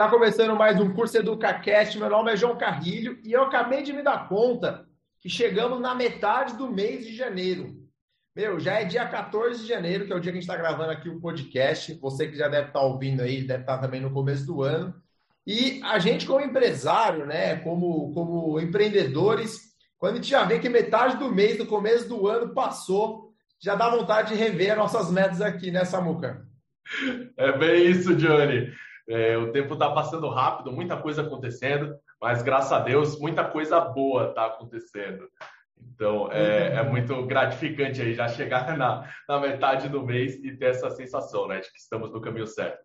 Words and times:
Está 0.00 0.08
começando 0.08 0.56
mais 0.56 0.80
um 0.80 0.94
curso 0.94 1.18
EducaCast. 1.18 1.98
Meu 1.98 2.08
nome 2.08 2.32
é 2.32 2.36
João 2.36 2.56
Carrilho 2.56 3.20
e 3.22 3.32
eu 3.32 3.42
acabei 3.42 3.82
de 3.82 3.92
me 3.92 4.02
dar 4.02 4.30
conta 4.30 4.86
que 5.20 5.28
chegamos 5.28 5.78
na 5.78 5.94
metade 5.94 6.56
do 6.56 6.72
mês 6.72 7.04
de 7.04 7.14
janeiro. 7.14 7.76
Meu, 8.34 8.58
já 8.58 8.80
é 8.80 8.84
dia 8.86 9.06
14 9.06 9.60
de 9.60 9.68
janeiro, 9.68 10.06
que 10.06 10.12
é 10.14 10.16
o 10.16 10.18
dia 10.18 10.32
que 10.32 10.38
a 10.38 10.40
gente 10.40 10.48
está 10.48 10.56
gravando 10.56 10.90
aqui 10.90 11.10
o 11.10 11.20
podcast. 11.20 11.92
Você 12.00 12.26
que 12.28 12.34
já 12.34 12.48
deve 12.48 12.68
estar 12.68 12.80
tá 12.80 12.86
ouvindo 12.86 13.20
aí, 13.20 13.42
deve 13.42 13.60
estar 13.60 13.76
tá 13.76 13.82
também 13.82 14.00
no 14.00 14.10
começo 14.10 14.46
do 14.46 14.62
ano. 14.62 14.94
E 15.46 15.82
a 15.84 15.98
gente, 15.98 16.24
como 16.24 16.40
empresário, 16.40 17.26
né, 17.26 17.56
como, 17.56 18.10
como 18.14 18.58
empreendedores, 18.58 19.74
quando 19.98 20.14
a 20.14 20.16
gente 20.16 20.30
já 20.30 20.44
vê 20.44 20.58
que 20.60 20.70
metade 20.70 21.18
do 21.18 21.30
mês, 21.30 21.58
do 21.58 21.66
começo 21.66 22.08
do 22.08 22.26
ano 22.26 22.54
passou, 22.54 23.34
já 23.62 23.74
dá 23.74 23.90
vontade 23.90 24.32
de 24.32 24.34
rever 24.34 24.74
nossas 24.78 25.10
metas 25.10 25.42
aqui, 25.42 25.70
né, 25.70 25.84
Samuca? 25.84 26.42
É 27.36 27.52
bem 27.58 27.90
isso, 27.90 28.16
Johnny. 28.16 28.72
É, 29.10 29.36
o 29.36 29.50
tempo 29.50 29.74
está 29.74 29.90
passando 29.90 30.28
rápido, 30.28 30.70
muita 30.70 30.96
coisa 30.96 31.22
acontecendo, 31.22 31.96
mas 32.22 32.44
graças 32.44 32.70
a 32.70 32.78
Deus, 32.78 33.18
muita 33.18 33.42
coisa 33.42 33.80
boa 33.80 34.28
está 34.28 34.46
acontecendo. 34.46 35.28
Então, 35.76 36.30
é, 36.30 36.76
é, 36.76 36.82
muito 36.84 37.26
gratificante 37.26 38.00
aí 38.00 38.14
já 38.14 38.28
chegar 38.28 38.76
na, 38.78 39.10
na 39.28 39.40
metade 39.40 39.88
do 39.88 40.06
mês 40.06 40.36
e 40.36 40.56
ter 40.56 40.66
essa 40.66 40.90
sensação, 40.90 41.48
né, 41.48 41.58
de 41.58 41.72
que 41.72 41.78
estamos 41.78 42.12
no 42.12 42.20
caminho 42.20 42.46
certo. 42.46 42.84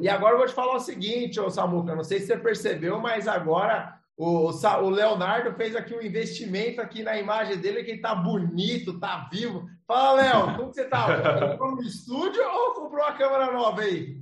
E 0.00 0.08
agora 0.08 0.34
eu 0.34 0.38
vou 0.38 0.46
te 0.46 0.54
falar 0.54 0.76
o 0.76 0.80
seguinte, 0.80 1.38
ô 1.38 1.50
Samuca, 1.50 1.94
não 1.94 2.04
sei 2.04 2.20
se 2.20 2.26
você 2.26 2.36
percebeu, 2.38 2.98
mas 2.98 3.28
agora 3.28 4.00
o, 4.16 4.50
o 4.50 4.90
Leonardo 4.90 5.54
fez 5.54 5.74
aqui 5.74 5.94
um 5.94 6.02
investimento 6.02 6.80
aqui 6.80 7.02
na 7.02 7.18
imagem 7.18 7.58
dele, 7.58 7.82
que 7.82 7.92
ele 7.92 8.00
tá 8.00 8.14
bonito, 8.14 9.00
tá 9.00 9.28
vivo. 9.30 9.66
Fala, 9.86 10.22
Léo, 10.22 10.56
como 10.56 10.72
você 10.72 10.84
tá? 10.84 11.06
Comprou 11.56 11.76
um 11.76 11.80
estúdio 11.80 12.42
ou 12.42 12.74
comprou 12.74 13.02
uma 13.02 13.16
câmera 13.16 13.52
nova 13.52 13.80
aí? 13.80 14.19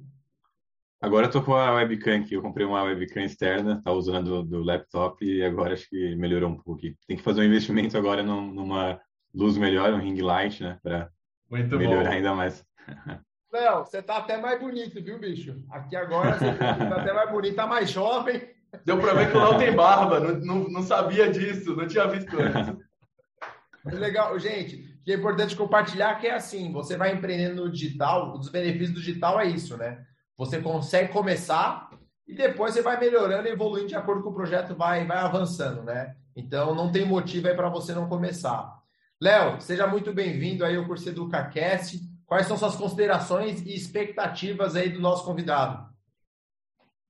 Agora 1.00 1.26
eu 1.26 1.30
tô 1.30 1.40
com 1.42 1.54
a 1.54 1.74
webcam 1.74 2.20
aqui. 2.20 2.34
Eu 2.34 2.42
comprei 2.42 2.66
uma 2.66 2.82
webcam 2.82 3.22
externa, 3.22 3.80
tá 3.82 3.92
usando 3.92 4.42
do 4.42 4.62
laptop 4.62 5.24
e 5.24 5.44
agora 5.44 5.74
acho 5.74 5.88
que 5.88 6.16
melhorou 6.16 6.50
um 6.50 6.56
pouco 6.56 6.74
aqui. 6.74 6.96
Tem 7.06 7.16
que 7.16 7.22
fazer 7.22 7.40
um 7.40 7.44
investimento 7.44 7.96
agora 7.96 8.22
numa 8.22 9.00
luz 9.32 9.56
melhor, 9.56 9.92
um 9.92 10.00
ring 10.00 10.20
light, 10.20 10.62
né? 10.62 10.78
Para 10.82 11.10
melhorar 11.50 12.10
bom. 12.10 12.16
ainda 12.16 12.34
mais. 12.34 12.64
Léo, 13.52 13.84
você 13.84 14.02
tá 14.02 14.18
até 14.18 14.38
mais 14.38 14.60
bonito, 14.60 15.02
viu, 15.02 15.18
bicho? 15.18 15.62
Aqui 15.70 15.96
agora 15.96 16.38
você 16.38 16.52
tá 16.52 16.96
até 17.00 17.12
mais 17.12 17.30
bonito, 17.30 17.54
tá 17.54 17.66
mais 17.66 17.90
jovem. 17.90 18.42
Deu 18.84 18.98
pra 18.98 19.14
ver 19.14 19.30
que 19.30 19.36
o 19.36 19.40
Léo 19.40 19.58
tem 19.58 19.74
barba, 19.74 20.20
não, 20.20 20.34
não, 20.40 20.68
não 20.68 20.82
sabia 20.82 21.30
disso, 21.30 21.74
não 21.74 21.86
tinha 21.86 22.06
visto 22.06 22.36
antes. 22.38 22.76
Legal, 23.84 24.38
gente, 24.38 25.00
que 25.02 25.12
é 25.12 25.14
importante 25.14 25.56
compartilhar 25.56 26.16
que 26.16 26.26
é 26.26 26.34
assim, 26.34 26.70
você 26.72 26.96
vai 26.96 27.14
empreendendo 27.14 27.64
no 27.64 27.72
digital, 27.72 28.34
um 28.34 28.38
dos 28.38 28.50
benefícios 28.50 28.90
do 28.90 29.00
digital 29.00 29.40
é 29.40 29.46
isso, 29.46 29.76
né? 29.78 30.04
Você 30.38 30.62
consegue 30.62 31.12
começar 31.12 31.90
e 32.26 32.32
depois 32.32 32.72
você 32.72 32.80
vai 32.80 32.98
melhorando 32.98 33.48
e 33.48 33.50
evoluindo 33.50 33.88
de 33.88 33.96
acordo 33.96 34.22
com 34.22 34.30
o 34.30 34.34
projeto 34.34 34.72
vai, 34.72 35.04
vai 35.04 35.18
avançando, 35.18 35.82
né? 35.82 36.14
Então 36.36 36.76
não 36.76 36.92
tem 36.92 37.04
motivo 37.04 37.48
aí 37.48 37.56
para 37.56 37.68
você 37.68 37.92
não 37.92 38.08
começar. 38.08 38.78
Léo, 39.20 39.60
seja 39.60 39.84
muito 39.88 40.12
bem-vindo 40.12 40.64
aí 40.64 40.76
ao 40.76 40.86
curso 40.86 41.08
EducaCast. 41.08 41.98
Quais 42.24 42.46
são 42.46 42.56
suas 42.56 42.76
considerações 42.76 43.62
e 43.62 43.74
expectativas 43.74 44.76
aí 44.76 44.90
do 44.90 45.00
nosso 45.00 45.24
convidado? 45.24 45.88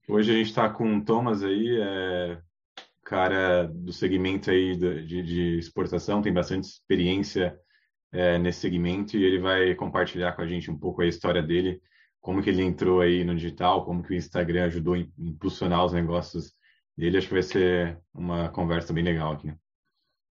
Hoje 0.08 0.32
a 0.32 0.34
gente 0.34 0.46
está 0.46 0.70
com 0.70 0.96
o 0.96 1.04
Thomas 1.04 1.42
aí, 1.42 1.78
é, 1.82 2.38
cara 3.04 3.66
do 3.66 3.92
segmento 3.92 4.50
aí 4.50 4.74
de, 4.74 5.22
de 5.22 5.58
exportação, 5.58 6.22
tem 6.22 6.32
bastante 6.32 6.64
experiência 6.64 7.58
é, 8.10 8.38
nesse 8.38 8.60
segmento 8.60 9.18
e 9.18 9.22
ele 9.22 9.38
vai 9.38 9.74
compartilhar 9.74 10.32
com 10.32 10.40
a 10.40 10.46
gente 10.46 10.70
um 10.70 10.78
pouco 10.78 11.02
a 11.02 11.06
história 11.06 11.42
dele 11.42 11.82
como 12.28 12.42
que 12.42 12.50
ele 12.50 12.62
entrou 12.62 13.00
aí 13.00 13.24
no 13.24 13.34
digital, 13.34 13.86
como 13.86 14.02
que 14.02 14.12
o 14.12 14.14
Instagram 14.14 14.66
ajudou 14.66 14.92
a 14.92 14.98
impulsionar 14.98 15.82
os 15.82 15.94
negócios 15.94 16.52
dele. 16.94 17.16
Acho 17.16 17.26
que 17.26 17.32
vai 17.32 17.42
ser 17.42 17.98
uma 18.12 18.50
conversa 18.50 18.92
bem 18.92 19.02
legal 19.02 19.32
aqui. 19.32 19.50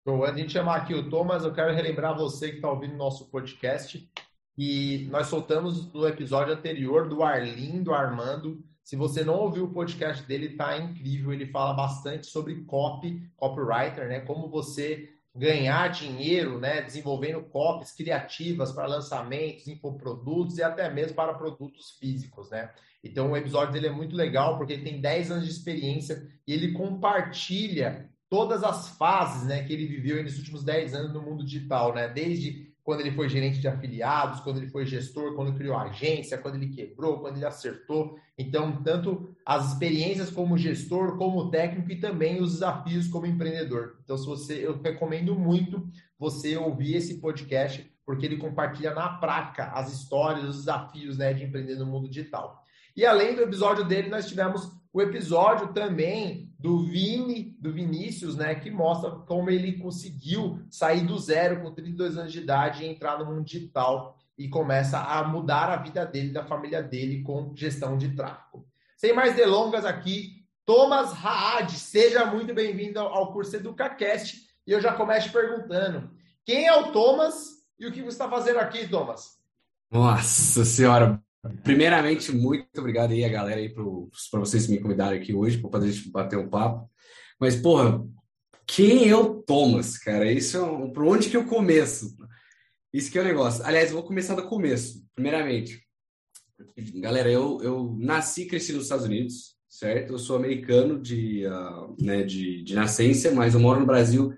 Bom, 0.06 0.24
antes 0.24 0.46
de 0.46 0.52
chamar 0.52 0.76
aqui 0.76 0.94
o 0.94 1.10
Thomas, 1.10 1.42
eu 1.42 1.52
quero 1.52 1.74
relembrar 1.74 2.16
você 2.16 2.50
que 2.50 2.56
está 2.58 2.70
ouvindo 2.70 2.94
nosso 2.94 3.28
podcast 3.28 4.08
e 4.56 5.08
nós 5.10 5.26
soltamos 5.26 5.92
no 5.92 6.06
episódio 6.06 6.54
anterior 6.54 7.08
do 7.08 7.24
Arlindo 7.24 7.92
Armando. 7.92 8.62
Se 8.84 8.94
você 8.94 9.24
não 9.24 9.34
ouviu 9.34 9.64
o 9.64 9.72
podcast 9.72 10.24
dele, 10.24 10.50
tá 10.50 10.78
incrível. 10.78 11.32
Ele 11.32 11.46
fala 11.46 11.74
bastante 11.74 12.28
sobre 12.28 12.62
copy, 12.66 13.28
copywriter, 13.34 14.06
né? 14.06 14.20
Como 14.20 14.48
você 14.48 15.08
ganhar 15.34 15.88
dinheiro, 15.88 16.58
né, 16.58 16.82
desenvolvendo 16.82 17.42
copies 17.42 17.92
criativas 17.92 18.72
para 18.72 18.86
lançamentos, 18.86 19.68
infoprodutos 19.68 20.58
e 20.58 20.62
até 20.62 20.90
mesmo 20.90 21.14
para 21.14 21.34
produtos 21.34 21.96
físicos, 21.98 22.50
né? 22.50 22.70
Então 23.02 23.30
o 23.30 23.36
episódio 23.36 23.72
dele 23.72 23.86
é 23.86 23.92
muito 23.92 24.14
legal 24.14 24.58
porque 24.58 24.72
ele 24.72 24.84
tem 24.84 25.00
10 25.00 25.30
anos 25.30 25.44
de 25.44 25.50
experiência 25.50 26.28
e 26.46 26.52
ele 26.52 26.72
compartilha 26.72 28.10
todas 28.28 28.62
as 28.62 28.90
fases, 28.96 29.46
né, 29.46 29.64
que 29.64 29.72
ele 29.72 29.86
viveu 29.86 30.22
nesses 30.22 30.38
últimos 30.38 30.62
10 30.64 30.94
anos 30.94 31.12
no 31.12 31.22
mundo 31.22 31.44
digital, 31.44 31.94
né? 31.94 32.08
Desde 32.08 32.69
quando 32.82 33.00
ele 33.00 33.12
foi 33.12 33.28
gerente 33.28 33.60
de 33.60 33.68
afiliados, 33.68 34.40
quando 34.40 34.56
ele 34.58 34.68
foi 34.68 34.86
gestor, 34.86 35.34
quando 35.34 35.56
criou 35.56 35.76
agência, 35.76 36.38
quando 36.38 36.56
ele 36.56 36.68
quebrou, 36.68 37.20
quando 37.20 37.36
ele 37.36 37.46
acertou. 37.46 38.18
Então, 38.36 38.82
tanto 38.82 39.34
as 39.44 39.72
experiências 39.72 40.30
como 40.30 40.56
gestor, 40.56 41.16
como 41.16 41.50
técnico 41.50 41.90
e 41.90 42.00
também 42.00 42.40
os 42.40 42.54
desafios 42.54 43.08
como 43.08 43.26
empreendedor. 43.26 43.98
Então, 44.02 44.16
se 44.16 44.26
você, 44.26 44.66
eu 44.66 44.80
recomendo 44.80 45.34
muito 45.34 45.88
você 46.18 46.56
ouvir 46.56 46.96
esse 46.96 47.20
podcast, 47.20 47.90
porque 48.04 48.26
ele 48.26 48.38
compartilha 48.38 48.94
na 48.94 49.08
prática 49.08 49.66
as 49.72 49.92
histórias, 49.92 50.44
os 50.44 50.56
desafios 50.58 51.18
né, 51.18 51.32
de 51.32 51.44
empreender 51.44 51.76
no 51.76 51.86
mundo 51.86 52.08
digital. 52.08 52.64
E 52.96 53.06
além 53.06 53.34
do 53.34 53.42
episódio 53.42 53.84
dele, 53.84 54.08
nós 54.08 54.26
tivemos 54.26 54.70
o 54.92 55.00
episódio 55.00 55.72
também 55.72 56.49
do 56.60 56.84
Vini, 56.84 57.56
do 57.58 57.72
Vinícius, 57.72 58.36
né, 58.36 58.54
que 58.54 58.70
mostra 58.70 59.10
como 59.10 59.48
ele 59.48 59.78
conseguiu 59.78 60.60
sair 60.68 61.06
do 61.06 61.18
zero 61.18 61.62
com 61.62 61.72
32 61.72 62.18
anos 62.18 62.32
de 62.32 62.40
idade 62.40 62.84
e 62.84 62.86
entrar 62.86 63.18
no 63.18 63.24
mundo 63.24 63.42
digital 63.42 64.18
e 64.36 64.46
começa 64.46 64.98
a 64.98 65.26
mudar 65.26 65.70
a 65.70 65.76
vida 65.76 66.04
dele, 66.04 66.32
da 66.32 66.44
família 66.44 66.82
dele 66.82 67.22
com 67.22 67.56
gestão 67.56 67.96
de 67.96 68.14
tráfego. 68.14 68.66
Sem 68.94 69.14
mais 69.14 69.34
delongas 69.34 69.86
aqui, 69.86 70.44
Thomas 70.66 71.12
Raad, 71.14 71.72
seja 71.72 72.26
muito 72.26 72.52
bem-vindo 72.52 73.00
ao 73.00 73.32
curso 73.32 73.56
EducaCast. 73.56 74.36
E 74.66 74.72
eu 74.72 74.82
já 74.82 74.92
começo 74.92 75.32
perguntando: 75.32 76.10
quem 76.44 76.66
é 76.66 76.74
o 76.74 76.92
Thomas 76.92 77.64
e 77.78 77.86
o 77.86 77.92
que 77.92 78.02
você 78.02 78.08
está 78.08 78.28
fazendo 78.28 78.58
aqui, 78.58 78.86
Thomas? 78.86 79.38
Nossa 79.90 80.62
Senhora, 80.66 81.22
Primeiramente, 81.62 82.32
muito 82.32 82.66
obrigado 82.78 83.12
aí 83.12 83.24
a 83.24 83.28
galera 83.28 83.60
aí 83.60 83.68
para 83.72 84.40
vocês 84.40 84.66
me 84.66 84.78
convidarem 84.78 85.20
aqui 85.20 85.34
hoje 85.34 85.58
para 85.58 85.70
poder 85.70 85.92
bater 86.10 86.38
um 86.38 86.48
papo. 86.48 86.90
Mas, 87.38 87.56
porra, 87.56 88.06
quem 88.66 89.08
é 89.08 89.16
o 89.16 89.42
Thomas, 89.42 89.96
cara? 89.96 90.30
Isso 90.30 90.56
é 90.58 90.88
por 90.92 91.04
onde 91.04 91.30
que 91.30 91.36
eu 91.36 91.46
começo? 91.46 92.16
Isso 92.92 93.10
que 93.10 93.18
é 93.18 93.22
o 93.22 93.24
negócio. 93.24 93.64
Aliás, 93.64 93.90
vou 93.90 94.02
começar 94.02 94.34
do 94.34 94.46
começo. 94.46 95.06
Primeiramente, 95.14 95.82
galera, 96.96 97.30
eu, 97.30 97.60
eu 97.62 97.96
nasci 97.98 98.42
e 98.42 98.46
cresci 98.46 98.72
nos 98.72 98.84
Estados 98.84 99.06
Unidos, 99.06 99.56
certo? 99.68 100.12
Eu 100.12 100.18
sou 100.18 100.36
americano 100.36 101.00
de, 101.00 101.46
uh, 101.46 101.96
né, 101.98 102.22
de, 102.22 102.62
de 102.62 102.74
nascença, 102.74 103.30
mas 103.30 103.54
eu 103.54 103.60
moro 103.60 103.80
no 103.80 103.86
Brasil 103.86 104.34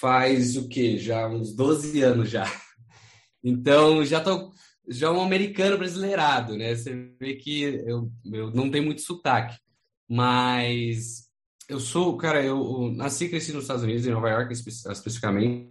faz 0.00 0.56
o 0.56 0.68
quê? 0.68 0.98
Já 0.98 1.28
uns 1.28 1.54
12 1.54 2.02
anos 2.02 2.30
já. 2.30 2.44
Então, 3.44 4.04
já 4.04 4.20
tô 4.20 4.51
já 4.88 5.10
um 5.10 5.22
americano 5.22 5.78
brasileirado, 5.78 6.56
né? 6.56 6.74
Você 6.74 7.12
vê 7.18 7.34
que 7.34 7.62
eu, 7.62 8.10
eu 8.24 8.50
não 8.50 8.70
tenho 8.70 8.84
muito 8.84 9.02
sotaque, 9.02 9.56
mas 10.08 11.28
eu 11.68 11.80
sou, 11.80 12.16
cara, 12.16 12.44
eu, 12.44 12.92
nasci 12.94 13.26
e 13.26 13.28
cresci 13.28 13.52
nos 13.52 13.64
Estados 13.64 13.84
Unidos, 13.84 14.06
em 14.06 14.10
Nova 14.10 14.28
York 14.28 14.52
especificamente. 14.52 15.70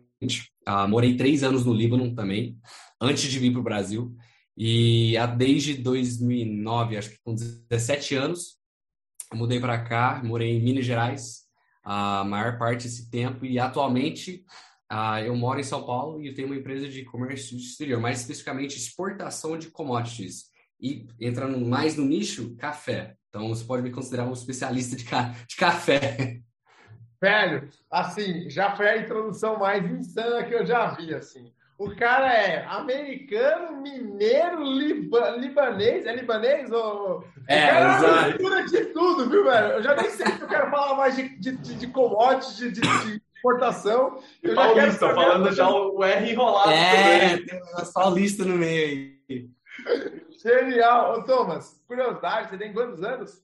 Uh, 0.67 0.87
morei 0.87 1.15
três 1.15 1.43
anos 1.43 1.65
no 1.65 1.73
Líbano 1.73 2.13
também, 2.15 2.57
antes 2.99 3.29
de 3.29 3.39
vir 3.39 3.51
para 3.51 3.61
o 3.61 3.63
Brasil. 3.63 4.15
E 4.57 5.13
desde 5.37 5.75
2009, 5.75 6.97
acho 6.97 7.09
que 7.09 7.19
com 7.23 7.33
17 7.33 8.15
anos, 8.15 8.57
mudei 9.33 9.59
para 9.59 9.83
cá, 9.83 10.21
morei 10.23 10.51
em 10.51 10.61
Minas 10.61 10.85
Gerais 10.85 11.41
a 11.83 12.23
maior 12.23 12.57
parte 12.59 12.83
desse 12.83 13.09
tempo 13.09 13.45
e 13.45 13.57
atualmente 13.57 14.45
ah, 14.93 15.21
eu 15.21 15.33
moro 15.37 15.57
em 15.57 15.63
São 15.63 15.85
Paulo 15.85 16.21
e 16.21 16.27
eu 16.27 16.33
tenho 16.33 16.49
uma 16.49 16.57
empresa 16.57 16.85
de 16.85 17.05
comércio 17.05 17.55
exterior, 17.55 18.01
mais 18.01 18.19
especificamente 18.19 18.75
exportação 18.75 19.57
de 19.57 19.69
commodities. 19.69 20.51
E 20.81 21.07
entrando 21.17 21.57
mais 21.65 21.95
no 21.95 22.03
nicho, 22.03 22.57
café. 22.57 23.15
Então 23.29 23.47
você 23.47 23.63
pode 23.63 23.83
me 23.83 23.89
considerar 23.89 24.25
um 24.25 24.33
especialista 24.33 24.97
de, 24.97 25.05
ca 25.05 25.33
de 25.47 25.55
café. 25.55 26.41
Velho, 27.21 27.69
assim, 27.89 28.49
já 28.49 28.75
foi 28.75 28.89
a 28.89 28.97
introdução 28.97 29.57
mais 29.57 29.89
insana 29.89 30.43
que 30.43 30.53
eu 30.53 30.65
já 30.65 30.87
vi, 30.87 31.13
assim. 31.13 31.53
O 31.77 31.95
cara 31.95 32.33
é 32.33 32.65
americano, 32.65 33.81
mineiro, 33.81 34.61
liba, 34.61 35.29
libanês. 35.37 36.05
É 36.05 36.13
libanês? 36.13 36.69
Ou... 36.69 37.23
É, 37.47 37.65
o 37.65 37.69
cara 37.69 38.25
é 38.25 38.27
mistura 38.27 38.65
de 38.65 38.85
tudo, 38.87 39.29
viu, 39.29 39.45
velho? 39.45 39.67
Eu 39.67 39.83
já 39.83 39.95
nem 39.95 40.09
sei 40.09 40.25
se 40.27 40.41
eu 40.41 40.47
quero 40.49 40.69
falar 40.69 40.97
mais 40.97 41.15
de, 41.15 41.29
de, 41.39 41.55
de, 41.55 41.75
de 41.75 41.87
commodities, 41.87 42.57
de, 42.57 42.71
de 42.71 43.21
exportação. 43.41 44.21
Eu 44.41 44.53
paulista, 44.53 45.07
já 45.07 45.15
falando 45.15 45.51
já 45.51 45.69
o 45.69 46.03
R 46.03 46.31
enrolado. 46.31 46.69
É, 46.69 47.29
também. 47.31 47.45
tem 47.45 47.61
uma 47.61 47.91
paulista 47.91 48.45
no 48.45 48.55
meio 48.55 49.17
aí. 49.29 49.49
Genial. 50.41 51.19
Ô, 51.19 51.23
Thomas, 51.23 51.81
curiosidade, 51.87 52.49
você 52.49 52.57
tem 52.57 52.71
quantos 52.71 53.03
anos? 53.03 53.43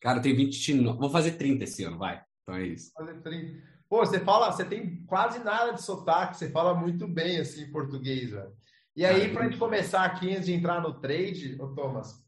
Cara, 0.00 0.18
eu 0.18 0.22
tenho 0.22 0.36
29. 0.36 0.98
Vou 0.98 1.10
fazer 1.10 1.32
30 1.32 1.64
esse 1.64 1.84
ano, 1.84 1.98
vai. 1.98 2.22
Então 2.42 2.56
é 2.56 2.66
isso. 2.66 2.92
Fazer 2.92 3.20
30. 3.20 3.76
Pô, 3.88 3.98
você 3.98 4.18
fala, 4.18 4.50
você 4.50 4.64
tem 4.64 5.04
quase 5.06 5.38
nada 5.44 5.72
de 5.72 5.82
sotaque, 5.82 6.36
você 6.36 6.50
fala 6.50 6.74
muito 6.74 7.06
bem 7.06 7.38
assim 7.38 7.70
português, 7.70 8.30
velho. 8.30 8.52
E 8.96 9.04
aí, 9.04 9.30
para 9.30 9.42
a 9.42 9.44
gente 9.44 9.58
começar 9.58 10.04
aqui, 10.04 10.30
antes 10.32 10.46
de 10.46 10.54
entrar 10.54 10.80
no 10.80 10.98
trade, 10.98 11.56
ô 11.60 11.68
Thomas, 11.68 12.24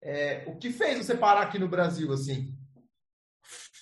é, 0.00 0.44
o 0.46 0.56
que 0.56 0.70
fez 0.70 1.04
você 1.04 1.16
parar 1.16 1.42
aqui 1.42 1.58
no 1.58 1.68
Brasil, 1.68 2.10
assim? 2.12 2.54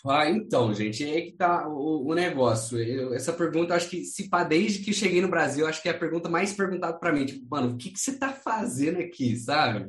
Ah, 0.06 0.28
então, 0.28 0.74
gente, 0.74 1.02
é 1.02 1.12
aí 1.12 1.30
que 1.30 1.36
tá 1.36 1.66
o, 1.66 2.06
o 2.10 2.14
negócio. 2.14 2.78
Eu, 2.78 3.14
essa 3.14 3.32
pergunta, 3.32 3.74
acho 3.74 3.88
que 3.88 4.04
se 4.04 4.28
pá, 4.28 4.44
desde 4.44 4.84
que 4.84 4.92
cheguei 4.92 5.22
no 5.22 5.28
Brasil, 5.28 5.66
acho 5.66 5.80
que 5.80 5.88
é 5.88 5.92
a 5.92 5.98
pergunta 5.98 6.28
mais 6.28 6.52
perguntada 6.52 6.98
para 6.98 7.12
mim. 7.12 7.24
Tipo, 7.24 7.46
mano, 7.48 7.72
o 7.72 7.76
que, 7.78 7.90
que 7.90 7.98
você 7.98 8.18
tá 8.18 8.30
fazendo 8.32 8.98
aqui, 8.98 9.34
sabe? 9.36 9.88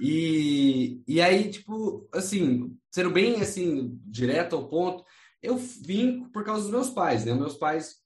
E, 0.00 1.02
e 1.06 1.20
aí, 1.20 1.50
tipo, 1.50 2.08
assim, 2.14 2.76
sendo 2.92 3.10
bem, 3.10 3.40
assim, 3.40 3.98
direto 4.06 4.54
ao 4.54 4.68
ponto, 4.68 5.04
eu 5.42 5.56
vim 5.56 6.24
por 6.30 6.44
causa 6.44 6.62
dos 6.62 6.70
meus 6.70 6.90
pais, 6.90 7.24
né? 7.24 7.34
Meus 7.34 7.56
pais 7.56 7.96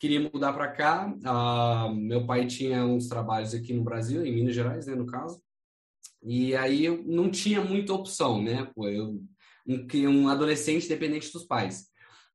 queriam 0.00 0.30
mudar 0.32 0.54
para 0.54 0.72
cá. 0.72 1.06
Uh, 1.06 1.94
meu 1.94 2.26
pai 2.26 2.46
tinha 2.46 2.84
uns 2.84 3.08
trabalhos 3.08 3.54
aqui 3.54 3.74
no 3.74 3.84
Brasil, 3.84 4.24
em 4.24 4.34
Minas 4.34 4.54
Gerais, 4.54 4.86
né, 4.86 4.94
no 4.94 5.06
caso. 5.06 5.42
E 6.22 6.56
aí 6.56 6.84
eu 6.84 7.02
não 7.04 7.30
tinha 7.30 7.60
muita 7.62 7.92
opção, 7.92 8.42
né? 8.42 8.70
Pô, 8.74 8.88
eu 8.88 9.22
um, 9.66 9.86
um 10.08 10.28
adolescente 10.28 10.88
dependente 10.88 11.32
dos 11.32 11.44
pais. 11.44 11.86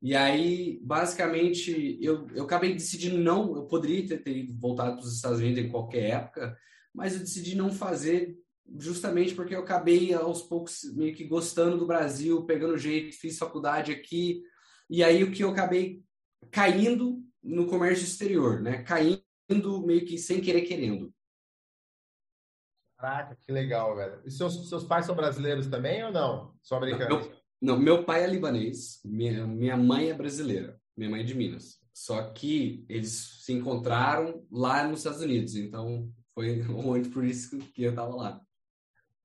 E 0.01 0.15
aí, 0.15 0.79
basicamente, 0.81 1.97
eu, 2.01 2.25
eu 2.33 2.45
acabei 2.45 2.73
decidindo 2.73 3.17
não, 3.17 3.55
eu 3.55 3.65
poderia 3.65 4.07
ter, 4.07 4.19
ter 4.19 4.47
voltado 4.57 4.95
para 4.95 5.05
os 5.05 5.13
Estados 5.13 5.39
Unidos 5.39 5.59
em 5.59 5.69
qualquer 5.69 6.11
época, 6.11 6.57
mas 6.93 7.13
eu 7.13 7.19
decidi 7.19 7.55
não 7.55 7.69
fazer 7.69 8.37
justamente 8.77 9.33
porque 9.33 9.55
eu 9.55 9.59
acabei 9.59 10.13
aos 10.13 10.43
poucos 10.43 10.83
meio 10.95 11.13
que 11.13 11.23
gostando 11.23 11.77
do 11.77 11.87
Brasil, 11.87 12.45
pegando 12.45 12.77
jeito, 12.77 13.17
fiz 13.17 13.37
faculdade 13.37 13.91
aqui, 13.91 14.41
e 14.89 15.03
aí 15.03 15.23
o 15.23 15.31
que 15.31 15.43
eu 15.43 15.49
acabei 15.49 16.01
caindo 16.51 17.21
no 17.43 17.67
comércio 17.67 18.05
exterior, 18.05 18.61
né? 18.61 18.83
Caindo 18.83 19.85
meio 19.85 20.05
que 20.05 20.17
sem 20.17 20.39
querer 20.39 20.61
querendo. 20.61 21.13
Caraca, 22.99 23.37
que 23.45 23.51
legal, 23.51 23.95
velho. 23.95 24.21
E 24.25 24.31
seus, 24.31 24.67
seus 24.67 24.83
pais 24.83 25.05
são 25.05 25.15
brasileiros 25.15 25.67
também 25.67 26.03
ou 26.03 26.11
não? 26.11 26.53
São 26.61 26.77
americanos? 26.77 27.27
Não, 27.27 27.75
não, 27.75 27.79
meu 27.79 28.03
pai 28.03 28.25
é 28.25 28.27
libanês, 28.27 28.99
minha, 29.05 29.47
minha 29.47 29.77
mãe 29.77 30.09
é 30.09 30.13
brasileira, 30.13 30.77
minha 30.97 31.09
mãe 31.09 31.21
é 31.21 31.23
de 31.23 31.33
Minas. 31.33 31.79
Só 31.93 32.21
que 32.31 32.85
eles 32.89 33.11
se 33.45 33.53
encontraram 33.53 34.45
lá 34.51 34.85
nos 34.85 34.99
Estados 34.99 35.21
Unidos, 35.21 35.55
então 35.55 36.11
foi 36.33 36.61
onde 36.75 37.07
por 37.07 37.23
isso 37.23 37.57
que 37.57 37.83
eu 37.83 37.91
estava 37.91 38.13
lá. 38.13 38.41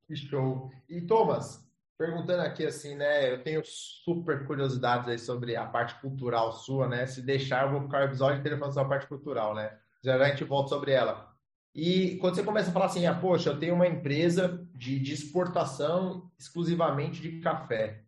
Que 0.07 0.15
show. 0.15 0.71
E 0.89 1.01
Thomas, 1.01 1.67
perguntando 1.99 2.43
aqui 2.43 2.65
assim, 2.65 2.95
né? 2.95 3.33
Eu 3.33 3.43
tenho 3.43 3.61
super 3.65 4.47
curiosidades 4.47 5.09
aí 5.09 5.19
sobre 5.19 5.57
a 5.57 5.67
parte 5.67 6.01
cultural 6.01 6.53
sua, 6.53 6.89
né? 6.89 7.07
Se 7.07 7.23
deixar, 7.23 7.65
eu 7.65 7.73
vou 7.73 7.83
ficar 7.83 8.03
o 8.03 8.05
episódio 8.05 8.39
inteiro 8.39 8.57
falando 8.57 8.75
sobre 8.75 8.87
a 8.87 8.91
parte 8.91 9.09
cultural, 9.09 9.53
né? 9.53 9.77
Já 10.03 10.15
a 10.15 10.29
gente 10.29 10.45
volta 10.45 10.69
sobre 10.69 10.93
ela. 10.93 11.34
E 11.75 12.17
quando 12.19 12.37
você 12.37 12.45
começa 12.45 12.71
a 12.71 12.73
falar 12.73 12.87
assim, 12.87 13.05
ah, 13.05 13.15
poxa, 13.15 13.51
eu 13.51 13.59
tenho 13.59 13.75
uma 13.75 13.89
empresa 13.89 14.65
de, 14.73 14.99
de 15.01 15.13
exportação 15.13 16.31
exclusivamente 16.39 17.21
de 17.21 17.41
café. 17.41 18.05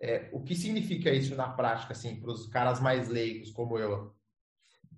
É, 0.00 0.30
o 0.32 0.42
que 0.42 0.54
significa 0.54 1.10
isso 1.10 1.34
na 1.34 1.48
prática, 1.48 1.92
assim, 1.92 2.18
para 2.18 2.30
os 2.30 2.46
caras 2.46 2.80
mais 2.80 3.08
leigos 3.08 3.50
como 3.50 3.78
eu? 3.78 4.14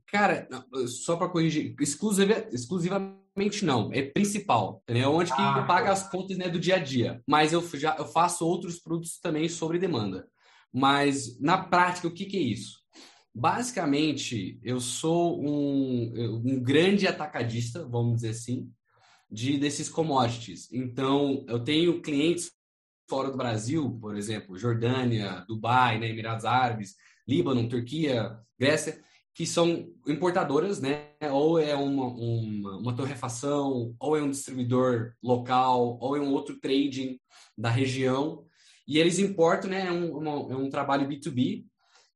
Cara, 0.06 0.48
só 0.86 1.16
para 1.16 1.28
corrigir, 1.28 1.74
exclusiva, 1.80 2.46
exclusivamente 2.52 3.64
não, 3.64 3.92
é 3.92 4.02
principal, 4.02 4.82
entendeu? 4.84 5.12
Onde 5.12 5.34
que 5.34 5.40
ah, 5.40 5.64
paga 5.66 5.90
as 5.90 6.08
contas 6.08 6.38
né, 6.38 6.48
do 6.48 6.60
dia 6.60 6.76
a 6.76 6.78
dia. 6.78 7.20
Mas 7.26 7.52
eu 7.52 7.60
já 7.76 7.96
eu 7.96 8.06
faço 8.06 8.46
outros 8.46 8.78
produtos 8.78 9.18
também 9.18 9.48
sobre 9.48 9.80
demanda. 9.80 10.28
Mas 10.72 11.40
na 11.40 11.58
prática, 11.58 12.06
o 12.06 12.12
que, 12.12 12.24
que 12.24 12.36
é 12.36 12.40
isso? 12.40 12.85
Basicamente, 13.38 14.58
eu 14.62 14.80
sou 14.80 15.38
um, 15.46 16.40
um 16.42 16.58
grande 16.62 17.06
atacadista, 17.06 17.86
vamos 17.86 18.14
dizer 18.16 18.30
assim, 18.30 18.72
de 19.30 19.58
desses 19.58 19.90
commodities. 19.90 20.72
Então, 20.72 21.44
eu 21.46 21.62
tenho 21.62 22.00
clientes 22.00 22.50
fora 23.06 23.30
do 23.30 23.36
Brasil, 23.36 23.98
por 24.00 24.16
exemplo, 24.16 24.56
Jordânia, 24.56 25.44
Dubai, 25.46 25.98
né, 25.98 26.08
Emirados 26.08 26.46
Árabes, 26.46 26.94
Líbano, 27.28 27.68
Turquia, 27.68 28.38
Grécia, 28.58 28.98
que 29.34 29.44
são 29.44 29.86
importadoras, 30.08 30.80
né? 30.80 31.10
Ou 31.30 31.58
é 31.58 31.74
uma, 31.74 32.06
uma, 32.06 32.78
uma, 32.78 32.96
torrefação, 32.96 33.94
ou 34.00 34.16
é 34.16 34.22
um 34.22 34.30
distribuidor 34.30 35.12
local, 35.22 35.98
ou 36.00 36.16
é 36.16 36.20
um 36.20 36.32
outro 36.32 36.58
trading 36.58 37.20
da 37.54 37.68
região. 37.68 38.46
E 38.88 38.98
eles 38.98 39.18
importam, 39.18 39.68
né? 39.68 39.88
É 39.88 39.92
um, 39.92 40.26
é 40.26 40.56
um 40.56 40.70
trabalho 40.70 41.06
B2B, 41.06 41.66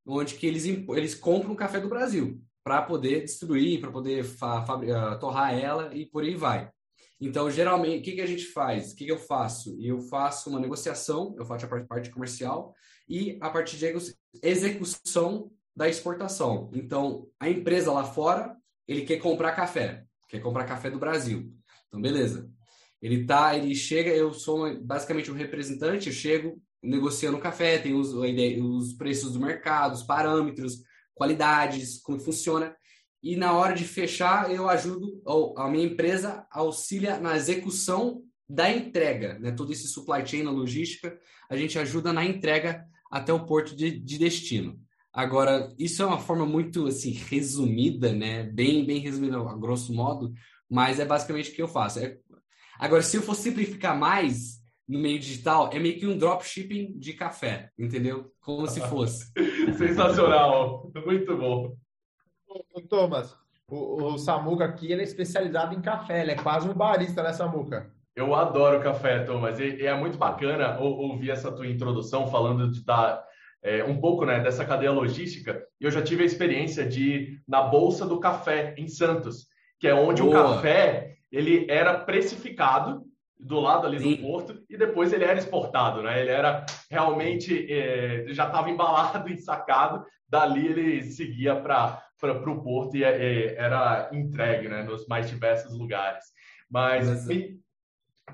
onde 0.07 0.35
que 0.35 0.47
eles, 0.47 0.65
eles 0.65 1.15
compram 1.15 1.55
café 1.55 1.81
do 1.81 1.89
Brasil 1.89 2.41
para 2.63 2.83
poder 2.83 3.23
destruir, 3.23 3.81
para 3.81 3.91
poder 3.91 4.25
ah, 4.43 5.17
torrar 5.17 5.55
ela 5.55 5.95
e 5.95 6.07
por 6.07 6.23
aí 6.23 6.35
vai. 6.35 6.71
Então, 7.21 7.51
geralmente, 7.51 8.01
o 8.01 8.03
que, 8.03 8.13
que 8.13 8.21
a 8.21 8.27
gente 8.27 8.47
faz? 8.47 8.93
O 8.93 8.97
que, 8.97 9.05
que 9.05 9.13
eu 9.13 9.19
faço? 9.19 9.77
Eu 9.79 10.01
faço 10.01 10.49
uma 10.49 10.59
negociação, 10.59 11.35
eu 11.39 11.45
faço 11.45 11.67
a 11.67 11.85
parte 11.85 12.11
comercial 12.11 12.75
e 13.09 13.39
a 13.43 13.51
parte 13.51 13.77
de 13.77 13.93
execução 14.43 15.51
da 15.77 15.89
exportação. 15.89 16.71
Então, 16.73 17.29
a 17.39 17.49
empresa 17.49 17.93
lá 17.93 18.05
fora, 18.05 18.57
ele 18.89 19.03
quer 19.03 19.19
comprar 19.19 19.53
café, 19.53 20.05
quer 20.29 20.41
comprar 20.41 20.65
café 20.65 20.91
do 20.91 20.99
Brasil. 20.99 21.53
Então, 21.89 22.01
beleza. 22.01 22.51
Ele 23.03 23.25
tá, 23.27 23.57
ele 23.57 23.75
chega, 23.75 24.11
eu 24.11 24.33
sou 24.33 24.79
basicamente 24.83 25.31
um 25.31 25.35
representante, 25.35 26.09
eu 26.09 26.13
chego 26.15 26.61
negociando 26.83 27.39
café, 27.39 27.79
tem 27.79 27.95
os, 27.95 28.13
os 28.15 28.93
preços 28.95 29.33
do 29.33 29.41
mercado, 29.41 29.95
os 29.95 30.03
parâmetros, 30.03 30.83
qualidades, 31.15 32.01
como 32.01 32.19
funciona. 32.19 32.75
E 33.23 33.37
na 33.37 33.53
hora 33.53 33.75
de 33.75 33.85
fechar, 33.85 34.51
eu 34.51 34.69
ajudo, 34.69 35.21
ou 35.25 35.59
a 35.59 35.69
minha 35.69 35.85
empresa 35.85 36.47
auxilia 36.51 37.19
na 37.19 37.37
execução 37.37 38.23
da 38.49 38.71
entrega, 38.71 39.39
né? 39.39 39.53
Todo 39.53 39.73
esse 39.73 39.87
supply 39.87 40.27
chain, 40.27 40.47
a 40.47 40.51
logística, 40.51 41.19
a 41.49 41.57
gente 41.57 41.79
ajuda 41.79 42.13
na 42.13 42.25
entrega 42.25 42.85
até 43.11 43.33
o 43.33 43.45
porto 43.45 43.77
de, 43.77 43.91
de 43.91 44.19
destino. 44.19 44.81
Agora, 45.13 45.75
isso 45.79 46.03
é 46.03 46.07
uma 46.07 46.19
forma 46.19 46.47
muito 46.47 46.87
assim 46.87 47.11
resumida, 47.11 48.13
né? 48.13 48.45
Bem, 48.45 48.87
bem 48.87 49.01
resumida, 49.01 49.39
a 49.39 49.57
grosso 49.57 49.93
modo, 49.93 50.33
mas 50.69 50.99
é 50.99 51.05
basicamente 51.05 51.51
o 51.51 51.55
que 51.55 51.63
eu 51.63 51.69
faço. 51.69 51.99
É... 51.99 52.17
Agora, 52.79 53.03
se 53.03 53.17
eu 53.17 53.23
for 53.23 53.35
simplificar 53.35 53.99
mais 53.99 54.60
no 54.91 54.99
meio 54.99 55.21
digital, 55.21 55.71
é 55.73 55.79
meio 55.79 55.97
que 55.97 56.07
um 56.07 56.19
dropshipping 56.19 56.99
de 56.99 57.13
café, 57.13 57.71
entendeu? 57.79 58.33
Como 58.41 58.67
se 58.67 58.81
fosse. 58.81 59.31
Sensacional, 59.79 60.91
muito 61.07 61.37
bom. 61.37 61.77
Thomas, 62.89 63.37
o, 63.69 64.03
o 64.03 64.19
Samuca 64.19 64.65
aqui 64.65 64.91
ele 64.91 65.03
é 65.03 65.05
especializado 65.05 65.77
em 65.77 65.81
café, 65.81 66.23
ele 66.23 66.33
é 66.33 66.35
quase 66.35 66.69
um 66.69 66.75
barista, 66.75 67.23
né, 67.23 67.33
Samuca? 67.33 67.89
Eu 68.17 68.35
adoro 68.35 68.83
café, 68.83 69.21
Thomas, 69.21 69.61
e, 69.61 69.77
e 69.77 69.87
é 69.87 69.97
muito 69.97 70.19
bacana 70.19 70.81
ouvir 70.81 71.31
essa 71.31 71.53
tua 71.53 71.69
introdução 71.69 72.27
falando 72.27 72.69
de, 72.69 72.85
da, 72.85 73.25
é, 73.63 73.85
um 73.85 74.01
pouco 74.01 74.25
né, 74.25 74.41
dessa 74.41 74.65
cadeia 74.65 74.91
logística, 74.91 75.65
eu 75.81 75.93
já 75.93 76.03
tive 76.03 76.25
a 76.25 76.27
experiência 76.27 76.85
de 76.85 77.03
ir 77.03 77.43
na 77.47 77.63
Bolsa 77.63 78.05
do 78.05 78.19
Café, 78.19 78.75
em 78.77 78.89
Santos, 78.89 79.47
que 79.79 79.87
é 79.87 79.95
onde 79.95 80.21
Boa. 80.21 80.35
o 80.35 80.55
café 80.55 81.15
ele 81.31 81.65
era 81.71 81.97
precificado 81.97 83.05
do 83.41 83.61
lado 83.61 83.87
ali 83.87 83.99
Sim. 83.99 84.17
do 84.17 84.23
porto 84.23 84.63
e 84.69 84.77
depois 84.77 85.13
ele 85.13 85.25
era 85.25 85.39
exportado, 85.39 86.03
né? 86.03 86.21
Ele 86.21 86.31
era 86.31 86.65
realmente 86.91 87.73
é, 87.73 88.27
já 88.29 88.47
estava 88.47 88.71
embalado, 88.71 89.29
ensacado, 89.33 90.05
dali 90.29 90.67
ele 90.67 91.03
seguia 91.05 91.57
para 91.57 92.03
para 92.21 92.51
o 92.51 92.63
porto 92.63 92.97
e 92.97 93.03
é, 93.03 93.55
era 93.57 94.11
entregue, 94.13 94.69
né? 94.69 94.83
Nos 94.83 95.07
mais 95.07 95.29
diversos 95.29 95.73
lugares. 95.77 96.25
Mas, 96.71 97.27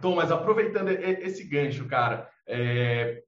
Tom, 0.00 0.16
mas 0.16 0.32
aproveitando 0.32 0.88
esse 0.90 1.44
gancho, 1.44 1.86
cara, 1.86 2.28
é, 2.46 3.22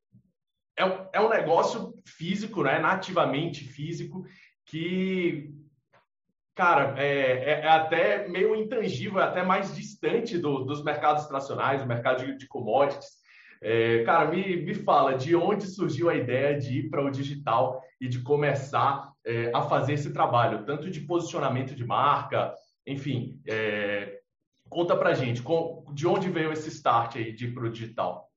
é, 0.77 1.09
é 1.13 1.21
um 1.21 1.29
negócio 1.29 1.95
físico, 2.05 2.63
né? 2.63 2.79
Nativamente 2.79 3.65
físico, 3.65 4.25
que, 4.67 5.51
cara, 6.59 7.01
é, 7.01 7.07
é, 7.07 7.61
é 7.61 7.69
até 7.69 8.27
meio 8.27 8.53
intangível, 8.57 9.21
é 9.21 9.23
até 9.23 9.45
mais 9.45 9.73
distante 9.77 10.37
do, 10.37 10.65
dos 10.65 10.83
mercados 10.83 11.25
tradicionais, 11.27 11.81
do 11.81 11.87
mercado 11.87 12.27
de, 12.27 12.37
de 12.37 12.49
commodities. 12.49 13.11
É, 13.63 14.03
cara, 14.03 14.29
me, 14.29 14.57
me 14.57 14.75
fala 14.75 15.15
de 15.15 15.37
onde 15.37 15.69
surgiu 15.69 16.11
a 16.11 16.17
ideia 16.17 16.59
de 16.59 16.81
ir 16.81 16.91
para 16.91 17.05
o 17.05 17.11
digital 17.13 17.81
e 18.01 18.09
de 18.09 18.23
começar 18.23 19.13
é, 19.25 19.53
a 19.55 19.63
fazer 19.63 19.93
esse 19.93 20.13
trabalho, 20.13 20.67
tanto 20.67 20.91
de 20.91 21.01
posicionamento 21.03 21.77
de 21.77 21.87
marca, 21.87 22.53
enfim, 22.85 23.41
é, 23.47 24.19
conta 24.69 24.97
pra 24.97 25.15
gente, 25.15 25.41
com, 25.41 25.85
de 25.95 26.09
onde 26.09 26.29
veio 26.29 26.53
esse 26.53 26.69
start 26.71 27.17
aí 27.17 27.33
de 27.33 27.47
ir 27.47 27.55
para 27.55 27.67
o 27.67 27.71
digital? 27.71 28.29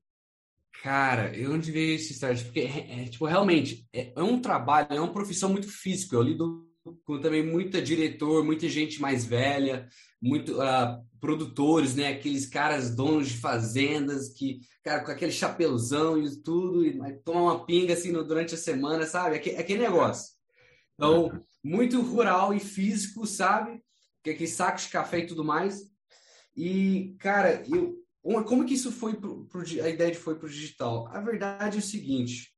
Cara, 0.80 1.36
eu 1.36 1.52
onde 1.52 1.72
veio 1.72 1.96
esse 1.96 2.12
start? 2.12 2.44
Porque, 2.44 2.60
é, 2.60 3.04
tipo, 3.06 3.26
realmente, 3.26 3.84
é, 3.92 4.12
é, 4.14 4.22
um 4.22 4.40
trabalho, 4.40 4.86
é 4.90 5.00
uma 5.00 5.12
profissão 5.12 5.50
muito 5.50 5.68
física. 5.68 6.14
Eu 6.14 6.22
lido 6.22 6.71
com 7.04 7.20
também 7.20 7.44
muita 7.44 7.80
diretor, 7.80 8.44
muita 8.44 8.68
gente 8.68 9.00
mais 9.00 9.24
velha, 9.24 9.88
muito 10.20 10.60
uh, 10.60 11.04
produtores, 11.20 11.94
né? 11.94 12.08
Aqueles 12.08 12.46
caras 12.46 12.94
donos 12.94 13.28
de 13.28 13.38
fazendas 13.38 14.32
que, 14.32 14.60
cara, 14.82 15.04
com 15.04 15.10
aquele 15.10 15.32
chapeuzão 15.32 16.18
e 16.18 16.42
tudo, 16.42 16.84
e 16.84 16.98
toma 17.24 17.42
uma 17.42 17.66
pinga 17.66 17.94
assim 17.94 18.10
no, 18.10 18.26
durante 18.26 18.54
a 18.54 18.58
semana, 18.58 19.06
sabe? 19.06 19.36
Aquele, 19.36 19.56
aquele 19.56 19.82
negócio. 19.82 20.32
Então, 20.94 21.30
muito 21.62 22.00
rural 22.00 22.52
e 22.52 22.60
físico, 22.60 23.26
sabe? 23.26 23.82
Que 24.22 24.30
aquele 24.30 24.48
sacos 24.48 24.84
de 24.84 24.90
café 24.90 25.20
e 25.20 25.26
tudo 25.26 25.44
mais. 25.44 25.80
E, 26.56 27.14
cara, 27.18 27.62
eu, 27.68 27.96
como 28.44 28.64
que 28.64 28.74
isso 28.74 28.90
foi 28.90 29.14
pro, 29.14 29.46
pro, 29.46 29.60
a 29.60 29.88
ideia 29.88 30.10
de 30.10 30.18
foi 30.18 30.36
para 30.36 30.46
o 30.46 30.50
digital? 30.50 31.08
A 31.08 31.20
verdade 31.20 31.76
é 31.76 31.80
o 31.80 31.82
seguinte, 31.82 32.52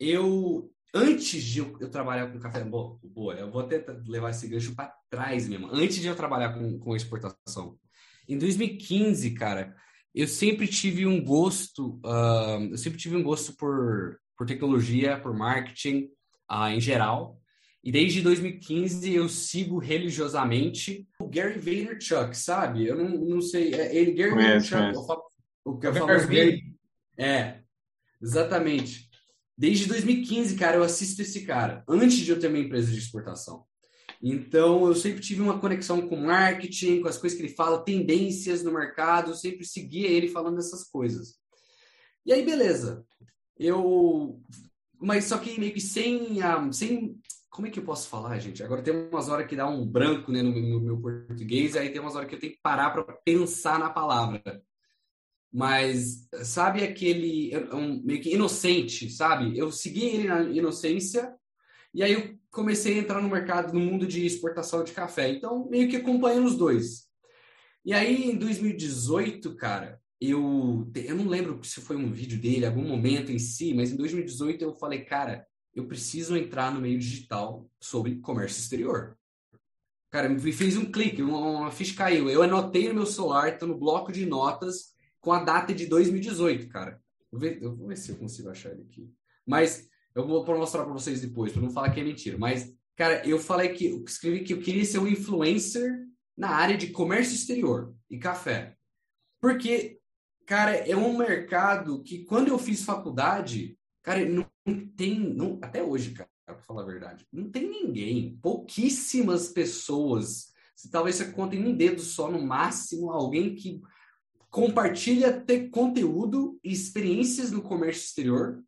eu 0.00 0.71
antes 0.94 1.42
de 1.42 1.60
eu, 1.60 1.76
eu 1.80 1.90
trabalhar 1.90 2.30
com 2.30 2.38
café, 2.38 2.62
boa, 2.64 2.98
boa, 3.02 3.34
eu 3.34 3.50
vou 3.50 3.62
até 3.62 3.84
levar 4.06 4.30
esse 4.30 4.46
gancho 4.48 4.74
para 4.74 4.94
trás 5.08 5.48
mesmo. 5.48 5.68
Antes 5.72 5.96
de 5.96 6.06
eu 6.06 6.14
trabalhar 6.14 6.52
com, 6.52 6.78
com 6.78 6.96
exportação, 6.96 7.78
em 8.28 8.38
2015, 8.38 9.30
cara, 9.32 9.74
eu 10.14 10.28
sempre 10.28 10.66
tive 10.66 11.06
um 11.06 11.22
gosto, 11.22 12.00
uh, 12.04 12.62
eu 12.70 12.76
sempre 12.76 12.98
tive 12.98 13.16
um 13.16 13.22
gosto 13.22 13.56
por, 13.56 14.18
por 14.36 14.46
tecnologia, 14.46 15.18
por 15.18 15.34
marketing 15.34 16.10
uh, 16.50 16.68
em 16.68 16.80
geral. 16.80 17.38
E 17.82 17.90
desde 17.90 18.22
2015 18.22 19.12
eu 19.12 19.28
sigo 19.28 19.78
religiosamente 19.78 21.08
o 21.20 21.28
Gary 21.28 21.58
Vaynerchuk, 21.58 22.36
sabe? 22.36 22.86
Eu 22.86 22.96
não, 22.96 23.08
não 23.08 23.40
sei, 23.40 23.74
é 23.74 23.96
ele 23.96 24.12
Gary 24.12 24.34
Vaynerchuk, 24.34 24.96
o 25.64 25.78
que 25.78 25.86
eu 25.88 25.94
falo 25.94 26.06
Gary, 26.28 26.62
é, 27.18 27.60
exatamente. 28.20 29.11
Desde 29.56 29.86
2015, 29.86 30.56
cara, 30.56 30.76
eu 30.76 30.82
assisto 30.82 31.22
esse 31.22 31.44
cara, 31.44 31.84
antes 31.88 32.18
de 32.18 32.30
eu 32.30 32.38
ter 32.38 32.48
uma 32.48 32.58
empresa 32.58 32.90
de 32.90 32.98
exportação. 32.98 33.64
Então, 34.22 34.86
eu 34.86 34.94
sempre 34.94 35.20
tive 35.20 35.42
uma 35.42 35.58
conexão 35.58 36.08
com 36.08 36.16
marketing, 36.16 37.00
com 37.00 37.08
as 37.08 37.18
coisas 37.18 37.36
que 37.36 37.44
ele 37.44 37.54
fala, 37.54 37.84
tendências 37.84 38.62
no 38.62 38.72
mercado, 38.72 39.32
eu 39.32 39.34
sempre 39.34 39.64
seguia 39.64 40.08
ele 40.08 40.28
falando 40.28 40.58
essas 40.58 40.84
coisas. 40.84 41.34
E 42.24 42.32
aí, 42.32 42.44
beleza. 42.44 43.04
Eu. 43.58 44.40
Mas 45.00 45.24
só 45.24 45.38
que 45.38 45.58
meio 45.58 45.72
que 45.72 45.80
sem, 45.80 46.40
um, 46.40 46.72
sem 46.72 47.20
como 47.50 47.66
é 47.66 47.70
que 47.70 47.78
eu 47.78 47.84
posso 47.84 48.08
falar, 48.08 48.38
gente? 48.38 48.62
Agora 48.62 48.82
tem 48.82 48.94
umas 48.94 49.28
horas 49.28 49.46
que 49.46 49.54
dá 49.54 49.68
um 49.68 49.84
branco 49.84 50.32
né, 50.32 50.40
no, 50.40 50.52
no, 50.52 50.80
meu 50.80 50.98
português, 50.98 51.76
aí 51.76 51.90
tem 51.90 52.00
umas 52.00 52.16
horas 52.16 52.28
que 52.28 52.34
eu 52.34 52.40
tenho 52.40 52.54
que 52.54 52.60
parar 52.62 52.90
para 52.90 53.02
pensar 53.02 53.78
na 53.78 53.90
palavra. 53.90 54.62
Mas 55.52 56.26
sabe 56.44 56.82
aquele 56.82 57.54
um, 57.72 58.02
meio 58.02 58.22
que 58.22 58.32
inocente, 58.32 59.10
sabe? 59.10 59.56
Eu 59.56 59.70
segui 59.70 60.06
ele 60.06 60.28
na 60.28 60.42
inocência 60.44 61.34
e 61.92 62.02
aí 62.02 62.12
eu 62.12 62.38
comecei 62.50 62.94
a 62.94 62.98
entrar 62.98 63.20
no 63.20 63.28
mercado, 63.28 63.72
no 63.72 63.80
mundo 63.80 64.06
de 64.06 64.24
exportação 64.24 64.82
de 64.82 64.92
café. 64.92 65.28
Então, 65.30 65.68
meio 65.68 65.88
que 65.90 65.96
acompanhando 65.96 66.46
os 66.46 66.56
dois. 66.56 67.06
E 67.84 67.92
aí, 67.92 68.30
em 68.30 68.36
2018, 68.36 69.54
cara, 69.56 70.00
eu, 70.20 70.90
eu 70.94 71.16
não 71.16 71.26
lembro 71.26 71.62
se 71.64 71.80
foi 71.80 71.96
um 71.96 72.12
vídeo 72.12 72.40
dele, 72.40 72.64
algum 72.64 72.84
momento 72.84 73.32
em 73.32 73.38
si, 73.38 73.74
mas 73.74 73.90
em 73.90 73.96
2018 73.96 74.62
eu 74.62 74.72
falei, 74.72 75.04
cara, 75.04 75.46
eu 75.74 75.86
preciso 75.86 76.36
entrar 76.36 76.72
no 76.72 76.80
meio 76.80 76.98
digital 76.98 77.68
sobre 77.80 78.20
comércio 78.20 78.60
exterior. 78.60 79.18
Cara, 80.10 80.28
me 80.28 80.52
fez 80.52 80.76
um 80.76 80.84
clique, 80.84 81.22
uma, 81.22 81.70
ficha 81.70 81.96
caiu. 81.96 82.28
Eu 82.28 82.42
anotei 82.42 82.88
no 82.88 82.94
meu 82.94 83.06
celular, 83.06 83.58
tá 83.58 83.66
no 83.66 83.78
bloco 83.78 84.12
de 84.12 84.26
notas, 84.26 84.91
com 85.22 85.32
a 85.32 85.42
data 85.42 85.72
de 85.72 85.86
2018, 85.86 86.68
cara. 86.68 87.00
Vou 87.30 87.40
ver, 87.40 87.62
eu 87.62 87.74
vou 87.74 87.86
ver 87.86 87.96
se 87.96 88.10
eu 88.10 88.16
consigo 88.16 88.50
achar 88.50 88.72
ele 88.72 88.82
aqui. 88.82 89.10
Mas 89.46 89.88
eu 90.14 90.26
vou 90.26 90.44
mostrar 90.44 90.84
para 90.84 90.92
vocês 90.92 91.22
depois, 91.22 91.52
para 91.52 91.62
não 91.62 91.70
falar 91.70 91.90
que 91.90 92.00
é 92.00 92.04
mentira. 92.04 92.36
Mas, 92.36 92.74
cara, 92.94 93.26
eu 93.26 93.38
falei 93.38 93.70
que, 93.70 93.86
eu 93.86 94.04
escrevi 94.04 94.42
que 94.42 94.52
eu 94.52 94.60
queria 94.60 94.84
ser 94.84 94.98
um 94.98 95.06
influencer 95.06 96.06
na 96.36 96.50
área 96.50 96.76
de 96.76 96.88
comércio 96.88 97.34
exterior 97.34 97.94
e 98.10 98.18
café. 98.18 98.76
Porque, 99.40 100.00
cara, 100.44 100.72
é 100.72 100.96
um 100.96 101.16
mercado 101.16 102.02
que 102.02 102.24
quando 102.24 102.48
eu 102.48 102.58
fiz 102.58 102.84
faculdade, 102.84 103.78
cara, 104.02 104.24
não 104.28 104.46
tem, 104.96 105.18
não, 105.18 105.58
até 105.62 105.82
hoje, 105.82 106.10
cara, 106.12 106.28
para 106.44 106.56
falar 106.58 106.82
a 106.82 106.86
verdade, 106.86 107.26
não 107.32 107.48
tem 107.48 107.68
ninguém, 107.68 108.36
pouquíssimas 108.42 109.48
pessoas, 109.48 110.52
se 110.74 110.90
talvez 110.90 111.16
você 111.16 111.30
conte 111.30 111.56
em 111.56 111.64
um 111.64 111.76
dedo 111.76 112.00
só 112.00 112.30
no 112.30 112.44
máximo, 112.44 113.10
alguém 113.10 113.54
que 113.54 113.80
compartilha 114.52 115.32
ter 115.32 115.70
conteúdo 115.70 116.60
e 116.62 116.70
experiências 116.70 117.50
no 117.50 117.62
comércio 117.62 118.02
exterior 118.02 118.62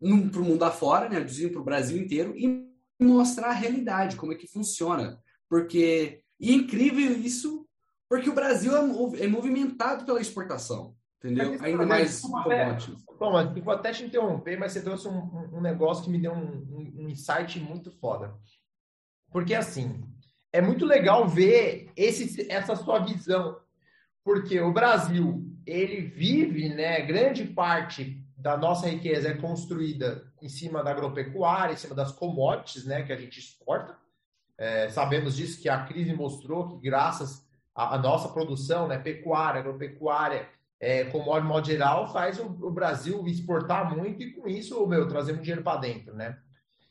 para 0.00 0.40
o 0.40 0.44
mundo 0.44 0.62
afora, 0.62 1.08
né, 1.08 1.20
para 1.20 1.60
o 1.60 1.64
Brasil 1.64 2.00
inteiro 2.00 2.32
e 2.36 2.64
mostrar 3.00 3.48
a 3.48 3.52
realidade, 3.52 4.14
como 4.14 4.32
é 4.32 4.36
que 4.36 4.46
funciona. 4.46 5.20
Porque, 5.48 6.22
e 6.38 6.52
é 6.52 6.54
incrível 6.54 7.10
isso, 7.18 7.68
porque 8.08 8.30
o 8.30 8.34
Brasil 8.34 8.76
é, 8.76 9.24
é 9.24 9.26
movimentado 9.26 10.04
pela 10.06 10.20
exportação. 10.20 10.96
Entendeu? 11.18 11.50
Mas, 11.50 11.62
Ainda 11.62 11.84
mais 11.84 12.20
commodities. 12.20 13.04
Thomas, 13.18 13.56
eu 13.56 13.62
vou 13.64 13.74
até 13.74 13.90
te 13.90 14.04
interromper, 14.04 14.56
mas 14.56 14.70
você 14.70 14.82
trouxe 14.82 15.08
um, 15.08 15.48
um 15.52 15.60
negócio 15.60 16.04
que 16.04 16.10
me 16.10 16.20
deu 16.20 16.32
um, 16.32 16.94
um, 16.96 17.08
insight 17.08 17.58
muito 17.58 17.90
foda. 17.90 18.38
Porque, 19.32 19.52
assim, 19.52 20.00
é 20.52 20.62
muito 20.62 20.86
legal 20.86 21.26
ver 21.26 21.90
esse, 21.96 22.48
essa 22.48 22.76
sua 22.76 23.00
visão. 23.00 23.58
Porque 24.28 24.60
o 24.60 24.70
Brasil, 24.70 25.42
ele 25.66 26.02
vive, 26.02 26.68
né, 26.68 27.00
grande 27.00 27.46
parte 27.46 28.22
da 28.36 28.58
nossa 28.58 28.86
riqueza 28.86 29.30
é 29.30 29.34
construída 29.34 30.30
em 30.42 30.50
cima 30.50 30.84
da 30.84 30.90
agropecuária, 30.90 31.72
em 31.72 31.78
cima 31.78 31.94
das 31.94 32.12
commodities, 32.12 32.84
né, 32.84 33.02
que 33.04 33.10
a 33.10 33.16
gente 33.16 33.38
exporta. 33.40 33.96
É, 34.58 34.90
sabemos 34.90 35.34
disso 35.34 35.62
que 35.62 35.66
a 35.70 35.82
crise 35.86 36.12
mostrou 36.12 36.68
que 36.68 36.78
graças 36.78 37.42
à 37.74 37.96
nossa 37.96 38.28
produção, 38.28 38.86
né, 38.86 38.98
pecuária, 38.98 39.60
agropecuária, 39.60 40.46
é, 40.78 41.04
com 41.04 41.20
o 41.20 41.40
modo 41.42 41.66
geral, 41.66 42.12
faz 42.12 42.38
o, 42.38 42.48
o, 42.48 42.70
Brasil 42.70 43.26
exportar 43.26 43.96
muito 43.96 44.22
e 44.22 44.32
com 44.32 44.46
isso, 44.46 44.86
meu, 44.86 45.08
trazer 45.08 45.32
um 45.32 45.40
dinheiro 45.40 45.62
para 45.62 45.80
dentro, 45.80 46.14
né? 46.14 46.38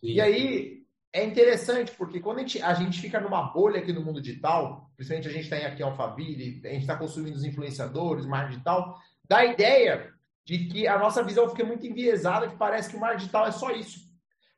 Sim. 0.01 0.07
E 0.07 0.19
aí 0.19 0.86
é 1.13 1.25
interessante, 1.25 1.91
porque 1.93 2.19
quando 2.19 2.37
a 2.37 2.41
gente, 2.41 2.61
a 2.61 2.73
gente 2.73 2.99
fica 2.99 3.19
numa 3.19 3.41
bolha 3.41 3.79
aqui 3.79 3.93
no 3.93 4.03
mundo 4.03 4.21
digital, 4.21 4.91
principalmente 4.95 5.27
a 5.27 5.31
gente 5.31 5.49
tem 5.49 5.65
aqui 5.65 5.81
Alphaville, 5.81 6.61
a 6.65 6.69
gente 6.69 6.81
está 6.81 6.95
consumindo 6.95 7.37
os 7.37 7.43
influenciadores, 7.43 8.25
marketing 8.25 8.53
digital, 8.53 8.99
dá 9.27 9.37
a 9.37 9.45
ideia 9.45 10.13
de 10.45 10.65
que 10.67 10.87
a 10.87 10.97
nossa 10.97 11.23
visão 11.23 11.49
fica 11.49 11.63
muito 11.63 11.85
enviesada, 11.85 12.47
que 12.47 12.55
parece 12.55 12.89
que 12.89 12.95
o 12.95 12.99
marketing 12.99 13.19
digital 13.19 13.47
é 13.47 13.51
só 13.51 13.71
isso. 13.71 14.07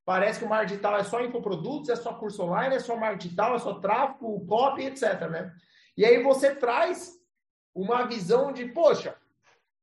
Parece 0.04 0.40
que 0.40 0.46
o 0.46 0.50
marketing 0.50 0.74
digital 0.74 0.98
é 0.98 1.04
só 1.04 1.24
infoprodutos, 1.24 1.90
é 1.90 1.96
só 1.96 2.14
curso 2.14 2.44
online, 2.44 2.76
é 2.76 2.80
só 2.80 2.96
marketing 2.96 3.28
digital, 3.28 3.56
é 3.56 3.60
só 3.60 3.80
tráfego, 3.80 4.46
copy, 4.46 4.86
etc, 4.86 5.30
né? 5.30 5.54
E 5.96 6.04
aí 6.04 6.22
você 6.24 6.56
traz 6.56 7.14
uma 7.74 8.04
visão 8.04 8.52
de, 8.52 8.66
poxa, 8.66 9.16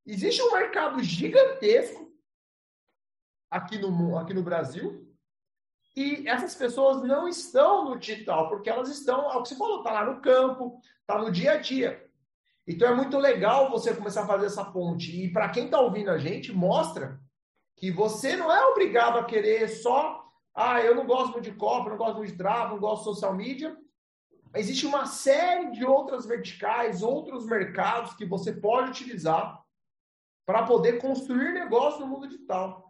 existe 0.05 0.41
um 0.41 0.51
mercado 0.51 1.01
gigantesco 1.01 2.11
aqui 3.49 3.77
no, 3.77 4.17
aqui 4.17 4.33
no 4.33 4.43
Brasil 4.43 5.06
e 5.97 6.27
essas 6.27 6.53
pessoas 6.53 7.01
não 7.01 7.27
estão 7.27 7.85
no 7.85 7.97
digital, 7.97 8.47
porque 8.49 8.69
elas 8.69 8.87
estão, 8.87 9.31
é 9.31 9.41
que 9.41 9.49
você 9.49 9.55
falou, 9.55 9.81
tá 9.81 9.91
lá 9.91 10.05
no 10.05 10.21
campo, 10.21 10.79
tá 11.07 11.17
no 11.17 11.31
dia 11.31 11.53
a 11.53 11.57
dia. 11.57 12.07
Então 12.67 12.87
é 12.87 12.93
muito 12.93 13.17
legal 13.17 13.71
você 13.71 13.95
começar 13.95 14.21
a 14.21 14.27
fazer 14.27 14.45
essa 14.45 14.63
ponte. 14.63 15.23
E 15.23 15.33
para 15.33 15.49
quem 15.49 15.65
está 15.65 15.79
ouvindo 15.81 16.11
a 16.11 16.19
gente, 16.19 16.53
mostra 16.53 17.19
que 17.75 17.89
você 17.89 18.35
não 18.35 18.51
é 18.51 18.63
obrigado 18.67 19.17
a 19.17 19.23
querer 19.23 19.67
só, 19.69 20.23
ah, 20.53 20.79
eu 20.81 20.93
não 20.93 21.07
gosto 21.07 21.31
muito 21.31 21.49
de 21.49 21.57
copa, 21.57 21.89
não 21.89 21.97
gosto 21.97 22.17
muito 22.17 22.31
de 22.31 22.37
trava, 22.37 22.75
não 22.75 22.79
gosto 22.79 22.99
de 22.99 23.15
social 23.15 23.33
media, 23.33 23.75
existe 24.55 24.85
uma 24.85 25.07
série 25.07 25.71
de 25.71 25.83
outras 25.83 26.27
verticais, 26.27 27.01
outros 27.01 27.47
mercados 27.47 28.13
que 28.13 28.25
você 28.25 28.53
pode 28.53 28.91
utilizar 28.91 29.63
para 30.45 30.61
poder 30.61 31.01
construir 31.01 31.53
negócio 31.53 32.01
no 32.01 32.07
mundo 32.07 32.27
digital. 32.27 32.86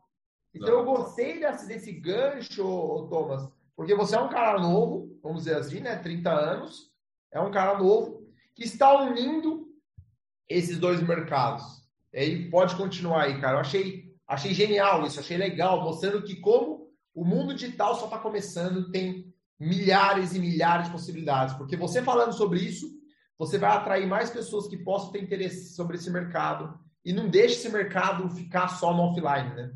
Então 0.53 0.69
eu 0.69 0.85
gostei 0.85 1.39
desse, 1.39 1.67
desse 1.67 1.91
gancho, 1.91 3.07
Thomas, 3.09 3.47
porque 3.75 3.93
você 3.93 4.15
é 4.15 4.19
um 4.19 4.29
cara 4.29 4.59
novo, 4.59 5.19
vamos 5.21 5.43
dizer 5.43 5.57
assim, 5.57 5.79
né? 5.79 5.95
30 5.97 6.31
anos, 6.31 6.91
é 7.31 7.39
um 7.39 7.51
cara 7.51 7.77
novo 7.77 8.27
que 8.55 8.63
está 8.63 9.01
unindo 9.03 9.67
esses 10.49 10.79
dois 10.79 11.01
mercados. 11.01 11.63
E 12.13 12.19
aí 12.19 12.49
pode 12.49 12.75
continuar 12.75 13.23
aí, 13.23 13.39
cara. 13.39 13.57
Eu 13.57 13.61
achei, 13.61 14.15
achei 14.27 14.53
genial 14.53 15.05
isso, 15.05 15.19
achei 15.19 15.37
legal, 15.37 15.83
mostrando 15.83 16.23
que 16.23 16.37
como 16.37 16.87
o 17.13 17.23
mundo 17.23 17.53
digital 17.53 17.95
só 17.95 18.05
está 18.05 18.17
começando, 18.17 18.89
tem 18.91 19.33
milhares 19.59 20.33
e 20.33 20.39
milhares 20.39 20.85
de 20.85 20.91
possibilidades. 20.91 21.55
Porque 21.55 21.75
você 21.75 22.01
falando 22.01 22.33
sobre 22.33 22.59
isso, 22.59 22.87
você 23.37 23.57
vai 23.57 23.71
atrair 23.71 24.07
mais 24.07 24.29
pessoas 24.29 24.67
que 24.67 24.77
possam 24.77 25.11
ter 25.11 25.21
interesse 25.21 25.75
sobre 25.75 25.97
esse 25.97 26.09
mercado 26.09 26.79
e 27.05 27.13
não 27.13 27.29
deixe 27.29 27.55
esse 27.55 27.69
mercado 27.69 28.29
ficar 28.29 28.67
só 28.67 28.93
no 28.93 29.03
offline, 29.03 29.53
né? 29.55 29.71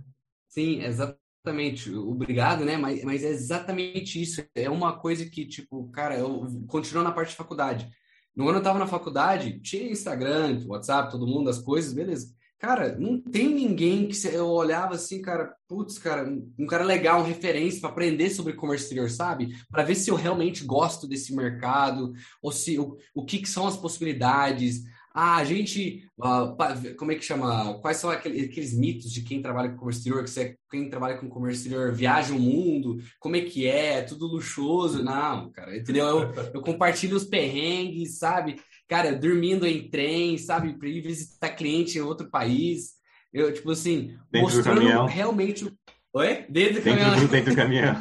Sim, 0.52 0.84
exatamente. 0.84 1.90
Obrigado, 1.96 2.66
né? 2.66 2.76
Mas, 2.78 3.04
mas 3.04 3.24
é 3.24 3.30
exatamente 3.30 4.22
isso. 4.22 4.44
É 4.54 4.70
uma 4.70 5.00
coisa 5.00 5.26
que, 5.26 5.46
tipo, 5.46 5.90
cara, 5.92 6.18
eu 6.18 6.46
continuo 6.68 7.04
na 7.04 7.12
parte 7.12 7.30
de 7.30 7.38
faculdade. 7.38 7.90
No 8.36 8.48
ano 8.48 8.58
eu 8.58 8.60
estava 8.60 8.78
na 8.78 8.88
faculdade, 8.88 9.60
tinha 9.62 9.92
Instagram, 9.92 10.62
WhatsApp, 10.68 11.10
todo 11.10 11.28
mundo, 11.28 11.50
as 11.50 11.60
coisas, 11.60 11.94
beleza. 11.94 12.34
Cara, 12.60 12.98
não 12.98 13.20
tem 13.20 13.48
ninguém 13.48 14.08
que 14.08 14.28
eu 14.28 14.48
olhava 14.48 14.94
assim, 14.94 15.22
cara, 15.22 15.56
putz, 15.68 15.98
cara, 15.98 16.30
um 16.60 16.68
cara 16.68 16.84
legal, 16.84 17.22
um 17.22 17.26
referência 17.26 17.82
para 17.82 17.90
aprender 17.90 18.30
sobre 18.30 18.54
comércio 18.54 18.84
exterior, 18.86 19.10
sabe? 19.10 19.56
Para 19.70 19.84
ver 19.84 19.96
se 19.96 20.12
eu 20.12 20.16
realmente 20.16 20.64
gosto 20.64 21.08
desse 21.08 21.34
mercado, 21.36 22.14
ou 22.42 22.52
se 22.52 22.78
o, 22.78 22.98
o 23.16 23.26
que, 23.26 23.40
que 23.40 23.50
são 23.50 23.66
as 23.66 23.78
possibilidades. 23.78 24.84
Ah, 25.14 25.38
a 25.38 25.44
gente, 25.44 26.06
uh, 26.18 26.56
como 26.98 27.12
é 27.12 27.16
que 27.16 27.26
chama? 27.26 27.78
Quais 27.82 27.98
são 27.98 28.10
aqueles, 28.10 28.50
aqueles, 28.50 28.78
mitos 28.78 29.12
de 29.12 29.22
quem 29.22 29.42
trabalha 29.42 29.70
com 29.70 29.78
comércio 29.78 30.00
exterior? 30.00 30.24
Que 30.24 30.30
você, 30.30 30.56
quem 30.70 30.90
trabalha 30.90 31.18
com 31.18 31.30
comércio 31.30 31.60
exterior 31.60 31.94
viaja 31.94 32.34
o 32.34 32.40
mundo, 32.40 32.98
como 33.20 33.36
é 33.36 33.42
que 33.42 33.68
é? 33.68 34.02
tudo 34.02 34.28
luxuoso? 34.28 35.04
Não, 35.04 35.52
cara, 35.52 35.78
entendeu? 35.78 36.22
Eu, 36.22 36.34
eu 36.54 36.62
compartilho 36.62 37.18
os 37.18 37.26
perrengues, 37.26 38.18
sabe? 38.18 38.58
cara, 38.92 39.16
dormindo 39.16 39.66
em 39.66 39.90
trem, 39.90 40.38
sabe, 40.38 40.74
para 40.74 40.90
ir 40.90 41.00
visitar 41.00 41.52
cliente 41.52 41.98
em 41.98 42.02
outro 42.02 42.30
país. 42.30 42.96
Eu, 43.32 43.54
tipo 43.54 43.72
assim, 43.72 44.18
dentro 44.30 44.54
mostrando 44.54 45.06
realmente. 45.06 45.74
Oi? 46.14 46.46
Dentro 46.50 46.82
do 46.82 46.84
dentro, 46.84 46.84
caminhão. 46.84 47.28
Dentro 47.28 47.52
do 47.52 47.56
caminhão. 47.56 47.96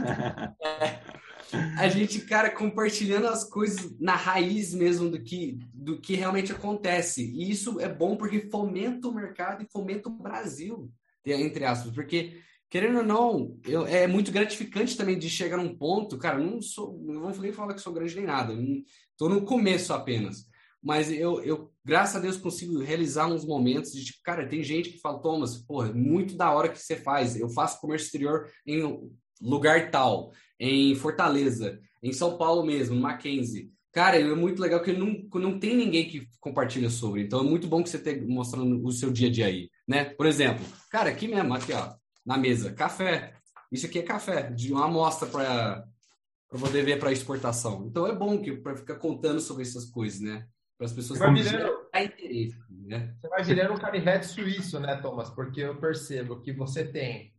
é. 0.60 1.00
A 1.76 1.88
gente, 1.88 2.20
cara, 2.20 2.50
compartilhando 2.50 3.26
as 3.26 3.44
coisas 3.44 3.98
na 3.98 4.14
raiz 4.14 4.74
mesmo 4.74 5.10
do 5.10 5.22
que, 5.22 5.58
do 5.72 6.00
que 6.00 6.14
realmente 6.14 6.52
acontece. 6.52 7.24
E 7.24 7.50
isso 7.50 7.80
é 7.80 7.88
bom 7.88 8.16
porque 8.16 8.48
fomenta 8.50 9.08
o 9.08 9.14
mercado 9.14 9.62
e 9.62 9.70
fomenta 9.70 10.08
o 10.08 10.12
Brasil, 10.12 10.90
entre 11.24 11.64
aspas. 11.64 11.92
Porque, 11.92 12.40
querendo 12.68 12.98
ou 12.98 13.04
não, 13.04 13.58
eu, 13.64 13.86
é 13.86 14.06
muito 14.06 14.30
gratificante 14.30 14.96
também 14.96 15.18
de 15.18 15.28
chegar 15.28 15.56
num 15.56 15.76
ponto, 15.76 16.18
cara, 16.18 16.38
não 16.38 16.60
sou, 16.62 17.00
não 17.02 17.32
vou 17.32 17.42
nem 17.42 17.52
falar 17.52 17.74
que 17.74 17.80
sou 17.80 17.92
grande 17.92 18.16
nem 18.16 18.26
nada, 18.26 18.54
estou 19.12 19.28
no 19.28 19.42
começo 19.42 19.92
apenas 19.92 20.50
mas 20.82 21.10
eu, 21.10 21.42
eu, 21.42 21.70
graças 21.84 22.16
a 22.16 22.20
Deus, 22.20 22.36
consigo 22.36 22.78
realizar 22.78 23.26
uns 23.26 23.44
momentos 23.44 23.92
de 23.92 24.04
tipo, 24.04 24.20
cara, 24.24 24.48
tem 24.48 24.62
gente 24.62 24.90
que 24.90 24.98
fala, 24.98 25.20
Thomas, 25.20 25.56
porra, 25.58 25.92
muito 25.92 26.36
da 26.36 26.50
hora 26.52 26.70
que 26.70 26.78
você 26.78 26.96
faz. 26.96 27.36
Eu 27.36 27.50
faço 27.50 27.80
comércio 27.80 28.06
exterior 28.06 28.50
em 28.66 29.10
lugar 29.42 29.90
tal, 29.90 30.32
em 30.60 30.94
Fortaleza, 30.94 31.80
em 32.02 32.12
São 32.12 32.36
Paulo 32.36 32.64
mesmo, 32.64 32.94
no 32.94 33.00
Mackenzie. 33.00 33.72
Cara, 33.92 34.20
é 34.20 34.34
muito 34.34 34.60
legal 34.60 34.80
que 34.82 34.92
não, 34.92 35.26
não 35.34 35.58
tem 35.58 35.74
ninguém 35.74 36.06
que 36.06 36.28
compartilha 36.38 36.90
sobre. 36.90 37.22
Então 37.22 37.40
é 37.40 37.42
muito 37.42 37.66
bom 37.66 37.82
que 37.82 37.88
você 37.88 37.96
esteja 37.96 38.24
mostrando 38.28 38.84
o 38.84 38.92
seu 38.92 39.10
dia 39.10 39.28
a 39.28 39.32
dia 39.32 39.46
aí, 39.46 39.70
né? 39.88 40.04
Por 40.04 40.26
exemplo, 40.26 40.64
cara, 40.90 41.08
aqui 41.10 41.26
mesmo, 41.26 41.54
aqui 41.54 41.72
ó, 41.72 41.94
na 42.24 42.36
mesa, 42.36 42.72
café. 42.72 43.34
Isso 43.72 43.86
aqui 43.86 43.98
é 44.00 44.02
café, 44.02 44.50
de 44.50 44.72
uma 44.72 44.84
amostra 44.84 45.26
para 45.28 45.88
poder 46.50 46.84
ver 46.84 46.98
para 46.98 47.10
exportação. 47.10 47.86
Então 47.86 48.06
é 48.06 48.14
bom 48.14 48.40
que 48.40 48.52
para 48.52 48.76
ficar 48.76 48.96
contando 48.96 49.40
sobre 49.40 49.62
essas 49.62 49.86
coisas, 49.86 50.20
né? 50.20 50.46
para 50.80 50.86
as 50.86 50.94
pessoas 50.94 51.18
vai 51.18 51.34
virando, 51.34 51.88
interesse. 51.94 52.56
Né? 52.70 53.14
Você 53.20 53.28
vai 53.28 53.44
virando 53.44 53.74
um 53.74 53.78
canivete 53.78 54.26
suíço, 54.26 54.80
né, 54.80 54.96
Thomas? 54.96 55.28
Porque 55.28 55.60
eu 55.60 55.78
percebo 55.78 56.40
que 56.40 56.54
você 56.54 56.82
tem 56.82 57.34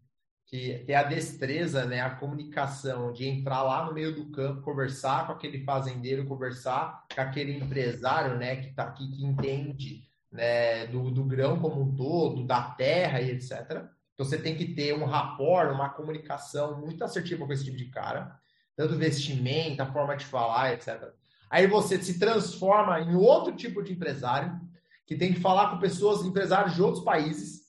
que 0.52 0.84
ter 0.86 0.96
a 0.96 1.04
destreza, 1.04 1.86
né, 1.86 2.02
a 2.02 2.10
comunicação 2.10 3.14
de 3.14 3.26
entrar 3.26 3.64
lá 3.64 3.86
no 3.86 3.94
meio 3.94 4.14
do 4.14 4.30
campo, 4.32 4.62
conversar 4.62 5.26
com 5.26 5.32
aquele 5.32 5.64
fazendeiro, 5.64 6.26
conversar 6.26 7.06
com 7.16 7.22
aquele 7.22 7.58
empresário, 7.58 8.38
né, 8.38 8.58
que 8.58 8.68
está 8.68 8.84
aqui, 8.84 9.10
que 9.10 9.24
entende 9.24 10.04
né, 10.30 10.88
do, 10.88 11.10
do 11.10 11.24
grão 11.24 11.58
como 11.58 11.82
um 11.82 11.96
todo, 11.96 12.46
da 12.46 12.62
terra 12.64 13.22
e 13.22 13.32
etc. 13.32 13.86
Então 14.14 14.26
você 14.26 14.38
tem 14.38 14.54
que 14.54 14.74
ter 14.74 14.94
um 14.94 15.06
rapport, 15.06 15.72
uma 15.72 15.88
comunicação 15.88 16.82
muito 16.82 17.02
assertiva 17.02 17.46
com 17.48 17.54
esse 17.54 17.64
tipo 17.64 17.78
de 17.78 17.86
cara, 17.86 18.38
tanto 18.76 18.98
vestimenta, 18.98 19.86
forma 19.86 20.18
de 20.18 20.26
falar, 20.26 20.74
etc. 20.74 21.14
Aí 21.50 21.66
você 21.66 21.98
se 22.02 22.20
transforma 22.20 23.00
em 23.00 23.16
outro 23.16 23.56
tipo 23.56 23.82
de 23.82 23.94
empresário, 23.94 24.60
que 25.08 25.16
tem 25.16 25.34
que 25.34 25.40
falar 25.40 25.70
com 25.70 25.80
pessoas, 25.80 26.26
empresários 26.26 26.76
de 26.76 26.82
outros 26.82 27.06
países, 27.06 27.61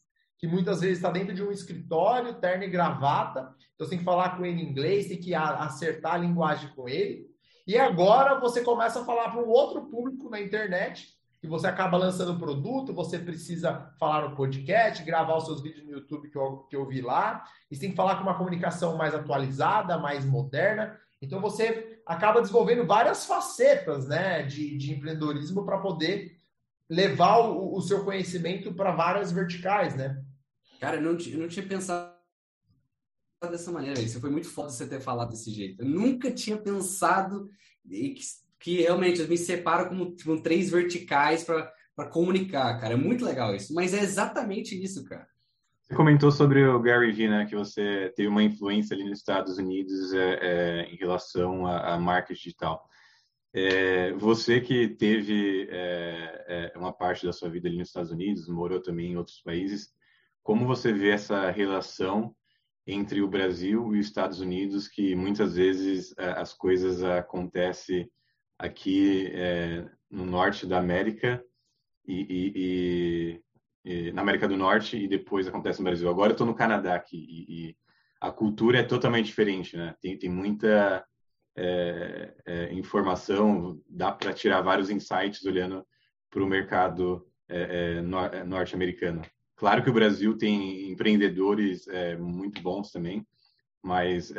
que 0.43 0.49
muitas 0.49 0.81
vezes 0.81 0.97
está 0.97 1.09
dentro 1.09 1.33
de 1.33 1.41
um 1.41 1.53
escritório, 1.53 2.35
terno 2.35 2.65
e 2.65 2.69
gravata. 2.69 3.55
Então 3.77 3.87
você 3.87 3.91
tem 3.91 4.01
que 4.01 4.05
falar 4.05 4.37
com 4.37 4.45
ele 4.45 4.61
em 4.61 4.71
inglês, 4.71 5.07
tem 5.07 5.21
que 5.21 5.33
acertar 5.37 6.15
a 6.15 6.19
linguagem 6.19 6.69
com 6.75 6.89
ele. 6.89 7.31
E 7.65 7.79
agora 7.79 8.41
você 8.41 8.61
começa 8.61 9.01
a 9.01 9.05
falar 9.05 9.31
para 9.31 9.41
um 9.41 9.49
outro 9.49 9.83
público 9.83 10.29
na 10.29 10.41
internet, 10.41 11.11
que 11.41 11.47
você 11.47 11.69
acaba 11.69 11.97
lançando 11.97 12.41
produto, 12.41 12.93
você 12.93 13.21
precisa 13.21 13.95
falar 14.01 14.29
no 14.29 14.35
podcast, 14.35 15.05
gravar 15.05 15.37
os 15.37 15.45
seus 15.45 15.63
vídeos 15.63 15.87
no 15.87 15.93
YouTube 15.93 16.29
que 16.29 16.37
eu, 16.37 16.57
que 16.69 16.75
eu 16.75 16.89
vi 16.89 17.01
lá. 17.01 17.45
E 17.71 17.77
você 17.77 17.83
tem 17.83 17.91
que 17.91 17.97
falar 17.97 18.17
com 18.17 18.25
uma 18.25 18.37
comunicação 18.37 18.97
mais 18.97 19.15
atualizada, 19.15 19.97
mais 19.97 20.25
moderna. 20.25 20.99
Então 21.21 21.41
você 21.41 22.01
acaba 22.05 22.41
desenvolvendo 22.41 22.85
várias 22.85 23.27
facetas 23.27 24.09
né, 24.09 24.43
de, 24.43 24.77
de 24.77 24.93
empreendedorismo 24.93 25.65
para 25.65 25.79
poder 25.79 26.37
levar 26.91 27.39
o, 27.39 27.77
o 27.77 27.81
seu 27.81 28.05
conhecimento 28.05 28.75
para 28.75 28.91
várias 28.91 29.31
verticais, 29.31 29.95
né? 29.95 30.21
Cara, 30.83 30.97
eu 30.97 31.03
não, 31.03 31.13
eu 31.13 31.39
não 31.39 31.47
tinha 31.47 31.65
pensado 31.65 32.13
dessa 33.49 33.71
maneira. 33.71 34.01
Isso 34.01 34.21
foi 34.21 34.31
muito 34.31 34.49
foda 34.49 34.69
você 34.69 34.85
ter 34.85 35.01
falado 35.01 35.31
desse 35.31 35.49
jeito. 35.53 35.81
Eu 35.81 35.89
nunca 35.89 36.29
tinha 36.29 36.57
pensado 36.57 37.49
que, 37.89 38.17
que 38.59 38.81
realmente 38.81 39.23
me 39.23 39.39
separo 39.39 39.89
como, 39.89 40.17
como 40.25 40.43
três 40.43 40.71
verticais 40.71 41.45
para 41.45 42.09
comunicar, 42.11 42.81
cara. 42.81 42.95
É 42.95 42.97
muito 42.97 43.25
legal 43.25 43.55
isso. 43.55 43.73
Mas 43.73 43.95
é 43.95 44.01
exatamente 44.03 44.75
isso, 44.75 45.05
cara. 45.05 45.25
Você 45.83 45.95
comentou 45.95 46.33
sobre 46.33 46.67
o 46.67 46.81
Gary 46.81 47.13
Vee, 47.13 47.29
né, 47.29 47.47
que 47.47 47.55
você 47.55 48.13
teve 48.17 48.27
uma 48.27 48.43
influência 48.43 48.97
ali 48.97 49.05
nos 49.05 49.19
Estados 49.19 49.59
Unidos 49.59 50.13
é, 50.13 50.39
é, 50.43 50.83
em 50.93 50.97
relação 50.97 51.65
à, 51.65 51.97
marca 51.97 52.35
digital. 52.35 52.85
É, 53.55 54.13
você 54.15 54.61
que 54.61 54.89
teve 54.89 55.69
é, 55.71 56.73
é, 56.75 56.77
uma 56.77 56.93
parte 56.93 57.25
da 57.25 57.33
sua 57.33 57.49
vida 57.49 57.69
ali 57.69 57.79
nos 57.79 57.87
Estados 57.87 58.11
Unidos, 58.11 58.49
morou 58.49 58.83
também 58.83 59.13
em 59.13 59.17
outros 59.17 59.41
países, 59.41 59.93
como 60.43 60.67
você 60.67 60.93
vê 60.93 61.11
essa 61.11 61.51
relação 61.51 62.35
entre 62.87 63.23
o 63.23 63.29
Brasil 63.29 63.95
e 63.95 64.01
os 64.01 64.07
Estados 64.07 64.41
Unidos, 64.41 64.89
que 64.89 65.15
muitas 65.15 65.55
vezes 65.55 66.15
é, 66.19 66.31
as 66.31 66.53
coisas 66.53 67.03
acontecem 67.03 68.11
aqui 68.59 69.33
no 70.11 70.25
norte 70.25 70.67
da 70.67 70.79
América 70.79 71.43
e, 72.07 73.41
e, 73.85 74.01
e 74.09 74.13
na 74.13 74.23
América 74.23 74.47
do 74.47 74.57
Norte 74.57 74.97
e 74.97 75.09
depois 75.09 75.49
acontece 75.49 75.81
no 75.81 75.85
Brasil. 75.85 76.09
Agora 76.09 76.31
eu 76.31 76.35
estou 76.35 76.47
no 76.47 76.55
Canadá 76.55 76.95
aqui 76.95 77.17
e, 77.17 77.69
e, 77.69 77.77
a 78.21 78.31
cultura 78.31 78.79
é 78.79 78.85
totalmente 78.85 79.27
diferente, 79.27 79.77
né? 79.77 79.97
Tem, 80.01 80.17
tem 80.17 80.31
muita 80.31 81.05
é, 81.57 82.33
é, 82.47 82.73
informação, 82.73 83.83
dá 83.89 84.13
para 84.13 84.33
tirar 84.33 84.61
vários 84.63 84.91
insights 84.91 85.45
olhando 85.45 85.85
para 86.31 86.43
o 86.43 86.47
mercado 86.47 87.27
é, 87.49 87.99
é, 88.01 88.39
é, 88.39 88.45
norte-americano. 88.45 89.23
Claro 89.63 89.85
que 89.85 89.91
o 89.91 89.95
Brasil 89.95 90.37
tem 90.37 90.91
empreendedores 90.91 91.87
é, 91.87 92.17
muito 92.17 92.61
bons 92.61 92.91
também, 92.91 93.25
mas 93.81 94.35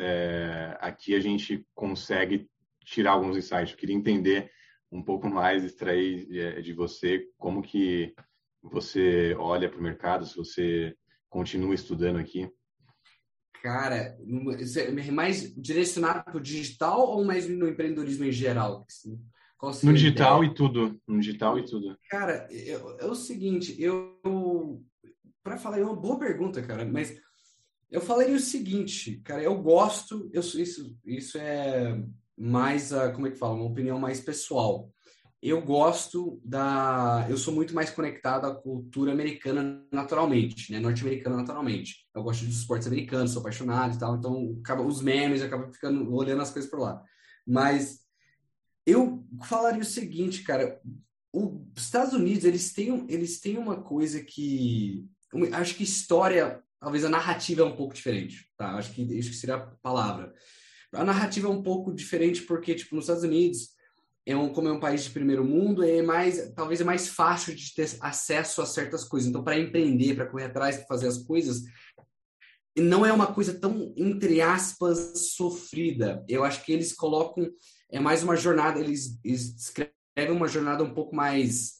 aqui 0.82 1.16
a 1.16 1.20
gente 1.22 1.66
consegue 1.74 2.50
tirar 2.84 3.12
alguns 3.12 3.38
insights. 3.38 3.72
Eu 3.72 3.78
queria 3.78 3.96
entender 3.96 4.52
um 4.92 5.02
pouco 5.02 5.30
mais, 5.30 5.64
extrair 5.64 6.62
de 6.62 6.74
você 6.74 7.26
como 7.38 7.62
que 7.62 8.14
você 8.62 9.34
olha 9.40 9.70
para 9.70 9.80
o 9.80 9.82
mercado, 9.82 10.26
se 10.26 10.36
você 10.36 10.94
continua 11.30 11.74
estudando 11.74 12.20
aqui? 12.20 12.52
Cara, 13.62 14.18
é 14.20 15.10
mais 15.10 15.56
direcionado 15.56 16.26
para 16.26 16.36
o 16.36 16.42
digital 16.42 17.00
ou 17.00 17.24
mais 17.24 17.48
no 17.48 17.70
empreendedorismo 17.70 18.26
em 18.26 18.32
geral? 18.34 18.86
no 19.84 19.94
digital 19.94 20.44
ideia? 20.44 20.52
e 20.52 20.54
tudo. 20.54 21.02
No 21.08 21.22
digital 21.22 21.58
e 21.58 21.64
tudo. 21.64 21.98
Cara, 22.10 22.46
é, 22.52 22.72
é 22.72 23.06
o 23.06 23.16
seguinte, 23.16 23.82
eu. 23.82 24.84
Para 25.44 25.58
falar, 25.58 25.80
é 25.80 25.84
uma 25.84 25.96
boa 25.96 26.18
pergunta, 26.18 26.62
cara, 26.62 26.86
mas 26.86 27.20
eu 27.92 28.02
falaria 28.02 28.36
o 28.36 28.40
seguinte, 28.40 29.22
cara, 29.24 29.44
eu 29.44 29.62
gosto, 29.62 30.30
eu, 30.34 30.42
isso, 30.42 30.98
isso 31.06 31.38
é 31.38 32.02
mais, 32.38 32.92
como 33.14 33.28
é 33.28 33.32
que 33.32 33.38
fala, 33.38 33.56
uma 33.56 33.66
opinião 33.66 34.00
mais 34.00 34.20
pessoal 34.20 34.92
eu 35.44 35.62
gosto 35.62 36.40
da. 36.46 37.28
Eu 37.30 37.38
sou 37.38 37.54
muito 37.54 37.76
mais 37.76 37.90
conectado 37.90 38.46
à 38.46 38.56
cultura 38.56 39.12
americana 39.12 39.86
naturalmente, 39.92 40.72
né? 40.72 40.80
Norte-americana 40.80 41.36
naturalmente. 41.36 42.08
Eu 42.16 42.24
gosto 42.24 42.46
dos 42.46 42.60
esportes 42.60 42.88
americanos, 42.88 43.32
sou 43.32 43.42
apaixonado 43.42 43.94
e 43.94 44.00
tal, 44.00 44.16
então 44.16 44.58
acaba, 44.62 44.82
os 44.82 45.02
memes 45.02 45.42
acabam 45.42 45.70
ficando 45.70 46.16
olhando 46.16 46.42
as 46.42 46.50
coisas 46.50 46.72
por 46.72 46.80
lá. 46.80 47.04
Mas 47.46 48.00
eu 48.86 49.28
falaria 49.44 49.82
o 49.82 49.86
seguinte, 49.86 50.44
cara. 50.44 50.80
Os 51.34 51.84
Estados 51.84 52.14
Unidos, 52.14 52.46
eles 52.46 52.72
têm, 52.72 53.06
eles 53.10 53.42
têm 53.42 53.58
uma 53.58 53.82
coisa 53.82 54.24
que. 54.24 55.06
Acho 55.54 55.76
que 55.76 55.84
história, 55.84 56.62
talvez 56.80 57.04
a 57.06 57.10
narrativa 57.10 57.62
é 57.62 57.65
um 57.65 57.76
pouco 57.76 57.93
diferente, 57.93 58.50
tá? 58.58 58.76
Acho 58.76 58.91
que 58.91 59.02
isso 59.02 59.30
que 59.30 59.36
seria 59.36 59.56
a 59.56 59.60
palavra. 59.60 60.34
A 60.93 61.04
narrativa 61.04 61.48
é 61.48 61.52
um 61.52 61.63
pouco 61.63 61.93
diferente 61.93 62.43
porque, 62.43 62.76
tipo, 62.76 62.96
nos 62.96 63.06
Estados 63.06 63.24
Unidos 63.24 63.69
é 64.26 64.36
um, 64.38 64.54
como 64.54 64.67
é 64.67 64.72
um 64.72 64.80
país 64.80 65.04
de 65.04 65.10
primeiro 65.10 65.43
mundo, 65.43 65.84
é 65.84 66.02
mais, 66.02 66.54
talvez 66.56 66.80
é 66.80 66.84
mais 66.84 67.10
fácil 67.10 67.56
de 67.56 67.74
ter 67.74 67.89
acesso 68.00 68.62
a 68.62 68.65
certas 68.65 69.04
coisas. 69.04 69.30
Então, 69.30 69.43
para 69.43 69.60
empreender, 69.60 70.15
para 70.15 70.28
correr 70.28 70.46
atrás, 70.46 70.78
para 70.78 70.86
fazer 70.86 71.08
as 71.08 71.17
coisas, 71.17 71.63
não 72.78 73.06
é 73.06 73.12
uma 73.12 73.28
coisa 73.28 73.54
tão, 73.54 73.93
entre 73.98 74.41
aspas, 74.41 75.34
sofrida. 75.36 76.24
Eu 76.28 76.43
acho 76.43 76.63
que 76.63 76.72
eles 76.72 76.93
colocam, 76.93 77.50
é 77.91 78.00
mais 78.00 78.24
uma 78.24 78.36
jornada, 78.36 78.80
eles, 78.80 79.19
eles 79.24 79.54
descrevem 79.54 79.91
uma 80.30 80.48
jornada 80.48 80.84
um 80.84 80.93
pouco 80.93 81.15
mais, 81.15 81.74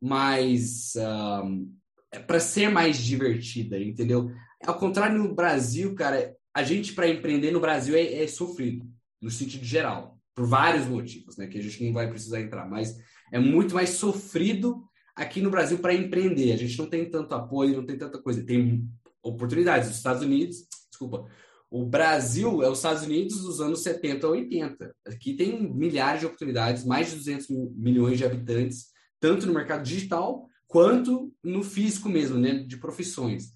mais 0.00 0.94
um, 0.96 1.00
é, 1.00 1.83
para 2.18 2.40
ser 2.40 2.68
mais 2.68 2.98
divertida, 2.98 3.78
entendeu? 3.78 4.30
Ao 4.64 4.78
contrário, 4.78 5.18
no 5.18 5.34
Brasil, 5.34 5.94
cara, 5.94 6.34
a 6.54 6.62
gente 6.62 6.92
para 6.92 7.08
empreender 7.08 7.50
no 7.50 7.60
Brasil 7.60 7.94
é, 7.94 8.22
é, 8.22 8.26
sofrido, 8.26 8.86
no 9.20 9.30
sentido 9.30 9.64
geral, 9.64 10.18
por 10.34 10.46
vários 10.46 10.86
motivos, 10.86 11.36
né? 11.36 11.46
Que 11.46 11.58
a 11.58 11.62
gente 11.62 11.84
não 11.84 11.92
vai 11.92 12.08
precisar 12.08 12.40
entrar, 12.40 12.68
mas 12.68 12.96
é 13.32 13.38
muito 13.38 13.74
mais 13.74 13.90
sofrido 13.90 14.84
aqui 15.14 15.40
no 15.40 15.50
Brasil 15.50 15.78
para 15.78 15.94
empreender. 15.94 16.52
A 16.52 16.56
gente 16.56 16.78
não 16.78 16.86
tem 16.86 17.08
tanto 17.08 17.34
apoio, 17.34 17.76
não 17.76 17.86
tem 17.86 17.96
tanta 17.96 18.20
coisa. 18.20 18.44
Tem 18.44 18.88
oportunidades. 19.22 19.90
Os 19.90 19.96
Estados 19.96 20.22
Unidos, 20.22 20.66
desculpa, 20.90 21.26
o 21.70 21.84
Brasil 21.84 22.62
é 22.62 22.68
os 22.68 22.78
Estados 22.78 23.02
Unidos 23.02 23.42
dos 23.42 23.60
anos 23.60 23.82
70 23.82 24.26
a 24.26 24.30
80. 24.30 24.96
Aqui 25.06 25.34
tem 25.34 25.60
milhares 25.72 26.20
de 26.20 26.26
oportunidades, 26.26 26.84
mais 26.84 27.10
de 27.10 27.16
200 27.16 27.48
milhões 27.74 28.18
de 28.18 28.24
habitantes, 28.24 28.86
tanto 29.18 29.46
no 29.46 29.54
mercado 29.54 29.82
digital 29.82 30.46
quanto 30.74 31.32
no 31.40 31.62
físico 31.62 32.08
mesmo, 32.08 32.36
né, 32.36 32.54
de 32.54 32.76
profissões. 32.78 33.52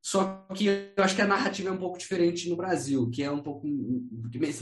Só 0.00 0.46
que 0.54 0.64
eu 0.96 1.04
acho 1.04 1.14
que 1.14 1.20
a 1.20 1.26
narrativa 1.26 1.68
é 1.68 1.72
um 1.72 1.76
pouco 1.76 1.98
diferente 1.98 2.48
no 2.48 2.56
Brasil, 2.56 3.10
que 3.10 3.22
é 3.22 3.30
um 3.30 3.42
pouco 3.42 3.68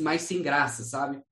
mais 0.01 0.23
sem 0.23 0.43
graça, 0.43 0.83
sabe? 0.83 1.23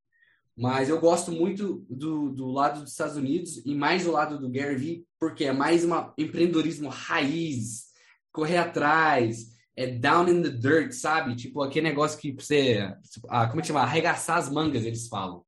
Mas 0.56 0.88
eu 0.88 1.00
gosto 1.00 1.32
muito 1.32 1.84
do, 1.90 2.30
do 2.30 2.46
lado 2.46 2.82
dos 2.82 2.92
Estados 2.92 3.16
Unidos 3.16 3.60
e 3.66 3.74
mais 3.74 4.04
do 4.04 4.12
lado 4.12 4.38
do 4.38 4.48
Gary 4.48 4.76
Vee, 4.76 5.04
porque 5.18 5.46
é 5.46 5.52
mais 5.52 5.84
um 5.84 5.90
empreendedorismo 6.16 6.88
raiz, 6.88 7.86
correr 8.30 8.58
atrás, 8.58 9.48
é 9.74 9.88
down 9.88 10.28
in 10.28 10.42
the 10.42 10.48
dirt, 10.48 10.92
sabe? 10.92 11.34
Tipo 11.34 11.60
aquele 11.60 11.88
negócio 11.88 12.20
que 12.20 12.30
você, 12.30 12.94
ah, 13.28 13.48
como 13.48 13.58
é 13.58 13.62
que 13.62 13.66
chama? 13.66 13.80
Arregaçar 13.80 14.38
as 14.38 14.48
mangas, 14.48 14.84
eles 14.84 15.08
falam. 15.08 15.44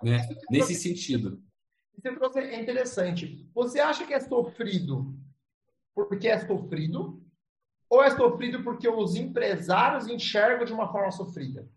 Né? 0.00 0.28
Nesse 0.48 0.76
sentido. 0.76 1.42
Você 1.98 2.14
trouxe, 2.14 2.38
é 2.38 2.60
interessante. 2.60 3.50
Você 3.54 3.80
acha 3.80 4.06
que 4.06 4.14
é 4.14 4.20
sofrido 4.20 5.14
porque 5.94 6.28
é 6.28 6.38
sofrido? 6.38 7.20
Ou 7.90 8.02
é 8.02 8.10
sofrido 8.10 8.62
porque 8.62 8.88
os 8.88 9.16
empresários 9.16 10.06
enxergam 10.06 10.64
de 10.64 10.72
uma 10.72 10.92
forma 10.92 11.10
sofrida? 11.10 11.68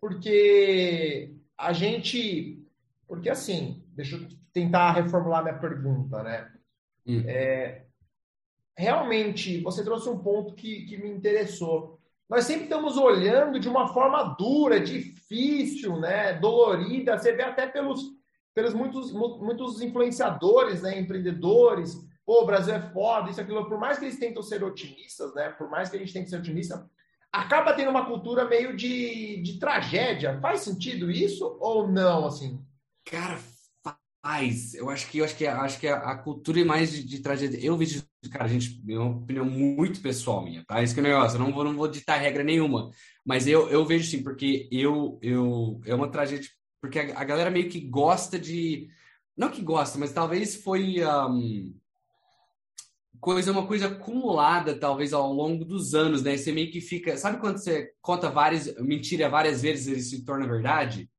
Porque 0.00 1.34
a 1.56 1.72
gente. 1.72 2.62
Porque 3.06 3.30
assim, 3.30 3.82
deixa 3.88 4.16
eu 4.16 4.28
tentar 4.52 4.92
reformular 4.92 5.42
minha 5.42 5.58
pergunta, 5.58 6.22
né? 6.22 6.52
Hum. 7.06 7.22
É, 7.26 7.86
realmente, 8.76 9.60
você 9.62 9.82
trouxe 9.84 10.08
um 10.08 10.18
ponto 10.18 10.54
que, 10.54 10.84
que 10.86 10.96
me 10.96 11.08
interessou. 11.08 12.00
Nós 12.28 12.44
sempre 12.44 12.64
estamos 12.64 12.96
olhando 12.96 13.60
de 13.60 13.68
uma 13.68 13.88
forma 13.88 14.34
dura, 14.38 14.80
difícil, 14.80 15.98
né? 16.00 16.32
dolorida. 16.34 17.18
Você 17.18 17.32
vê 17.32 17.42
até 17.42 17.66
pelos, 17.66 18.02
pelos 18.54 18.72
muitos, 18.72 19.12
muitos 19.12 19.82
influenciadores, 19.82 20.82
né? 20.82 20.98
empreendedores. 20.98 21.98
Pô, 22.24 22.42
o 22.42 22.46
Brasil 22.46 22.74
é 22.74 22.80
foda, 22.80 23.30
isso, 23.30 23.40
aquilo. 23.40 23.68
Por 23.68 23.78
mais 23.78 23.98
que 23.98 24.04
eles 24.04 24.18
tentam 24.18 24.42
ser 24.42 24.62
otimistas, 24.62 25.34
né? 25.34 25.50
Por 25.50 25.68
mais 25.68 25.90
que 25.90 25.96
a 25.96 25.98
gente 25.98 26.12
tente 26.12 26.30
ser 26.30 26.38
otimista, 26.38 26.88
acaba 27.30 27.74
tendo 27.74 27.90
uma 27.90 28.06
cultura 28.06 28.46
meio 28.46 28.74
de, 28.74 29.42
de 29.42 29.58
tragédia. 29.58 30.38
Faz 30.40 30.60
sentido 30.60 31.10
isso 31.10 31.58
ou 31.60 31.86
não, 31.86 32.26
assim? 32.26 32.58
Cara, 33.04 33.38
faz. 34.24 34.72
Eu 34.74 34.88
acho 34.88 35.10
que 35.10 35.18
eu 35.18 35.24
acho 35.24 35.36
que 35.36 35.46
acho 35.46 35.78
que 35.78 35.86
a, 35.86 35.96
a 35.96 36.16
cultura 36.16 36.60
é 36.60 36.64
mais 36.64 36.92
de, 36.92 37.04
de, 37.04 37.20
tragédia. 37.20 37.58
Eu 37.60 37.76
vejo, 37.76 38.02
cara, 38.30 38.48
gente, 38.48 38.82
é 38.88 38.98
uma 38.98 39.18
opinião 39.18 39.44
muito 39.44 40.00
pessoal 40.00 40.42
minha, 40.42 40.64
tá? 40.64 40.82
Isso 40.82 40.94
que 40.94 41.00
é 41.00 41.02
o 41.02 41.06
negócio. 41.06 41.36
Eu 41.36 41.44
não 41.44 41.52
vou 41.52 41.64
não 41.64 41.74
vou 41.74 41.88
ditar 41.88 42.16
regra 42.16 42.42
nenhuma, 42.42 42.90
mas 43.26 43.46
eu, 43.46 43.68
eu 43.68 43.84
vejo 43.84 44.08
sim, 44.08 44.22
porque 44.22 44.66
eu 44.72 45.18
eu 45.20 45.80
é 45.84 45.94
uma 45.94 46.10
tragédia 46.10 46.48
porque 46.84 46.98
a, 46.98 47.18
a 47.18 47.24
galera 47.24 47.50
meio 47.50 47.70
que 47.70 47.80
gosta 47.80 48.38
de 48.38 48.90
não 49.34 49.50
que 49.50 49.62
gosta, 49.62 49.98
mas 49.98 50.12
talvez 50.12 50.54
foi 50.56 51.02
um, 51.02 51.74
coisa, 53.18 53.50
uma 53.50 53.66
coisa 53.66 53.86
acumulada, 53.86 54.78
talvez, 54.78 55.14
ao 55.14 55.32
longo 55.32 55.64
dos 55.64 55.94
anos, 55.94 56.22
né? 56.22 56.36
Você 56.36 56.52
meio 56.52 56.70
que 56.70 56.82
fica. 56.82 57.16
Sabe 57.16 57.40
quando 57.40 57.56
você 57.56 57.90
conta 58.02 58.28
várias 58.30 58.76
mentira 58.76 59.30
várias 59.30 59.62
vezes 59.62 59.86
e 59.86 60.16
se 60.18 60.24
torna 60.26 60.46
verdade? 60.46 61.10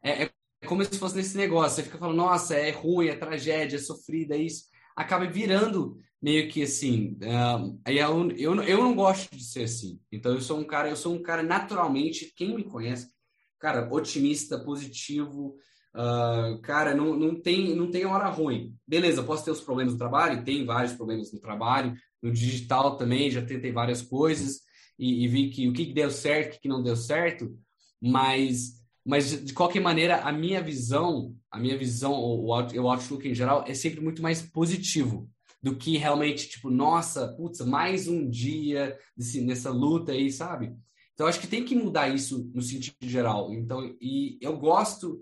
É, 0.00 0.22
é, 0.22 0.30
como 0.66 0.84
se 0.84 0.96
fosse 0.96 1.16
nesse 1.16 1.36
negócio. 1.36 1.76
Você 1.76 1.82
fica 1.82 1.98
falando, 1.98 2.16
nossa, 2.16 2.54
é 2.54 2.70
ruim, 2.70 3.08
é 3.08 3.16
tragédia, 3.16 3.76
é 3.76 3.80
sofrida, 3.80 4.36
é 4.36 4.38
isso. 4.38 4.66
Acaba 4.94 5.26
virando 5.26 5.98
meio 6.22 6.48
que 6.48 6.62
assim. 6.62 7.18
Um, 7.20 7.80
aí 7.84 7.98
eu, 7.98 8.30
eu, 8.30 8.62
eu 8.62 8.78
não 8.78 8.94
gosto 8.94 9.34
de 9.34 9.42
ser 9.42 9.64
assim. 9.64 10.00
Então 10.12 10.32
eu 10.32 10.40
sou 10.40 10.60
um 10.60 10.64
cara, 10.64 10.88
eu 10.88 10.96
sou 10.96 11.12
um 11.12 11.22
cara 11.22 11.42
naturalmente, 11.42 12.32
quem 12.36 12.54
me 12.54 12.62
conhece, 12.62 13.10
cara, 13.58 13.88
otimista, 13.92 14.58
positivo. 14.58 15.56
Uh, 15.94 16.60
cara, 16.60 16.94
não, 16.94 17.16
não, 17.16 17.40
tem, 17.40 17.74
não 17.74 17.90
tem 17.90 18.04
hora 18.04 18.28
ruim. 18.28 18.74
Beleza, 18.86 19.22
posso 19.22 19.44
ter 19.44 19.50
os 19.50 19.60
problemas 19.60 19.94
no 19.94 19.98
trabalho? 19.98 20.44
Tem 20.44 20.64
vários 20.64 20.92
problemas 20.92 21.32
no 21.32 21.40
trabalho. 21.40 21.94
No 22.22 22.30
digital 22.30 22.96
também, 22.96 23.30
já 23.30 23.42
tentei 23.42 23.72
várias 23.72 24.02
coisas 24.02 24.60
e, 24.98 25.24
e 25.24 25.28
vi 25.28 25.50
que 25.50 25.68
o 25.68 25.72
que 25.72 25.92
deu 25.92 26.10
certo, 26.10 26.56
o 26.56 26.60
que 26.60 26.68
não 26.68 26.82
deu 26.82 26.96
certo. 26.96 27.56
Mas, 28.00 28.82
mas, 29.04 29.44
de 29.44 29.52
qualquer 29.52 29.80
maneira, 29.80 30.20
a 30.20 30.32
minha 30.32 30.62
visão, 30.62 31.34
a 31.50 31.58
minha 31.58 31.76
visão, 31.76 32.12
o, 32.12 32.46
o 32.46 32.52
outlook 32.88 33.28
em 33.28 33.34
geral, 33.34 33.64
é 33.66 33.74
sempre 33.74 34.00
muito 34.00 34.22
mais 34.22 34.42
positivo 34.42 35.28
do 35.62 35.74
que 35.76 35.96
realmente, 35.96 36.48
tipo, 36.48 36.70
nossa, 36.70 37.28
putz, 37.28 37.60
mais 37.60 38.06
um 38.06 38.28
dia 38.28 38.96
desse, 39.16 39.40
nessa 39.40 39.70
luta 39.70 40.12
aí, 40.12 40.30
sabe? 40.30 40.72
Então, 41.18 41.26
acho 41.26 41.40
que 41.40 41.48
tem 41.48 41.64
que 41.64 41.74
mudar 41.74 42.08
isso 42.08 42.48
no 42.54 42.62
sentido 42.62 42.94
geral. 43.00 43.52
Então, 43.52 43.92
e 44.00 44.38
eu 44.40 44.56
gosto 44.56 45.20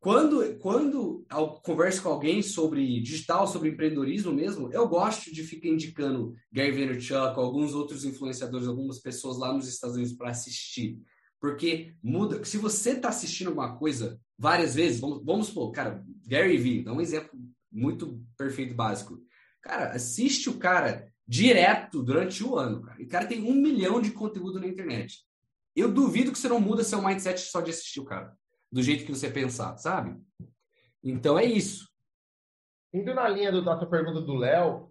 quando, 0.00 0.58
quando 0.58 1.24
eu 1.30 1.48
converso 1.62 2.02
com 2.02 2.08
alguém 2.08 2.42
sobre 2.42 3.00
digital, 3.00 3.46
sobre 3.46 3.68
empreendedorismo 3.68 4.32
mesmo, 4.32 4.68
eu 4.72 4.88
gosto 4.88 5.32
de 5.32 5.44
ficar 5.44 5.68
indicando 5.68 6.34
Gary 6.50 6.72
Vaynerchuk, 6.72 7.38
alguns 7.38 7.72
outros 7.72 8.04
influenciadores, 8.04 8.66
algumas 8.66 8.98
pessoas 8.98 9.38
lá 9.38 9.52
nos 9.52 9.68
Estados 9.68 9.94
Unidos 9.94 10.16
para 10.16 10.30
assistir. 10.30 10.98
Porque 11.40 11.94
muda. 12.02 12.44
Se 12.44 12.58
você 12.58 12.90
está 12.90 13.10
assistindo 13.10 13.46
alguma 13.46 13.78
coisa 13.78 14.20
várias 14.36 14.74
vezes, 14.74 14.98
vamos, 14.98 15.24
vamos 15.24 15.46
supor, 15.46 15.70
cara, 15.70 16.04
Gary 16.26 16.56
Vee, 16.56 16.82
dá 16.82 16.92
um 16.92 17.00
exemplo 17.00 17.30
muito 17.70 18.20
perfeito, 18.36 18.74
básico. 18.74 19.22
Cara, 19.60 19.92
assiste 19.92 20.50
o 20.50 20.58
cara 20.58 21.11
direto 21.32 22.02
durante 22.02 22.44
o 22.44 22.58
ano, 22.58 22.82
cara. 22.82 23.00
E 23.00 23.06
o 23.06 23.08
cara 23.08 23.26
tem 23.26 23.40
um 23.42 23.54
milhão 23.54 24.02
de 24.02 24.10
conteúdo 24.10 24.60
na 24.60 24.66
internet. 24.66 25.24
Eu 25.74 25.90
duvido 25.90 26.30
que 26.30 26.38
você 26.38 26.46
não 26.46 26.60
muda 26.60 26.84
seu 26.84 27.00
mindset 27.00 27.40
só 27.40 27.62
de 27.62 27.70
assistir 27.70 28.00
o 28.00 28.04
cara 28.04 28.36
do 28.70 28.82
jeito 28.82 29.06
que 29.06 29.14
você 29.14 29.30
pensar, 29.30 29.78
sabe? 29.78 30.14
Então 31.02 31.38
é 31.38 31.44
isso. 31.46 31.88
Indo 32.92 33.14
na 33.14 33.26
linha 33.28 33.50
do, 33.50 33.64
da 33.64 33.78
tua 33.78 33.88
pergunta 33.88 34.20
do 34.20 34.34
Léo, 34.34 34.90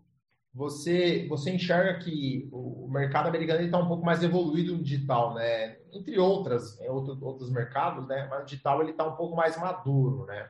você, 0.51 1.27
você 1.29 1.51
enxerga 1.51 1.99
que 1.99 2.49
o 2.51 2.87
mercado 2.91 3.27
americano 3.27 3.61
está 3.61 3.77
um 3.77 3.87
pouco 3.87 4.03
mais 4.03 4.23
evoluído 4.23 4.75
no 4.75 4.83
digital, 4.83 5.35
né? 5.35 5.77
Entre 5.93 6.17
outras, 6.17 6.79
em 6.81 6.89
outro, 6.89 7.23
outros 7.23 7.51
mercados, 7.51 8.07
né? 8.07 8.27
Mas 8.27 8.41
o 8.41 8.45
digital 8.45 8.81
ele 8.81 8.91
está 8.91 9.07
um 9.07 9.15
pouco 9.15 9.35
mais 9.35 9.55
maduro, 9.59 10.25
né? 10.25 10.49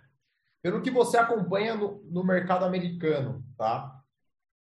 Pelo 0.61 0.81
que 0.81 0.89
você 0.89 1.17
acompanha 1.17 1.75
no, 1.75 2.01
no 2.05 2.23
mercado 2.23 2.63
americano, 2.63 3.43
tá? 3.57 4.00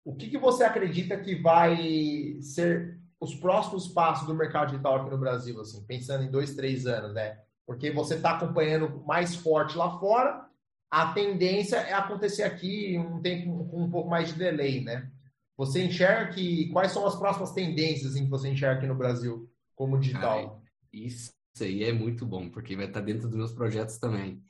O 0.07 0.15
que, 0.15 0.29
que 0.29 0.37
você 0.37 0.63
acredita 0.63 1.17
que 1.17 1.35
vai 1.35 2.37
ser 2.41 2.99
os 3.19 3.35
próximos 3.35 3.87
passos 3.87 4.27
do 4.27 4.33
mercado 4.33 4.71
digital 4.71 5.01
aqui 5.01 5.09
no 5.09 5.17
Brasil, 5.17 5.59
assim, 5.59 5.83
pensando 5.85 6.23
em 6.23 6.31
dois, 6.31 6.55
três 6.55 6.85
anos, 6.85 7.13
né? 7.13 7.39
porque 7.67 7.91
você 7.91 8.15
está 8.15 8.31
acompanhando 8.31 9.03
mais 9.05 9.35
forte 9.35 9.77
lá 9.77 9.99
fora, 9.99 10.47
a 10.89 11.11
tendência 11.11 11.75
é 11.75 11.91
acontecer 11.91 12.43
aqui 12.43 12.97
um 12.97 13.21
tempo 13.21 13.65
com 13.65 13.83
um 13.83 13.91
pouco 13.91 14.09
mais 14.09 14.29
de 14.29 14.39
delay, 14.39 14.81
né? 14.81 15.11
Você 15.57 15.83
enxerga 15.83 16.33
que 16.33 16.69
quais 16.69 16.93
são 16.93 17.05
as 17.05 17.15
próximas 17.15 17.51
tendências 17.51 18.15
em 18.15 18.23
que 18.23 18.29
você 18.29 18.47
enxerga 18.47 18.77
aqui 18.77 18.87
no 18.87 18.95
Brasil 18.95 19.51
como 19.75 19.99
digital? 19.99 20.63
isso 20.93 21.33
aí 21.59 21.83
é 21.83 21.91
muito 21.91 22.25
bom, 22.25 22.49
porque 22.49 22.75
vai 22.75 22.85
estar 22.85 23.01
dentro 23.01 23.27
dos 23.27 23.37
meus 23.37 23.51
projetos 23.51 23.97
também. 23.97 24.41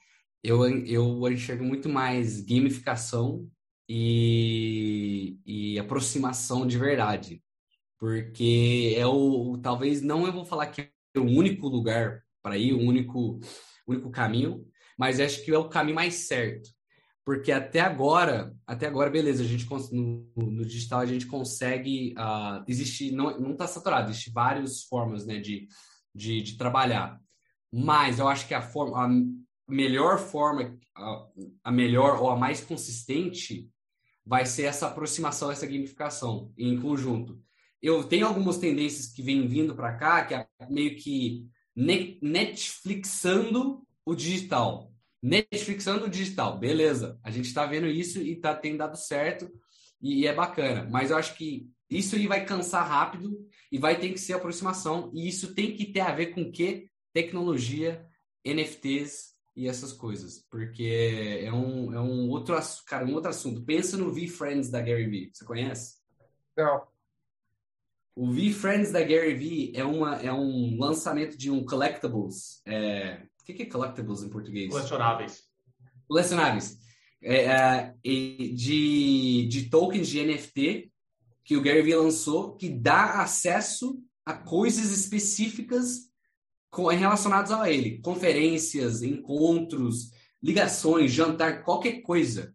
Eu, 0.43 0.63
eu 0.86 1.28
enxergo 1.32 1.63
muito 1.63 1.89
mais 1.89 2.39
gamificação 2.41 3.50
e, 3.88 5.38
e 5.45 5.80
aproximação 5.80 6.67
de 6.67 6.78
verdade. 6.78 7.41
Porque 8.00 8.93
é 8.97 9.06
o. 9.08 9.58
Talvez 9.58 10.02
não 10.02 10.26
eu 10.26 10.34
vou 10.34 10.45
falar 10.45 10.67
que 10.67 10.82
é 10.82 11.19
o 11.19 11.23
único 11.23 11.67
lugar 11.67 12.23
para 12.43 12.58
ir, 12.58 12.73
o 12.73 12.80
único, 12.80 13.39
único 13.88 14.10
caminho, 14.12 14.65
mas 14.97 15.19
acho 15.19 15.43
que 15.43 15.52
é 15.52 15.58
o 15.58 15.69
caminho 15.69 15.95
mais 15.95 16.13
certo. 16.28 16.69
Porque 17.26 17.52
até 17.52 17.82
agora, 17.82 18.56
até 18.65 18.88
agora, 18.88 19.10
beleza, 19.10 19.43
a 19.43 19.45
gente 19.45 19.67
no, 19.91 20.32
no 20.36 20.65
digital 20.65 21.02
a 21.02 21.06
gente 21.06 21.26
consegue. 21.26 22.13
Uh, 22.17 22.63
existe, 22.67 23.12
não 23.12 23.52
está 23.52 23.67
saturado, 23.67 24.10
existe 24.12 24.32
várias 24.32 24.84
formas 24.84 25.26
né, 25.26 25.38
de, 25.39 25.67
de, 26.15 26.41
de, 26.41 26.58
trabalhar. 26.58 27.19
Mas 27.69 28.19
eu 28.19 28.30
acho 28.30 28.47
que 28.47 28.54
a, 28.54 28.62
forma, 28.62 29.06
a 29.06 29.10
melhor 29.67 30.19
forma, 30.19 30.78
a, 30.95 31.28
a 31.65 31.71
melhor 31.71 32.21
ou 32.21 32.30
a 32.30 32.38
mais 32.38 32.62
consistente 32.62 33.69
vai 34.28 34.46
ser 34.46 34.63
essa 34.63 34.88
aproximação, 34.88 35.50
essa 35.50 35.66
gamificação 35.66 36.52
em 36.58 36.80
conjunto. 36.80 37.42
Eu 37.82 38.04
tenho 38.04 38.28
algumas 38.28 38.58
tendências 38.58 39.08
que 39.08 39.22
vêm 39.22 39.48
vindo 39.48 39.74
para 39.74 39.96
cá, 39.96 40.26
que 40.26 40.34
é 40.34 40.46
meio 40.70 40.98
que 40.98 41.48
Netflixando 41.74 43.88
o 44.06 44.16
digital. 44.16 44.92
Netflixando 45.24 46.06
o 46.06 46.10
digital, 46.10 46.58
beleza. 46.58 47.18
A 47.24 47.32
gente 47.32 47.46
está 47.46 47.66
vendo 47.66 47.88
isso 47.88 48.20
e 48.20 48.36
tá, 48.36 48.54
tem 48.54 48.76
dado 48.76 48.98
certo. 48.98 49.50
e, 50.02 50.28
é 50.28 50.34
bacana. 50.34 50.88
Mas 50.92 51.12
eu 51.12 51.18
acho 51.18 51.36
que 51.36 51.70
isso 51.90 52.16
aí 52.16 52.28
vai 52.28 52.46
cansar 52.46 52.86
rápido 52.86 53.48
e 53.72 53.78
vai 53.78 53.98
ter 53.98 54.10
que 54.10 54.20
ser 54.20 54.34
aproximação, 54.34 55.12
e 55.13 55.28
isso 55.28 55.54
tem 55.54 55.76
que 55.76 55.86
ter 55.86 56.02
a 56.02 56.13
ver 56.13 56.28
com 56.28 56.52
que 56.52 56.90
tecnologia, 57.13 58.06
NFTs 58.46 59.37
e 59.58 59.67
essas 59.67 59.91
coisas, 59.91 60.46
porque 60.52 61.41
é 61.43 61.52
um, 61.52 61.91
é 61.91 62.00
um 62.00 62.30
outro 62.30 62.56
cara, 62.86 63.04
um 63.04 63.15
outro 63.15 63.32
assunto. 63.32 63.63
Pensa 63.63 63.98
no 63.98 64.13
V-Friends 64.13 64.70
da 64.70 64.80
Gary 64.80 65.08
Vee, 65.08 65.32
você 65.34 65.43
conhece? 65.43 65.96
Não. 66.56 66.86
O 68.15 68.32
V-Friends 68.32 68.91
da 68.91 69.02
Gary 69.02 69.34
Vee 69.34 69.72
é, 69.76 69.84
uma, 69.84 70.17
é 70.17 70.32
um 70.32 70.78
lançamento 70.80 71.36
de 71.36 71.50
um 71.50 71.65
collectibles. 71.65 72.62
É... 72.67 73.24
O 73.41 73.43
que 73.43 73.63
é 73.63 73.65
collectibles 73.65 74.22
em 74.22 74.30
português? 74.30 74.70
Colecionáveis. 74.70 75.43
Colecionáveis. 76.08 76.78
É, 77.20 77.46
é, 77.46 77.96
de, 78.04 79.48
de 79.50 79.70
tokens 79.72 80.08
de 80.08 80.24
NFT 80.24 80.91
que 81.43 81.58
o 81.58 81.62
Gary 81.63 81.82
Vee 81.82 81.96
lançou 81.96 82.56
que 82.56 82.70
dá 82.70 83.22
acesso 83.22 84.00
a 84.24 84.36
coisas 84.36 84.91
específicas 84.91 86.07
relacionadas 86.86 87.52
a 87.52 87.72
ele. 87.72 88.00
Conferências, 88.00 89.02
encontros, 89.02 90.12
ligações, 90.42 91.12
jantar, 91.12 91.63
qualquer 91.63 92.02
coisa. 92.02 92.54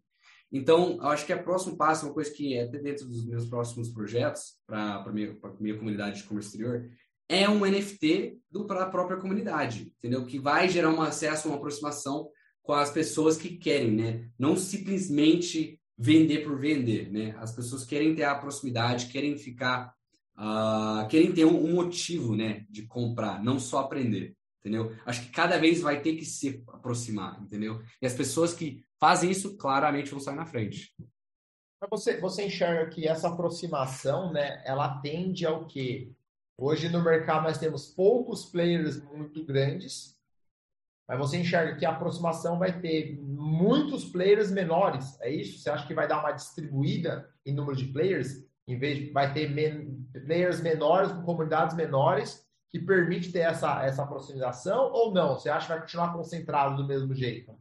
Então, 0.50 0.98
eu 1.00 1.08
acho 1.08 1.24
que 1.24 1.32
o 1.32 1.42
próximo 1.42 1.76
passo, 1.76 2.06
uma 2.06 2.14
coisa 2.14 2.30
que 2.30 2.54
é 2.54 2.66
dentro 2.66 3.06
dos 3.06 3.24
meus 3.24 3.46
próximos 3.46 3.88
projetos 3.88 4.58
para 4.66 4.96
a 4.96 5.12
minha, 5.12 5.34
minha 5.58 5.78
comunidade 5.78 6.20
de 6.20 6.28
comércio 6.28 6.50
exterior, 6.50 6.90
é 7.28 7.48
um 7.48 7.64
NFT 7.64 8.38
para 8.66 8.82
a 8.82 8.90
própria 8.90 9.16
comunidade, 9.16 9.94
entendeu? 9.96 10.26
Que 10.26 10.38
vai 10.38 10.68
gerar 10.68 10.90
um 10.90 11.00
acesso, 11.00 11.48
uma 11.48 11.56
aproximação 11.56 12.28
com 12.62 12.74
as 12.74 12.90
pessoas 12.90 13.38
que 13.38 13.56
querem, 13.56 13.92
né? 13.92 14.28
Não 14.38 14.54
simplesmente 14.54 15.80
vender 15.96 16.44
por 16.44 16.58
vender, 16.58 17.10
né? 17.10 17.34
As 17.38 17.52
pessoas 17.52 17.84
querem 17.84 18.14
ter 18.14 18.24
a 18.24 18.34
proximidade, 18.34 19.06
querem 19.06 19.38
ficar, 19.38 19.94
uh, 20.36 21.06
querem 21.08 21.32
ter 21.32 21.44
um, 21.44 21.64
um, 21.64 21.74
motivo, 21.74 22.36
né, 22.36 22.66
de 22.68 22.86
comprar, 22.86 23.42
não 23.42 23.58
só 23.58 23.80
aprender, 23.80 24.36
entendeu? 24.60 24.94
Acho 25.04 25.22
que 25.22 25.30
cada 25.30 25.58
vez 25.58 25.80
vai 25.80 26.00
ter 26.00 26.16
que 26.16 26.24
se 26.24 26.62
aproximar, 26.68 27.40
entendeu? 27.42 27.82
E 28.00 28.06
as 28.06 28.14
pessoas 28.14 28.52
que 28.52 28.84
fazem 28.98 29.30
isso 29.30 29.56
claramente 29.56 30.10
vão 30.10 30.20
sair 30.20 30.36
na 30.36 30.46
frente. 30.46 30.94
Você, 31.90 32.20
você 32.20 32.46
enxerga 32.46 32.88
que 32.90 33.08
essa 33.08 33.28
aproximação, 33.28 34.32
né, 34.32 34.62
ela 34.64 35.00
tende 35.00 35.44
ao 35.44 35.66
quê? 35.66 36.12
Hoje 36.56 36.88
no 36.88 37.02
mercado 37.02 37.42
nós 37.42 37.58
temos 37.58 37.88
poucos 37.88 38.44
players 38.44 39.02
muito 39.02 39.44
grandes 39.44 40.16
mas 41.12 41.18
você 41.18 41.36
enxerga 41.36 41.76
que 41.76 41.84
a 41.84 41.90
aproximação 41.90 42.58
vai 42.58 42.80
ter 42.80 43.18
muitos 43.20 44.04
players 44.04 44.50
menores, 44.50 45.20
é 45.20 45.30
isso? 45.30 45.58
Você 45.58 45.68
acha 45.68 45.86
que 45.86 45.94
vai 45.94 46.08
dar 46.08 46.20
uma 46.20 46.32
distribuída 46.32 47.30
em 47.44 47.54
número 47.54 47.76
de 47.76 47.86
players? 47.86 48.46
Em 48.66 48.78
vez 48.78 49.12
vai 49.12 49.32
ter 49.32 49.50
men 49.50 50.06
menores 50.62 51.10
com 51.12 51.22
comunidades 51.22 51.76
menores 51.76 52.46
que 52.70 52.78
permite 52.78 53.30
ter 53.30 53.40
essa, 53.40 53.84
essa 53.84 54.02
aproximação 54.02 54.90
ou 54.92 55.12
não? 55.12 55.34
Você 55.34 55.50
acha 55.50 55.66
que 55.66 55.72
vai 55.72 55.80
continuar 55.80 56.12
concentrado 56.14 56.76
do 56.76 56.86
mesmo 56.86 57.14
jeito? 57.14 57.52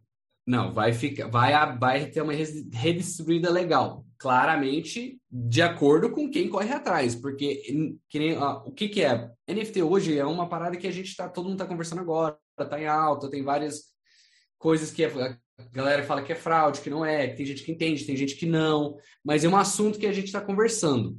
Não, 0.45 0.73
vai 0.73 0.91
ficar, 0.91 1.27
vai, 1.27 1.77
vai 1.77 2.07
ter 2.07 2.21
uma 2.21 2.33
redistribuída 2.33 3.49
legal, 3.49 4.05
claramente 4.17 5.21
de 5.29 5.61
acordo 5.61 6.11
com 6.11 6.31
quem 6.31 6.49
corre 6.49 6.73
atrás, 6.73 7.13
porque 7.13 7.61
que 8.09 8.19
nem, 8.19 8.37
o 8.37 8.71
que, 8.71 8.89
que 8.89 9.03
é 9.03 9.29
NFT 9.47 9.83
hoje 9.83 10.17
é 10.17 10.25
uma 10.25 10.49
parada 10.49 10.77
que 10.77 10.87
a 10.87 10.91
gente 10.91 11.15
tá, 11.15 11.29
todo 11.29 11.45
mundo 11.45 11.53
está 11.53 11.65
conversando 11.65 12.01
agora, 12.01 12.37
tá 12.57 12.79
em 12.79 12.87
alta, 12.87 13.29
tem 13.29 13.43
várias 13.43 13.91
coisas 14.57 14.91
que 14.91 15.05
a 15.05 15.37
galera 15.71 16.03
fala 16.03 16.21
que 16.21 16.31
é 16.31 16.35
fraude, 16.35 16.81
que 16.81 16.89
não 16.89 17.05
é, 17.05 17.27
que 17.27 17.37
tem 17.37 17.45
gente 17.45 17.63
que 17.63 17.71
entende, 17.71 18.05
tem 18.05 18.15
gente 18.15 18.35
que 18.35 18.45
não, 18.45 18.97
mas 19.23 19.43
é 19.43 19.49
um 19.49 19.57
assunto 19.57 19.99
que 19.99 20.07
a 20.07 20.13
gente 20.13 20.25
está 20.25 20.41
conversando. 20.41 21.17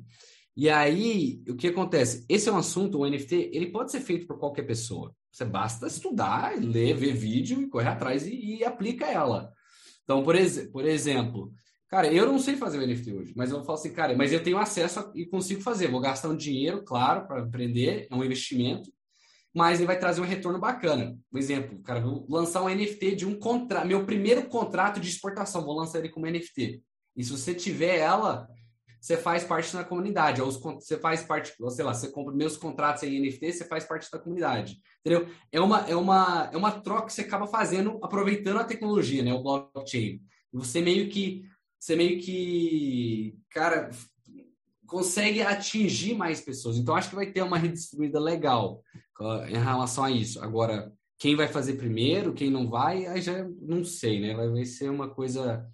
E 0.57 0.69
aí, 0.69 1.43
o 1.49 1.55
que 1.55 1.69
acontece? 1.69 2.27
Esse 2.29 2.49
é 2.49 2.53
um 2.53 2.59
assunto, 2.59 2.99
o 2.99 3.09
NFT, 3.09 3.51
ele 3.53 3.71
pode 3.71 3.91
ser 3.91 4.01
feito 4.01 4.27
por 4.27 4.39
qualquer 4.39 4.63
pessoa. 4.63 5.15
Você 5.31 5.47
basta 5.47 5.87
estudar, 5.87 6.61
ler, 6.61 6.95
ver 6.95 7.15
vídeo 7.15 7.63
e 7.63 7.69
correr 7.69 7.89
atrás 7.89 8.27
e, 8.27 8.59
e 8.59 8.65
aplica 8.65 9.07
ela. 9.07 9.51
Então, 10.05 10.23
por, 10.23 10.37
ex 10.37 10.69
por 10.71 10.85
exemplo, 10.85 11.51
cara, 11.89 12.13
eu 12.13 12.27
não 12.27 12.39
sei 12.39 12.57
fazer 12.57 12.79
o 12.79 12.87
NFT 12.87 13.13
hoje, 13.15 13.33
mas 13.35 13.51
eu 13.51 13.65
falo 13.65 13.79
assim, 13.79 13.93
cara, 13.93 14.15
mas 14.15 14.31
eu 14.31 14.43
tenho 14.43 14.59
acesso 14.59 15.01
a, 15.01 15.13
e 15.15 15.25
consigo 15.25 15.63
fazer. 15.63 15.89
Vou 15.89 16.01
gastar 16.01 16.29
um 16.29 16.37
dinheiro, 16.37 16.85
claro, 16.85 17.27
para 17.27 17.43
aprender, 17.43 18.07
é 18.11 18.15
um 18.15 18.23
investimento, 18.23 18.93
mas 19.55 19.79
ele 19.79 19.87
vai 19.87 19.99
trazer 19.99 20.21
um 20.21 20.27
retorno 20.27 20.59
bacana. 20.59 21.17
Um 21.33 21.39
exemplo, 21.39 21.81
cara, 21.83 22.01
vou 22.01 22.27
lançar 22.29 22.63
um 22.63 22.69
NFT 22.69 23.17
de 23.17 23.27
um 23.27 23.39
contrato, 23.39 23.87
meu 23.87 24.05
primeiro 24.07 24.47
contrato 24.47 24.99
de 24.99 25.09
exportação, 25.09 25.65
vou 25.65 25.77
lançar 25.77 25.99
ele 25.99 26.09
como 26.09 26.27
NFT. 26.27 26.83
E 27.17 27.25
se 27.25 27.31
você 27.31 27.55
tiver 27.55 27.99
ela, 27.99 28.49
você 29.03 29.17
faz 29.17 29.43
parte 29.43 29.73
da 29.75 29.85
comunidade. 29.85 30.41
Ou 30.41 30.51
você 30.51 30.97
faz 30.97 31.25
parte, 31.25 31.53
ou 31.61 31.71
sei 31.71 31.85
lá, 31.85 31.93
você 31.93 32.09
compra 32.09 32.33
meus 32.33 32.57
contratos 32.57 33.03
em 33.03 33.21
NFT, 33.21 33.53
você 33.53 33.65
faz 33.65 33.85
parte 33.85 34.09
da 34.11 34.19
comunidade. 34.19 34.79
Entendeu? 35.01 35.29
É 35.51 35.61
uma, 35.61 35.81
é 35.89 35.97
uma, 35.97 36.51
é 36.53 36.57
uma 36.57 36.71
troca 36.71 37.07
que 37.07 37.13
você 37.13 37.23
acaba 37.23 37.47
fazendo 37.47 37.99
aproveitando 38.03 38.61
a 38.61 38.65
tecnologia, 38.65 39.23
né? 39.23 39.35
O 39.35 39.43
blockchain. 39.43 40.23
Você 40.53 40.81
meio 40.81 41.09
que, 41.11 41.43
você 41.79 41.97
meio 41.97 42.21
que, 42.21 43.37
cara, 43.51 43.91
consegue 44.87 45.43
atingir 45.43 46.15
mais 46.15 46.41
pessoas. 46.41 46.77
Então, 46.77 46.95
acho 46.95 47.09
que 47.09 47.17
vai 47.17 47.27
ter 47.27 47.43
uma 47.43 47.59
redistribuída 47.59 48.21
legal 48.21 48.83
em 49.49 49.59
relação 49.59 50.05
a 50.05 50.11
isso. 50.11 50.43
Agora, 50.43 50.93
quem 51.19 51.37
vai 51.37 51.47
fazer 51.47 51.75
primeiro, 51.75 52.33
quem 52.33 52.51
não 52.51 52.69
vai, 52.69 53.07
aí 53.07 53.21
já 53.21 53.47
não 53.61 53.85
sei, 53.85 54.21
né? 54.21 54.35
Vai, 54.35 54.65
ser 54.65 54.91
uma 54.91 55.09
coisa 55.09 55.65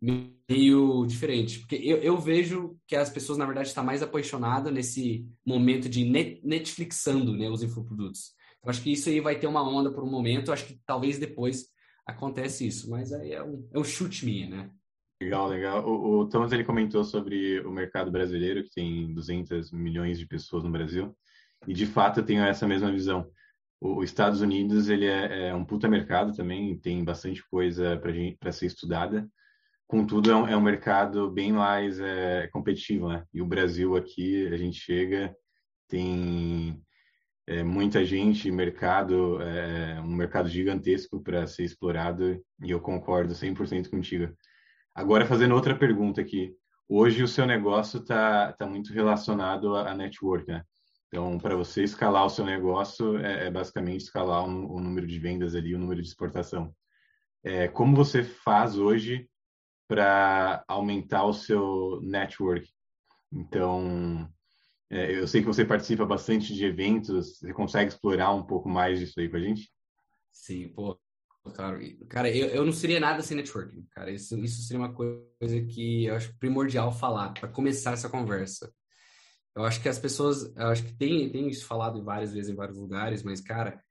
meio 0.00 1.06
diferente. 1.06 1.60
Porque 1.60 1.76
eu, 1.76 1.96
eu 1.98 2.18
vejo 2.18 2.76
que 2.86 2.94
as 2.94 3.08
pessoas, 3.08 3.38
na 3.38 3.46
verdade, 3.46 3.68
estão 3.68 3.82
mais 3.82 4.02
apaixonadas 4.02 4.72
nesse 4.72 5.26
momento 5.46 5.88
de 5.88 6.04
net, 6.04 6.40
Netflixando 6.44 7.36
né, 7.36 7.48
os 7.48 7.62
infoprodutos. 7.62 8.32
Eu 8.62 8.70
acho 8.70 8.82
que 8.82 8.92
isso 8.92 9.08
aí 9.08 9.20
vai 9.20 9.38
ter 9.38 9.46
uma 9.46 9.62
onda 9.62 9.90
por 9.90 10.04
um 10.04 10.10
momento. 10.10 10.48
Eu 10.48 10.54
acho 10.54 10.66
que 10.66 10.78
talvez 10.84 11.18
depois 11.18 11.68
acontece 12.06 12.66
isso. 12.66 12.90
Mas 12.90 13.12
aí 13.12 13.32
é 13.32 13.42
um, 13.42 13.66
é 13.72 13.78
um 13.78 13.84
chute 13.84 14.24
minha, 14.24 14.48
né? 14.48 14.70
Legal, 15.22 15.48
legal. 15.48 15.88
O, 15.88 16.20
o 16.20 16.28
Thomas 16.28 16.52
ele 16.52 16.64
comentou 16.64 17.02
sobre 17.02 17.60
o 17.60 17.70
mercado 17.72 18.10
brasileiro, 18.10 18.62
que 18.62 18.70
tem 18.70 19.12
200 19.12 19.72
milhões 19.72 20.18
de 20.18 20.26
pessoas 20.26 20.62
no 20.62 20.70
Brasil. 20.70 21.16
E 21.66 21.74
de 21.74 21.86
fato 21.86 22.20
eu 22.20 22.24
tenho 22.24 22.42
essa 22.44 22.66
mesma 22.66 22.90
visão. 22.90 23.30
Os 23.80 24.04
Estados 24.04 24.40
Unidos 24.40 24.88
ele 24.88 25.06
é, 25.06 25.48
é, 25.48 25.54
um 25.54 25.64
puta 25.64 25.88
mercado 25.88 26.34
também, 26.34 26.78
tem 26.78 27.04
bastante 27.04 27.42
coisa 27.48 27.96
para 28.40 28.52
ser 28.52 28.66
estudada. 28.66 29.28
Contudo, 29.86 30.30
é 30.30 30.36
um, 30.36 30.48
é 30.48 30.56
um 30.56 30.60
mercado 30.60 31.30
bem 31.30 31.52
mais 31.52 31.98
é, 32.00 32.48
competitivo, 32.48 33.08
né? 33.08 33.24
E 33.32 33.40
o 33.40 33.46
Brasil 33.46 33.96
aqui, 33.96 34.46
a 34.48 34.56
gente 34.56 34.78
chega, 34.78 35.34
tem 35.88 36.82
é, 37.46 37.62
muita 37.62 38.04
gente, 38.04 38.50
mercado, 38.50 39.40
é, 39.40 39.98
um 40.00 40.14
mercado 40.14 40.48
gigantesco 40.48 41.22
para 41.22 41.46
ser 41.46 41.64
explorado, 41.64 42.38
e 42.62 42.70
eu 42.70 42.80
concordo 42.80 43.32
100% 43.32 43.88
contigo. 43.88 44.34
Agora, 44.94 45.24
fazendo 45.24 45.54
outra 45.54 45.74
pergunta 45.74 46.20
aqui. 46.20 46.54
Hoje 46.88 47.22
o 47.22 47.28
seu 47.28 47.46
negócio 47.46 48.00
está 48.00 48.52
tá 48.52 48.66
muito 48.66 48.92
relacionado 48.92 49.74
a 49.76 49.94
network, 49.94 50.50
né? 50.50 50.62
Então, 51.08 51.38
para 51.38 51.56
você 51.56 51.82
escalar 51.82 52.26
o 52.26 52.30
seu 52.30 52.44
negócio, 52.44 53.18
é, 53.18 53.46
é 53.46 53.50
basicamente 53.50 54.02
escalar 54.02 54.44
o, 54.44 54.74
o, 54.74 54.80
número 54.80 55.06
de 55.06 55.18
vendas 55.18 55.54
ali, 55.54 55.74
o 55.74 55.78
número 55.78 56.02
de 56.02 56.08
exportação. 56.08 56.74
É, 57.42 57.66
como 57.66 57.96
você 57.96 58.22
faz 58.22 58.76
hoje 58.76 59.28
para 59.88 60.62
aumentar 60.68 61.24
o 61.24 61.32
seu 61.32 61.98
network? 62.02 62.68
Então, 63.32 64.28
é, 64.90 65.18
eu 65.18 65.26
sei 65.26 65.40
que 65.40 65.46
você 65.46 65.64
participa 65.64 66.04
bastante 66.04 66.54
de 66.54 66.64
eventos, 66.64 67.38
você 67.38 67.52
consegue 67.54 67.90
explorar 67.90 68.32
um 68.32 68.44
pouco 68.44 68.68
mais 68.68 68.98
disso 68.98 69.18
aí 69.18 69.30
com 69.30 69.36
a 69.36 69.40
gente? 69.40 69.72
Sim, 70.30 70.68
pô, 70.68 70.98
claro. 71.54 71.80
Cara, 72.08 72.30
eu, 72.30 72.48
eu 72.48 72.66
não 72.66 72.72
seria 72.72 73.00
nada 73.00 73.22
sem 73.22 73.36
networking, 73.36 73.86
cara. 73.90 74.10
Isso, 74.10 74.38
isso 74.38 74.62
seria 74.62 74.80
uma 74.80 74.92
coisa 74.92 75.60
que 75.68 76.04
eu 76.04 76.14
acho 76.14 76.36
primordial 76.38 76.92
falar 76.92 77.32
para 77.32 77.48
começar 77.48 77.92
essa 77.92 78.10
conversa. 78.10 78.70
Eu 79.58 79.64
acho 79.64 79.82
que 79.82 79.88
as 79.88 79.98
pessoas, 79.98 80.54
eu 80.54 80.68
acho 80.68 80.84
que 80.84 80.94
tem, 80.94 81.28
tem 81.30 81.48
isso 81.48 81.66
falado 81.66 82.04
várias 82.04 82.32
vezes 82.32 82.48
em 82.48 82.54
vários 82.54 82.78
lugares, 82.78 83.24
mas, 83.24 83.40
cara, 83.40 83.82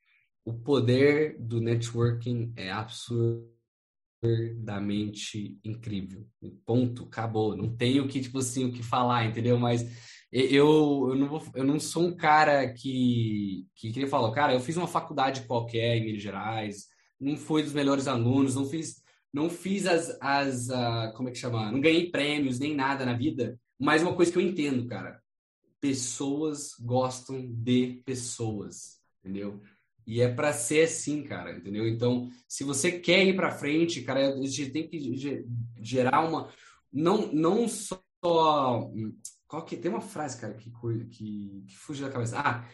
o 0.45 0.53
poder 0.53 1.35
do 1.37 1.59
networking 1.59 2.53
é 2.55 2.71
absurdamente 2.71 5.59
incrível. 5.61 6.25
Ponto, 6.65 7.03
acabou. 7.03 7.53
Não 7.53 7.75
tenho 7.75 8.07
que, 8.07 8.21
tipo 8.21 8.39
assim, 8.39 8.63
o 8.63 8.71
que 8.71 8.81
falar, 8.81 9.25
entendeu? 9.25 9.59
Mas 9.59 9.83
eu, 10.31 11.09
eu, 11.09 11.15
não, 11.15 11.27
vou, 11.27 11.43
eu 11.53 11.65
não 11.65 11.81
sou 11.81 12.07
um 12.07 12.15
cara 12.15 12.71
que, 12.71 13.67
que 13.75 13.91
queria 13.91 14.07
falar, 14.07 14.31
cara, 14.31 14.53
eu 14.53 14.61
fiz 14.61 14.77
uma 14.77 14.87
faculdade 14.87 15.41
qualquer 15.41 15.97
em 15.97 16.05
Minas 16.05 16.23
Gerais, 16.23 16.87
não 17.19 17.35
fui 17.35 17.61
dos 17.61 17.73
melhores 17.73 18.07
alunos, 18.07 18.55
não 18.55 18.65
fiz, 18.65 19.03
não 19.33 19.49
fiz 19.49 19.85
as, 19.85 20.17
as 20.21 20.69
uh, 20.69 21.11
como 21.13 21.27
é 21.27 21.33
que 21.33 21.37
chama? 21.37 21.69
Não 21.73 21.81
ganhei 21.81 22.09
prêmios 22.09 22.57
nem 22.57 22.73
nada 22.73 23.05
na 23.05 23.11
vida, 23.13 23.59
mas 23.77 24.01
uma 24.01 24.15
coisa 24.15 24.31
que 24.31 24.37
eu 24.37 24.41
entendo, 24.41 24.87
cara 24.87 25.21
pessoas 25.79 26.73
gostam 26.79 27.45
de 27.47 28.01
pessoas, 28.05 28.99
entendeu? 29.19 29.61
E 30.05 30.21
é 30.21 30.33
para 30.33 30.53
ser 30.53 30.85
assim, 30.85 31.23
cara, 31.23 31.57
entendeu? 31.57 31.87
Então, 31.87 32.29
se 32.47 32.63
você 32.63 32.99
quer 32.99 33.25
ir 33.25 33.35
para 33.35 33.51
frente, 33.51 34.01
cara, 34.01 34.33
a 34.33 34.41
gente 34.41 34.71
tem 34.71 34.87
que 34.87 35.45
gerar 35.81 36.27
uma 36.27 36.49
não 36.91 37.31
não 37.33 37.67
só. 37.67 38.01
Qual 39.47 39.65
que 39.65 39.77
tem 39.77 39.91
uma 39.91 40.01
frase, 40.01 40.39
cara, 40.39 40.53
que, 40.53 40.71
que, 41.09 41.63
que 41.67 41.77
fugiu 41.77 42.05
da 42.05 42.11
cabeça. 42.11 42.39
Ah, 42.39 42.67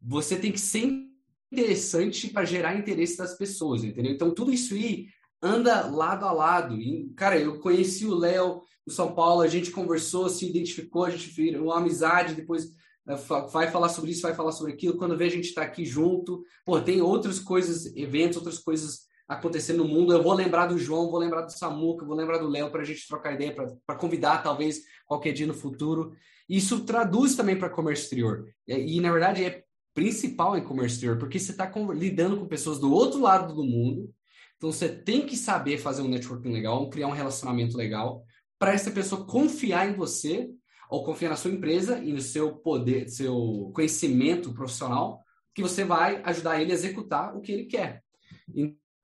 você 0.00 0.38
tem 0.38 0.52
que 0.52 0.60
ser 0.60 1.06
interessante 1.50 2.28
para 2.28 2.44
gerar 2.44 2.76
interesse 2.76 3.16
das 3.16 3.34
pessoas, 3.34 3.84
entendeu? 3.84 4.12
Então, 4.12 4.34
tudo 4.34 4.52
isso 4.52 4.74
aí 4.74 5.08
anda 5.42 5.86
lado 5.86 6.24
a 6.24 6.32
lado. 6.32 6.74
E, 6.74 7.12
cara, 7.16 7.38
eu 7.38 7.60
conheci 7.60 8.04
o 8.04 8.14
Léo 8.14 8.62
no 8.86 8.92
São 8.92 9.12
Paulo, 9.12 9.40
a 9.40 9.48
gente 9.48 9.70
conversou, 9.70 10.28
se 10.28 10.48
identificou, 10.48 11.04
a 11.04 11.10
gente 11.10 11.28
virou 11.30 11.64
uma 11.64 11.78
amizade, 11.78 12.34
depois 12.34 12.70
eh, 13.08 13.16
vai 13.50 13.70
falar 13.70 13.88
sobre 13.88 14.12
isso, 14.12 14.22
vai 14.22 14.34
falar 14.34 14.52
sobre 14.52 14.72
aquilo. 14.72 14.96
Quando 14.96 15.16
vê, 15.16 15.24
a 15.24 15.30
gente 15.30 15.48
está 15.48 15.62
aqui 15.62 15.84
junto. 15.84 16.42
Pô, 16.64 16.80
tem 16.80 17.00
outras 17.00 17.40
coisas, 17.40 17.86
eventos, 17.96 18.36
outras 18.36 18.58
coisas 18.58 19.06
acontecendo 19.28 19.78
no 19.78 19.88
mundo. 19.88 20.12
Eu 20.12 20.22
vou 20.22 20.32
lembrar 20.32 20.66
do 20.66 20.78
João, 20.78 21.10
vou 21.10 21.18
lembrar 21.18 21.42
do 21.42 21.52
Samuca, 21.52 22.06
vou 22.06 22.16
lembrar 22.16 22.38
do 22.38 22.48
Léo 22.48 22.70
para 22.70 22.82
a 22.82 22.84
gente 22.84 23.06
trocar 23.08 23.34
ideia, 23.34 23.54
para 23.84 23.96
convidar 23.96 24.42
talvez 24.42 24.82
qualquer 25.04 25.32
dia 25.32 25.46
no 25.46 25.54
futuro. 25.54 26.12
Isso 26.48 26.84
traduz 26.84 27.34
também 27.34 27.58
para 27.58 27.68
comércio 27.68 28.04
exterior. 28.04 28.46
E, 28.68 28.96
e, 28.96 29.00
na 29.00 29.10
verdade, 29.10 29.44
é 29.44 29.64
principal 29.92 30.56
em 30.56 30.62
comércio 30.62 30.96
exterior, 30.96 31.18
porque 31.18 31.40
você 31.40 31.50
está 31.50 31.68
lidando 31.92 32.36
com 32.36 32.46
pessoas 32.46 32.78
do 32.78 32.92
outro 32.92 33.20
lado 33.20 33.52
do 33.54 33.64
mundo. 33.64 34.12
Então, 34.56 34.70
você 34.70 34.88
tem 34.88 35.26
que 35.26 35.36
saber 35.36 35.78
fazer 35.78 36.02
um 36.02 36.08
networking 36.08 36.52
legal, 36.52 36.88
criar 36.88 37.08
um 37.08 37.12
relacionamento 37.12 37.76
legal, 37.76 38.24
para 38.58 38.72
essa 38.72 38.90
pessoa 38.90 39.26
confiar 39.26 39.88
em 39.88 39.94
você, 39.94 40.50
ou 40.88 41.04
confiar 41.04 41.30
na 41.30 41.36
sua 41.36 41.50
empresa 41.50 41.98
e 41.98 42.12
no 42.12 42.20
seu 42.20 42.56
poder, 42.56 43.08
seu 43.08 43.70
conhecimento 43.74 44.52
profissional, 44.52 45.22
que 45.54 45.62
você 45.62 45.84
vai 45.84 46.22
ajudar 46.24 46.60
ele 46.60 46.70
a 46.70 46.74
executar 46.74 47.36
o 47.36 47.40
que 47.40 47.52
ele 47.52 47.64
quer. 47.64 48.02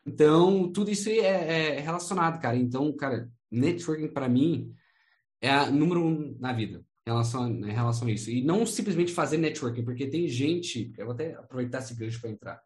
Então, 0.07 0.71
tudo 0.71 0.91
isso 0.91 1.09
é, 1.09 1.77
é 1.77 1.81
relacionado, 1.81 2.41
cara. 2.41 2.57
Então, 2.57 2.95
cara, 2.97 3.31
networking 3.51 4.09
para 4.09 4.29
mim 4.29 4.75
é 5.41 5.51
a 5.51 5.71
número 5.71 6.05
um 6.05 6.37
na 6.39 6.53
vida 6.53 6.85
em 7.07 7.11
relação, 7.11 7.49
em 7.49 7.73
relação 7.73 8.09
a 8.09 8.11
isso. 8.13 8.31
E 8.31 8.43
não 8.43 8.65
simplesmente 8.65 9.13
fazer 9.13 9.37
networking, 9.39 9.85
porque 9.85 10.07
tem 10.07 10.29
gente, 10.29 10.93
eu 10.97 11.07
vou 11.07 11.15
até 11.15 11.35
aproveitar 11.35 11.79
esse 11.79 11.95
gancho 11.95 12.21
para 12.21 12.31
entrar. 12.31 12.63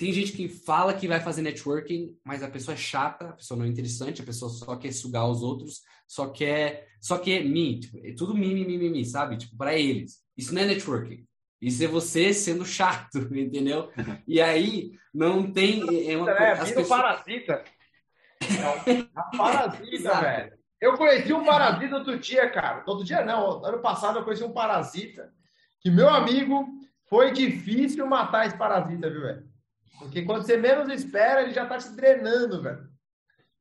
Tem 0.00 0.14
gente 0.14 0.32
que 0.32 0.48
fala 0.48 0.94
que 0.94 1.06
vai 1.06 1.20
fazer 1.20 1.42
networking, 1.42 2.16
mas 2.24 2.42
a 2.42 2.48
pessoa 2.48 2.74
é 2.74 2.78
chata, 2.78 3.28
a 3.28 3.32
pessoa 3.34 3.58
não 3.58 3.66
é 3.66 3.68
interessante, 3.68 4.22
a 4.22 4.24
pessoa 4.24 4.50
só 4.50 4.74
quer 4.74 4.92
sugar 4.92 5.28
os 5.28 5.42
outros, 5.42 5.82
só 6.08 6.28
quer, 6.28 6.88
só 7.02 7.18
quer 7.18 7.44
mim, 7.44 7.80
tipo, 7.80 7.98
é 8.02 8.14
tudo 8.14 8.34
mim, 8.34 8.54
mim, 8.54 8.78
mim, 8.78 9.04
sabe? 9.04 9.36
Tipo, 9.36 9.58
para 9.58 9.74
eles. 9.74 10.20
Isso 10.34 10.54
não 10.54 10.62
é 10.62 10.64
networking. 10.64 11.26
Isso 11.60 11.84
é 11.84 11.86
você 11.86 12.32
sendo 12.32 12.64
chato, 12.64 13.18
entendeu? 13.36 13.92
E 14.26 14.40
aí 14.40 14.92
não 15.12 15.52
tem. 15.52 15.82
É 16.10 16.16
uma 16.16 16.30
é, 16.30 16.54
vira 16.54 16.64
pessoas... 16.64 16.88
parasita. 16.88 17.64
É 18.40 19.02
um 19.02 19.04
parasita, 19.36 20.18
velho. 20.18 20.58
Eu 20.80 20.96
conheci 20.96 21.30
um 21.34 21.44
parasita 21.44 21.96
outro 21.96 22.18
dia, 22.18 22.48
cara. 22.48 22.80
Todo 22.84 23.04
dia 23.04 23.22
não. 23.22 23.62
Ano 23.62 23.82
passado 23.82 24.18
eu 24.18 24.24
conheci 24.24 24.42
um 24.42 24.54
parasita. 24.54 25.30
Que 25.78 25.90
meu 25.90 26.08
amigo 26.08 26.66
foi 27.06 27.32
difícil 27.32 28.06
matar 28.06 28.46
esse 28.46 28.56
parasita, 28.56 29.10
viu, 29.10 29.20
velho? 29.20 29.49
Porque 30.00 30.22
quando 30.22 30.44
você 30.44 30.56
menos 30.56 30.88
espera, 30.88 31.42
ele 31.42 31.52
já 31.52 31.66
tá 31.66 31.78
te 31.78 31.90
drenando, 31.90 32.62
velho. 32.62 32.88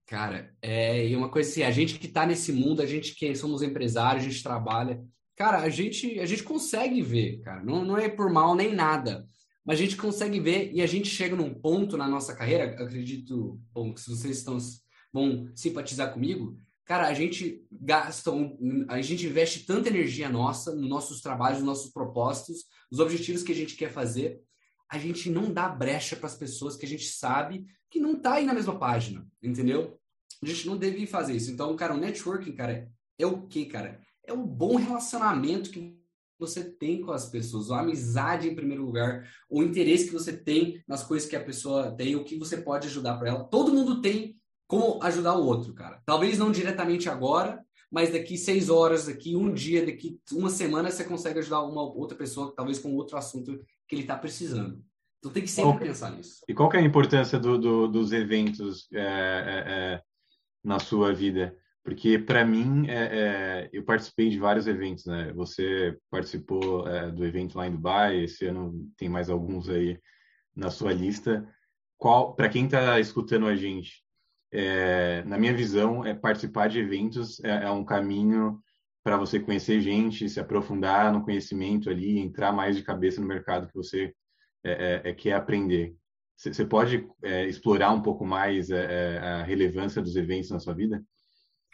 Cara, 0.07 0.51
é 0.61 1.07
e 1.07 1.15
uma 1.15 1.29
coisa 1.29 1.47
assim, 1.47 1.61
a 1.61 1.69
gente 1.69 1.99
que 1.99 2.07
tá 2.07 2.25
nesse 2.25 2.51
mundo, 2.51 2.81
a 2.81 2.85
gente 2.85 3.13
que 3.13 3.35
somos 3.35 3.61
empresários, 3.61 4.25
a 4.25 4.29
gente 4.29 4.41
trabalha, 4.41 5.03
cara, 5.35 5.59
a 5.59 5.69
gente, 5.69 6.19
a 6.19 6.25
gente 6.25 6.43
consegue 6.43 7.01
ver, 7.01 7.41
cara. 7.41 7.63
Não, 7.63 7.85
não 7.85 7.97
é 7.97 8.09
por 8.09 8.31
mal 8.31 8.55
nem 8.55 8.73
nada. 8.73 9.27
Mas 9.63 9.77
a 9.77 9.83
gente 9.83 9.97
consegue 9.97 10.39
ver 10.39 10.71
e 10.73 10.81
a 10.81 10.87
gente 10.87 11.09
chega 11.09 11.35
num 11.35 11.53
ponto 11.53 11.95
na 11.95 12.07
nossa 12.07 12.35
carreira, 12.35 12.83
acredito, 12.83 13.61
bom, 13.71 13.93
que 13.93 14.01
se 14.01 14.09
vocês 14.09 14.37
estão 14.37 14.57
vão 15.13 15.51
simpatizar 15.55 16.11
comigo, 16.13 16.57
cara, 16.85 17.07
a 17.07 17.13
gente 17.13 17.63
gasta, 17.71 18.31
a 18.87 19.01
gente 19.01 19.27
investe 19.27 19.65
tanta 19.65 19.89
energia 19.89 20.29
nossa 20.29 20.73
nos 20.73 20.89
nossos 20.89 21.21
trabalhos, 21.21 21.59
nos 21.59 21.67
nossos 21.67 21.91
propósitos, 21.91 22.65
nos 22.91 22.99
objetivos 22.99 23.43
que 23.43 23.51
a 23.51 23.55
gente 23.55 23.75
quer 23.75 23.91
fazer, 23.91 24.41
a 24.89 24.97
gente 24.97 25.29
não 25.29 25.53
dá 25.53 25.69
brecha 25.69 26.15
para 26.15 26.27
as 26.27 26.35
pessoas 26.35 26.75
que 26.75 26.85
a 26.85 26.89
gente 26.89 27.05
sabe 27.05 27.65
que 27.89 27.99
não 27.99 28.19
tá 28.19 28.33
aí 28.35 28.45
na 28.45 28.53
mesma 28.53 28.77
página, 28.77 29.25
entendeu? 29.41 29.99
A 30.41 30.45
gente 30.45 30.67
não 30.67 30.77
deve 30.77 31.05
fazer 31.05 31.35
isso. 31.35 31.51
Então, 31.51 31.75
cara, 31.75 31.93
o 31.93 31.97
networking, 31.97 32.53
cara, 32.53 32.89
é 33.17 33.25
o 33.25 33.47
quê, 33.47 33.65
cara? 33.65 34.01
é 34.29 34.33
um 34.33 34.45
bom 34.45 34.75
relacionamento 34.75 35.71
que 35.71 35.97
você 36.37 36.63
tem 36.63 37.01
com 37.01 37.11
as 37.11 37.27
pessoas, 37.27 37.69
a 37.69 37.81
amizade 37.81 38.47
em 38.47 38.55
primeiro 38.55 38.85
lugar, 38.85 39.27
o 39.49 39.61
interesse 39.61 40.05
que 40.05 40.13
você 40.13 40.31
tem 40.31 40.81
nas 40.87 41.03
coisas 41.03 41.27
que 41.27 41.35
a 41.35 41.43
pessoa 41.43 41.91
tem, 41.91 42.15
o 42.15 42.23
que 42.23 42.37
você 42.37 42.55
pode 42.57 42.87
ajudar 42.87 43.17
para 43.17 43.29
ela. 43.29 43.43
Todo 43.43 43.73
mundo 43.73 44.01
tem 44.01 44.37
como 44.65 45.03
ajudar 45.03 45.35
o 45.35 45.45
outro, 45.45 45.73
cara. 45.73 46.01
Talvez 46.05 46.37
não 46.37 46.51
diretamente 46.51 47.09
agora, 47.09 47.61
mas 47.91 48.13
daqui 48.13 48.37
seis 48.37 48.69
horas, 48.69 49.07
daqui 49.07 49.35
um 49.35 49.51
dia, 49.51 49.85
daqui 49.85 50.17
uma 50.31 50.49
semana, 50.49 50.91
você 50.91 51.03
consegue 51.03 51.39
ajudar 51.39 51.63
uma 51.63 51.81
outra 51.81 52.17
pessoa, 52.17 52.53
talvez 52.55 52.79
com 52.79 52.95
outro 52.95 53.17
assunto 53.17 53.59
que 53.89 53.95
ele 53.95 54.03
está 54.03 54.15
precisando. 54.15 54.81
Então 55.17 55.33
tem 55.33 55.43
que 55.43 55.49
sempre 55.49 55.71
qual, 55.71 55.79
pensar 55.79 56.11
nisso. 56.11 56.41
E 56.47 56.53
qual 56.53 56.71
é 56.71 56.77
a 56.77 56.81
importância 56.81 57.37
do, 57.37 57.57
do, 57.57 57.87
dos 57.87 58.13
eventos 58.13 58.87
é, 58.93 59.01
é, 59.01 59.63
é, 59.67 60.01
na 60.63 60.79
sua 60.79 61.13
vida? 61.13 61.57
porque 61.89 62.19
para 62.19 62.45
mim 62.45 62.87
é, 62.87 62.93
é, 62.93 63.69
eu 63.73 63.83
participei 63.83 64.29
de 64.29 64.37
vários 64.37 64.67
eventos, 64.67 65.07
né? 65.07 65.33
Você 65.33 65.97
participou 66.11 66.87
é, 66.87 67.09
do 67.09 67.25
evento 67.25 67.57
lá 67.57 67.65
em 67.65 67.71
Dubai, 67.71 68.23
esse 68.23 68.45
ano 68.45 68.87
tem 68.95 69.09
mais 69.09 69.27
alguns 69.27 69.67
aí 69.67 69.99
na 70.55 70.69
sua 70.69 70.93
lista. 70.93 71.47
Qual, 71.97 72.35
para 72.35 72.47
quem 72.47 72.65
está 72.65 72.99
escutando 72.99 73.47
a 73.47 73.55
gente, 73.55 74.03
na 75.25 75.37
minha 75.37 75.53
visão, 75.53 76.05
é 76.05 76.13
participar 76.13 76.69
de 76.69 76.79
eventos 76.79 77.43
é 77.43 77.69
um 77.71 77.83
caminho 77.83 78.61
para 79.03 79.17
você 79.17 79.39
conhecer 79.39 79.81
gente, 79.81 80.29
se 80.29 80.39
aprofundar 80.39 81.11
no 81.11 81.23
conhecimento 81.23 81.89
ali, 81.89 82.19
entrar 82.19 82.51
mais 82.51 82.75
de 82.75 82.83
cabeça 82.83 83.21
no 83.21 83.27
mercado 83.27 83.67
que 83.67 83.75
você 83.75 84.13
é, 84.63 85.13
quer 85.13 85.33
aprender. 85.33 85.95
Você 86.37 86.65
pode 86.65 87.05
explorar 87.47 87.91
um 87.91 88.01
pouco 88.01 88.25
mais 88.25 88.69
a 88.71 89.43
relevância 89.43 90.01
dos 90.01 90.15
eventos 90.15 90.49
na 90.49 90.59
sua 90.59 90.73
vida? 90.73 91.03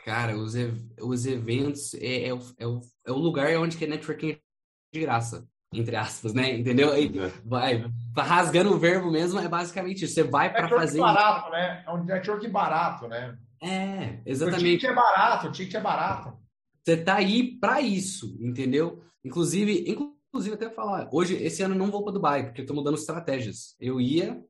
Cara, 0.05 0.37
os, 0.37 0.53
os 1.01 1.25
eventos 1.25 1.95
é, 1.95 2.27
é, 2.27 2.33
o, 2.33 2.39
é, 2.59 2.67
o, 2.67 2.81
é 3.07 3.11
o 3.11 3.17
lugar 3.17 3.57
onde 3.57 3.75
que 3.75 3.85
é 3.85 3.87
networking 3.87 4.37
de 4.93 4.99
graça, 4.99 5.47
entre 5.73 5.95
aspas, 5.95 6.31
né? 6.31 6.55
Entendeu? 6.55 6.95
E 6.95 7.11
vai, 7.43 7.83
rasgando 8.15 8.71
o 8.71 8.77
verbo 8.77 9.09
mesmo, 9.09 9.39
é 9.39 9.47
basicamente 9.47 10.05
isso. 10.05 10.13
Você 10.13 10.21
vai 10.21 10.53
para 10.53 10.69
fazer. 10.69 10.99
barato, 10.99 11.49
né? 11.49 11.83
É 11.87 11.91
um 11.91 12.03
networking 12.03 12.49
barato, 12.49 13.07
né? 13.07 13.35
É, 13.63 14.19
exatamente. 14.27 14.75
O 14.75 14.79
ticket 14.79 14.91
é 14.91 14.93
barato, 14.93 15.47
o 15.47 15.51
ticket 15.51 15.73
é 15.73 15.81
barato. 15.81 16.37
Você 16.85 16.97
tá 16.97 17.15
aí 17.15 17.57
para 17.57 17.81
isso, 17.81 18.37
entendeu? 18.39 19.03
Inclusive, 19.23 19.85
inclusive 19.89 20.55
até 20.55 20.69
falar, 20.69 21.09
hoje, 21.11 21.35
esse 21.35 21.63
ano 21.63 21.73
não 21.73 21.89
vou 21.89 22.03
para 22.03 22.13
Dubai, 22.13 22.45
porque 22.45 22.61
eu 22.61 22.65
tô 22.65 22.73
mudando 22.73 22.97
estratégias. 22.97 23.75
Eu 23.79 23.99
ia 23.99 24.45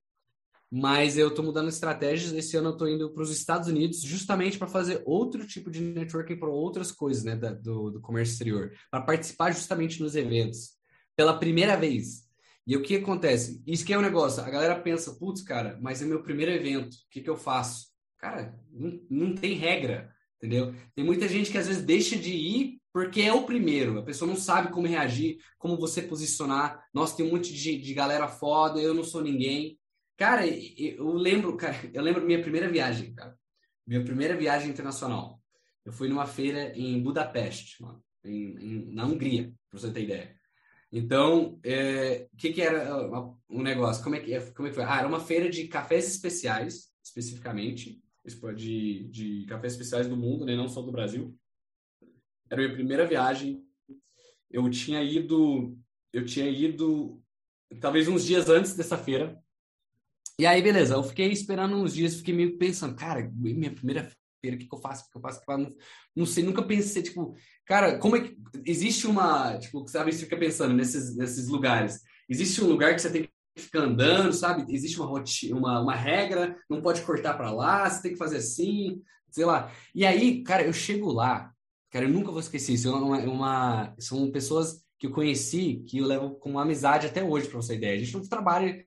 mas 0.72 1.18
eu 1.18 1.30
estou 1.30 1.46
mudando 1.46 1.70
estratégias. 1.70 2.34
Esse 2.34 2.58
ano 2.58 2.70
eu 2.70 2.74
estou 2.74 2.90
indo 2.90 3.10
para 3.14 3.24
os 3.24 3.32
Estados 3.32 3.70
Unidos 3.70 4.02
justamente 4.02 4.58
para 4.58 4.68
fazer 4.68 5.02
outro 5.06 5.46
tipo 5.46 5.70
de 5.70 5.82
networking 5.82 6.38
para 6.38 6.50
outras 6.50 6.92
coisas, 6.92 7.24
né, 7.24 7.36
da, 7.36 7.54
do, 7.54 7.92
do 7.92 8.02
comércio 8.02 8.34
exterior, 8.34 8.74
para 8.90 9.02
participar 9.02 9.52
justamente 9.52 10.02
nos 10.02 10.16
eventos 10.16 10.72
pela 11.16 11.38
primeira 11.38 11.78
vez. 11.78 12.26
E 12.68 12.76
o 12.76 12.82
que 12.82 12.96
acontece? 12.96 13.64
Isso 13.66 13.86
que 13.86 13.94
é 13.94 13.98
um 13.98 14.02
negócio. 14.02 14.44
A 14.44 14.50
galera 14.50 14.80
pensa, 14.80 15.16
putz, 15.16 15.44
cara, 15.44 15.78
mas 15.82 16.02
é 16.02 16.06
meu 16.06 16.24
primeiro 16.24 16.52
evento. 16.52 16.94
O 16.94 17.10
que, 17.12 17.22
que 17.22 17.30
eu 17.30 17.38
faço? 17.38 17.88
Cara, 18.18 18.60
não, 18.72 19.00
não 19.10 19.36
tem 19.36 19.54
regra, 19.54 20.12
entendeu? 20.38 20.74
Tem 20.94 21.04
muita 21.04 21.28
gente 21.28 21.52
que 21.52 21.58
às 21.58 21.68
vezes 21.68 21.84
deixa 21.84 22.16
de 22.16 22.32
ir 22.32 22.82
porque 22.92 23.22
é 23.22 23.34
o 23.34 23.44
primeiro. 23.44 24.00
A 24.00 24.04
pessoa 24.04 24.30
não 24.30 24.38
sabe 24.38 24.72
como 24.72 24.88
reagir, 24.88 25.38
como 25.58 25.78
você 25.78 26.02
posicionar. 26.02 26.86
Nossa, 26.94 27.18
tem 27.18 27.26
um 27.26 27.32
monte 27.32 27.54
de, 27.54 27.78
de 27.78 27.94
galera 27.94 28.28
foda, 28.28 28.80
eu 28.80 28.94
não 28.94 29.04
sou 29.04 29.22
ninguém. 29.22 29.78
Cara, 30.16 30.48
eu 30.48 31.12
lembro, 31.14 31.58
cara, 31.58 31.76
eu 31.94 32.02
lembro 32.02 32.26
minha 32.26 32.42
primeira 32.42 32.70
viagem, 32.70 33.14
cara. 33.14 33.38
Minha 33.86 34.04
primeira 34.04 34.38
viagem 34.38 34.70
internacional. 34.70 35.42
Eu 35.84 35.92
fui 35.92 36.08
numa 36.08 36.26
feira 36.26 36.72
em 36.74 37.02
Budapeste, 37.04 37.82
mano, 37.82 38.02
em, 38.24 38.56
em, 38.58 38.94
na 38.94 39.06
Hungria, 39.06 39.54
pra 39.70 39.80
você 39.80 39.92
ter 39.92 40.04
ideia. 40.04 40.36
Então, 40.90 41.56
o 41.56 41.60
é, 41.66 42.30
que, 42.38 42.54
que 42.54 42.62
era 42.62 42.96
o 42.98 43.38
um 43.50 43.62
negócio? 43.62 44.02
Como 44.02 44.16
é, 44.16 44.22
que, 44.22 44.40
como 44.54 44.68
é 44.68 44.72
que 44.72 44.76
foi? 44.76 44.86
Ah, 44.86 45.00
era 45.00 45.08
uma 45.08 45.20
feira 45.20 45.50
de 45.50 45.68
cafés 45.68 46.08
especiais, 46.08 46.94
especificamente, 47.04 48.02
de, 48.56 49.04
de 49.10 49.46
cafés 49.46 49.74
especiais 49.74 50.08
do 50.08 50.18
mundo, 50.18 50.46
né? 50.46 50.56
não 50.56 50.68
só 50.68 50.82
do 50.82 50.92
Brasil. 50.92 51.38
Era 52.50 52.62
a 52.62 52.64
minha 52.66 52.76
primeira 52.76 53.06
viagem. 53.06 53.64
Eu 54.50 54.70
tinha 54.70 55.04
ido, 55.04 55.78
eu 56.14 56.26
tinha 56.26 56.50
ido 56.50 57.22
talvez 57.82 58.08
uns 58.08 58.26
dias 58.26 58.50
antes 58.50 58.76
dessa 58.76 58.98
feira 58.98 59.42
e 60.38 60.46
aí, 60.46 60.62
beleza, 60.62 60.96
eu 60.96 61.04
fiquei 61.04 61.32
esperando 61.32 61.78
uns 61.78 61.94
dias, 61.94 62.16
fiquei 62.16 62.34
meio 62.34 62.58
pensando, 62.58 62.94
cara, 62.94 63.32
minha 63.34 63.74
primeira 63.74 64.12
feira, 64.42 64.58
o 64.58 64.60
que, 64.60 64.68
que 64.68 64.76
eu 64.76 64.82
faço? 64.82 65.06
O 65.06 65.12
que 65.12 65.18
eu 65.18 65.22
faço? 65.22 65.42
Não, 65.48 65.74
não 66.14 66.26
sei, 66.26 66.44
nunca 66.44 66.62
pensei, 66.62 67.02
tipo, 67.02 67.36
cara, 67.66 67.98
como 67.98 68.18
é 68.18 68.22
que. 68.22 68.38
Existe 68.66 69.08
uma. 69.08 69.58
Tipo, 69.58 69.88
sabe, 69.88 70.12
você 70.12 70.26
fica 70.26 70.36
pensando 70.36 70.74
nesses, 70.74 71.16
nesses 71.16 71.48
lugares. 71.48 72.02
Existe 72.28 72.62
um 72.62 72.68
lugar 72.68 72.94
que 72.94 73.02
você 73.02 73.10
tem 73.10 73.30
que 73.56 73.62
ficar 73.62 73.82
andando, 73.82 74.34
sabe? 74.34 74.66
Existe 74.74 75.00
uma, 75.00 75.24
uma, 75.52 75.82
uma 75.82 75.96
regra, 75.96 76.58
não 76.70 76.82
pode 76.82 77.02
cortar 77.02 77.36
para 77.36 77.52
lá, 77.52 77.90
você 77.90 78.02
tem 78.02 78.12
que 78.12 78.18
fazer 78.18 78.38
assim, 78.38 79.02
sei 79.32 79.46
lá. 79.46 79.72
E 79.94 80.06
aí, 80.06 80.44
cara, 80.44 80.64
eu 80.64 80.74
chego 80.74 81.12
lá, 81.12 81.56
Cara, 81.96 82.08
eu 82.08 82.12
nunca 82.12 82.30
vou 82.30 82.42
esquecer 82.42 82.74
isso. 82.74 82.90
É 82.90 82.92
uma, 82.92 83.22
é 83.22 83.26
uma, 83.26 83.96
são 83.98 84.30
pessoas 84.30 84.84
que 85.00 85.08
eu 85.08 85.12
conheci 85.12 85.82
que 85.88 86.00
eu 86.00 86.06
levo 86.06 86.32
com 86.32 86.60
amizade 86.60 87.08
até 87.08 87.24
hoje, 87.24 87.48
para 87.48 87.56
você 87.56 87.76
ideia. 87.76 87.96
A 87.96 88.04
gente 88.04 88.14
não 88.14 88.28
trabalha 88.28 88.86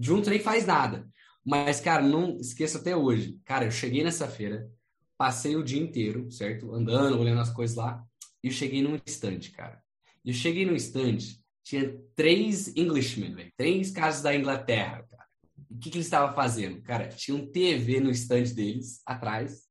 junto 0.00 0.28
nem 0.28 0.40
faz 0.40 0.66
nada. 0.66 1.08
Mas, 1.46 1.80
cara, 1.80 2.02
não 2.02 2.36
esqueça 2.40 2.78
até 2.78 2.96
hoje. 2.96 3.38
Cara, 3.44 3.66
eu 3.66 3.70
cheguei 3.70 4.02
nessa 4.02 4.26
feira, 4.26 4.68
passei 5.16 5.54
o 5.54 5.62
dia 5.62 5.80
inteiro, 5.80 6.28
certo? 6.28 6.74
Andando, 6.74 7.20
olhando 7.20 7.40
as 7.40 7.50
coisas 7.50 7.76
lá, 7.76 8.04
e 8.42 8.48
eu 8.48 8.52
cheguei 8.52 8.82
num 8.82 8.98
estande, 9.06 9.52
cara. 9.52 9.80
Eu 10.24 10.32
cheguei 10.32 10.66
num 10.66 10.74
estande, 10.74 11.40
tinha 11.64 11.98
três 12.14 12.68
Englishmen, 12.76 13.34
velho. 13.34 13.52
Três 13.56 13.90
caras 13.90 14.22
da 14.22 14.36
Inglaterra, 14.36 15.04
cara. 15.10 15.24
O 15.70 15.78
que, 15.78 15.90
que 15.90 15.96
eles 15.96 16.06
estavam 16.06 16.34
fazendo? 16.34 16.80
Cara, 16.82 17.08
tinha 17.08 17.36
um 17.36 17.50
TV 17.50 17.98
no 17.98 18.10
estande 18.10 18.52
deles, 18.52 19.00
atrás, 19.04 19.64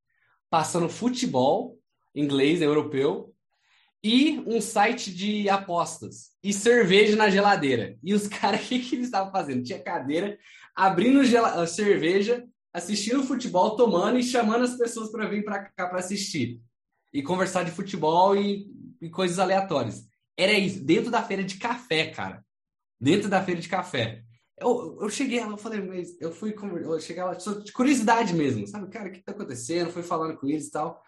passando 0.50 0.90
futebol 0.90 1.80
inglês, 2.16 2.62
europeu, 2.62 3.34
e 4.04 4.44
um 4.46 4.60
site 4.60 5.14
de 5.14 5.48
apostas 5.48 6.32
e 6.44 6.52
cerveja 6.52 7.16
na 7.16 7.30
geladeira. 7.30 7.98
E 8.04 8.14
os 8.14 8.28
caras, 8.30 8.62
o 8.62 8.68
que, 8.68 8.80
que 8.80 8.96
eles 8.96 9.06
estavam 9.06 9.32
fazendo? 9.32 9.64
Tinha 9.64 9.80
cadeira, 9.80 10.38
abrindo 10.76 11.22
a 11.22 11.66
cerveja, 11.66 12.46
assistindo 12.74 13.24
futebol, 13.24 13.76
tomando 13.76 14.20
e 14.20 14.24
chamando 14.24 14.64
as 14.64 14.78
pessoas 14.78 15.12
para 15.12 15.28
vir 15.28 15.46
para 15.46 15.64
cá 15.64 15.88
para 15.88 16.00
assistir 16.00 16.60
e 17.14 17.22
conversar 17.22 17.64
de 17.64 17.72
futebol 17.72 18.36
e, 18.36 18.68
e, 19.00 19.10
coisas 19.10 19.40
aleatórias. 19.40 20.08
Era 20.38 20.54
isso, 20.54 20.84
dentro 20.84 21.12
da 21.12 21.24
feira 21.24 21.44
de 21.44 21.58
café, 21.58 22.08
cara. 22.08 22.44
Dentro 23.00 23.30
da 23.30 23.44
feira 23.44 23.62
de 23.62 23.70
café. 23.70 24.24
Eu, 24.60 24.98
eu 25.02 25.10
cheguei 25.10 25.40
lá, 25.40 25.48
eu 25.48 25.58
falei, 25.58 25.82
mas 25.82 26.20
eu 26.22 26.32
fui, 26.32 26.56
eu 26.84 27.00
cheguei 27.00 27.24
lá, 27.24 27.34
de 27.34 27.72
curiosidade 27.72 28.34
mesmo, 28.34 28.68
sabe? 28.68 28.90
Cara, 28.90 29.10
o 29.10 29.12
que 29.12 29.24
tá 29.24 29.32
acontecendo? 29.32 29.92
Fui 29.92 30.04
falando 30.04 30.38
com 30.38 30.48
eles 30.48 30.68
e 30.68 30.72
tal. 30.72 31.02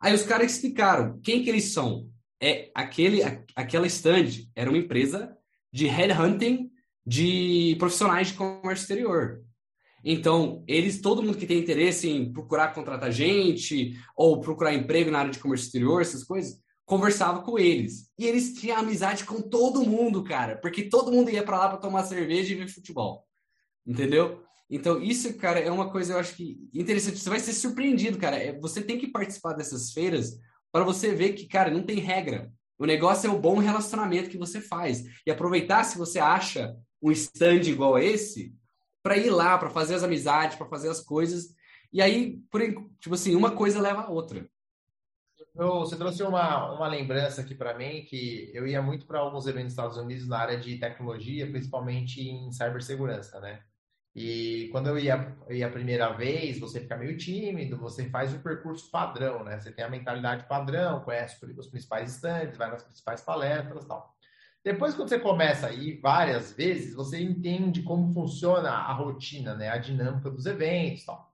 Aí 0.00 0.14
os 0.14 0.22
caras 0.22 0.52
explicaram 0.52 1.20
quem 1.22 1.42
que 1.42 1.50
eles 1.50 1.72
são. 1.72 2.08
É 2.40 2.70
aquele, 2.74 3.22
aquela 3.54 3.86
stand 3.86 4.48
era 4.54 4.68
uma 4.68 4.78
empresa 4.78 5.36
de 5.72 5.86
headhunting 5.86 6.70
de 7.06 7.76
profissionais 7.78 8.28
de 8.28 8.34
comércio 8.34 8.82
exterior. 8.82 9.42
Então, 10.04 10.64
eles, 10.66 11.00
todo 11.00 11.22
mundo 11.22 11.38
que 11.38 11.46
tem 11.46 11.58
interesse 11.58 12.08
em 12.08 12.32
procurar 12.32 12.74
contratar 12.74 13.12
gente 13.12 13.96
ou 14.16 14.40
procurar 14.40 14.74
emprego 14.74 15.10
na 15.10 15.20
área 15.20 15.30
de 15.30 15.38
comércio 15.38 15.66
exterior, 15.66 16.02
essas 16.02 16.24
coisas, 16.24 16.60
conversava 16.84 17.42
com 17.42 17.58
eles. 17.58 18.10
E 18.18 18.26
eles 18.26 18.54
tinham 18.54 18.78
amizade 18.78 19.24
com 19.24 19.40
todo 19.40 19.84
mundo, 19.84 20.22
cara, 20.22 20.56
porque 20.56 20.84
todo 20.84 21.12
mundo 21.12 21.30
ia 21.30 21.42
para 21.42 21.58
lá 21.58 21.68
para 21.68 21.78
tomar 21.78 22.04
cerveja 22.04 22.52
e 22.52 22.56
ver 22.56 22.68
futebol. 22.68 23.26
Entendeu? 23.86 24.42
Então, 24.70 25.02
isso, 25.02 25.34
cara, 25.36 25.60
é 25.60 25.70
uma 25.70 25.90
coisa 25.90 26.14
eu 26.14 26.18
acho 26.18 26.34
que 26.34 26.58
interessante. 26.72 27.18
Você 27.18 27.28
vai 27.28 27.40
ser 27.40 27.52
surpreendido, 27.52 28.18
cara. 28.18 28.36
É, 28.36 28.58
você 28.58 28.80
tem 28.80 28.98
que 28.98 29.06
participar 29.06 29.52
dessas 29.52 29.92
feiras 29.92 30.38
para 30.72 30.84
você 30.84 31.14
ver 31.14 31.34
que, 31.34 31.46
cara, 31.46 31.70
não 31.70 31.82
tem 31.82 31.98
regra. 31.98 32.50
O 32.78 32.86
negócio 32.86 33.28
é 33.28 33.30
o 33.30 33.38
bom 33.38 33.58
relacionamento 33.58 34.30
que 34.30 34.38
você 34.38 34.60
faz. 34.60 35.04
E 35.26 35.30
aproveitar 35.30 35.84
se 35.84 35.98
você 35.98 36.18
acha 36.18 36.74
um 37.02 37.12
stand 37.12 37.68
igual 37.68 37.96
a 37.96 38.02
esse, 38.02 38.54
para 39.02 39.16
ir 39.16 39.30
lá, 39.30 39.58
para 39.58 39.68
fazer 39.68 39.94
as 39.94 40.02
amizades, 40.02 40.56
para 40.56 40.68
fazer 40.68 40.88
as 40.88 41.00
coisas. 41.00 41.54
E 41.92 42.00
aí, 42.00 42.38
por, 42.50 42.62
tipo 42.98 43.14
assim, 43.14 43.34
uma 43.34 43.50
coisa 43.50 43.80
leva 43.80 44.02
a 44.02 44.10
outra. 44.10 44.48
Eu, 45.54 45.80
você 45.80 45.96
trouxe 45.96 46.22
uma, 46.22 46.72
uma 46.72 46.88
lembrança 46.88 47.42
aqui 47.42 47.54
para 47.54 47.76
mim 47.76 48.04
que 48.04 48.50
eu 48.54 48.66
ia 48.66 48.80
muito 48.80 49.06
para 49.06 49.18
alguns 49.18 49.46
eventos 49.46 49.64
nos 49.64 49.72
Estados 49.74 49.96
Unidos 49.98 50.26
na 50.26 50.38
área 50.38 50.58
de 50.58 50.78
tecnologia, 50.78 51.50
principalmente 51.50 52.22
em 52.22 52.50
cibersegurança, 52.52 53.38
né? 53.40 53.62
E 54.14 54.68
quando 54.72 54.88
eu 54.88 54.98
ia, 54.98 55.36
ia 55.50 55.66
a 55.66 55.70
primeira 55.70 56.10
vez, 56.12 56.58
você 56.58 56.80
fica 56.80 56.96
meio 56.96 57.16
tímido, 57.16 57.78
você 57.78 58.08
faz 58.10 58.34
o 58.34 58.40
percurso 58.40 58.90
padrão, 58.90 59.44
né? 59.44 59.58
Você 59.58 59.72
tem 59.72 59.84
a 59.84 59.88
mentalidade 59.90 60.46
padrão, 60.46 61.00
conhece 61.00 61.38
os 61.56 61.66
principais 61.68 62.14
estandes, 62.14 62.56
vai 62.58 62.70
nas 62.70 62.82
principais 62.82 63.22
palestras 63.22 63.84
tal. 63.86 64.14
Depois, 64.64 64.94
quando 64.94 65.08
você 65.08 65.18
começa 65.18 65.66
a 65.66 65.72
ir 65.72 65.98
várias 66.00 66.52
vezes, 66.52 66.94
você 66.94 67.20
entende 67.20 67.82
como 67.82 68.12
funciona 68.12 68.70
a 68.70 68.92
rotina, 68.92 69.54
né? 69.54 69.68
A 69.70 69.78
dinâmica 69.78 70.30
dos 70.30 70.46
eventos 70.46 71.04
tal. 71.04 71.31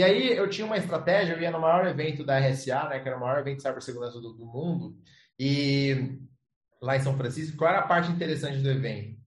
E 0.00 0.02
aí, 0.02 0.32
eu 0.34 0.48
tinha 0.48 0.66
uma 0.66 0.78
estratégia, 0.78 1.34
eu 1.34 1.42
ia 1.42 1.50
no 1.50 1.60
maior 1.60 1.86
evento 1.86 2.24
da 2.24 2.38
RSA, 2.38 2.88
né? 2.88 3.00
Que 3.00 3.06
era 3.06 3.18
o 3.18 3.20
maior 3.20 3.38
evento 3.38 3.58
de 3.58 3.62
cibersegurança 3.64 4.18
do, 4.18 4.32
do 4.32 4.46
mundo. 4.46 4.96
E 5.38 6.18
lá 6.80 6.96
em 6.96 7.00
São 7.00 7.18
Francisco, 7.18 7.58
qual 7.58 7.68
era 7.68 7.80
a 7.80 7.86
parte 7.86 8.10
interessante 8.10 8.62
do 8.62 8.70
evento? 8.70 9.20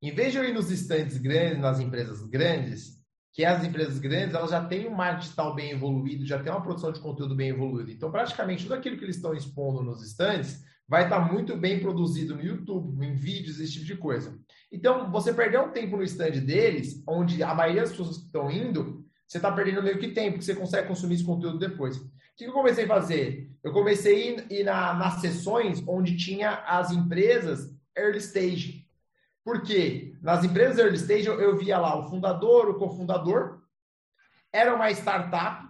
Em 0.00 0.14
vez 0.14 0.30
de 0.30 0.38
eu 0.38 0.44
ir 0.44 0.54
nos 0.54 0.70
estandes 0.70 1.18
grandes, 1.18 1.58
nas 1.58 1.80
empresas 1.80 2.22
grandes, 2.28 3.02
que 3.32 3.44
as 3.44 3.64
empresas 3.64 3.98
grandes 3.98 4.32
elas 4.32 4.52
já 4.52 4.64
têm 4.64 4.86
um 4.86 4.94
marketing 4.94 5.22
digital 5.22 5.52
bem 5.52 5.72
evoluído, 5.72 6.24
já 6.24 6.40
tem 6.40 6.52
uma 6.52 6.62
produção 6.62 6.92
de 6.92 7.00
conteúdo 7.00 7.34
bem 7.34 7.48
evoluída. 7.48 7.90
Então, 7.90 8.12
praticamente 8.12 8.62
tudo 8.62 8.74
aquilo 8.74 8.96
que 8.98 9.04
eles 9.04 9.16
estão 9.16 9.34
expondo 9.34 9.82
nos 9.82 10.00
estandes 10.00 10.64
vai 10.86 11.04
estar 11.04 11.18
muito 11.18 11.56
bem 11.56 11.80
produzido 11.80 12.36
no 12.36 12.42
YouTube, 12.44 13.04
em 13.04 13.14
vídeos, 13.14 13.58
esse 13.58 13.72
tipo 13.72 13.84
de 13.84 13.96
coisa. 13.96 14.38
Então, 14.70 15.10
você 15.10 15.34
perder 15.34 15.58
um 15.58 15.72
tempo 15.72 15.96
no 15.96 16.04
stand 16.04 16.38
deles, 16.46 17.02
onde 17.04 17.42
a 17.42 17.52
maioria 17.52 17.80
das 17.80 17.90
pessoas 17.90 18.18
que 18.18 18.26
estão 18.26 18.48
indo, 18.48 19.09
você 19.30 19.38
está 19.38 19.52
perdendo 19.52 19.80
meio 19.80 19.96
que 19.96 20.08
tempo, 20.08 20.32
porque 20.32 20.44
você 20.44 20.56
consegue 20.56 20.88
consumir 20.88 21.14
esse 21.14 21.24
conteúdo 21.24 21.56
depois. 21.56 21.98
O 21.98 22.10
que 22.36 22.46
eu 22.46 22.52
comecei 22.52 22.84
a 22.84 22.88
fazer? 22.88 23.48
Eu 23.62 23.72
comecei 23.72 24.36
a 24.50 24.52
ir 24.52 24.64
na, 24.64 24.92
nas 24.94 25.20
sessões 25.20 25.80
onde 25.86 26.16
tinha 26.16 26.64
as 26.66 26.90
empresas 26.90 27.72
early 27.96 28.18
stage. 28.18 28.88
Porque 29.44 30.16
nas 30.20 30.42
empresas 30.42 30.78
early 30.78 30.96
stage 30.96 31.28
eu, 31.28 31.40
eu 31.40 31.56
via 31.56 31.78
lá 31.78 31.96
o 31.96 32.10
fundador, 32.10 32.70
o 32.70 32.74
cofundador, 32.74 33.60
era 34.52 34.74
uma 34.74 34.90
startup, 34.90 35.64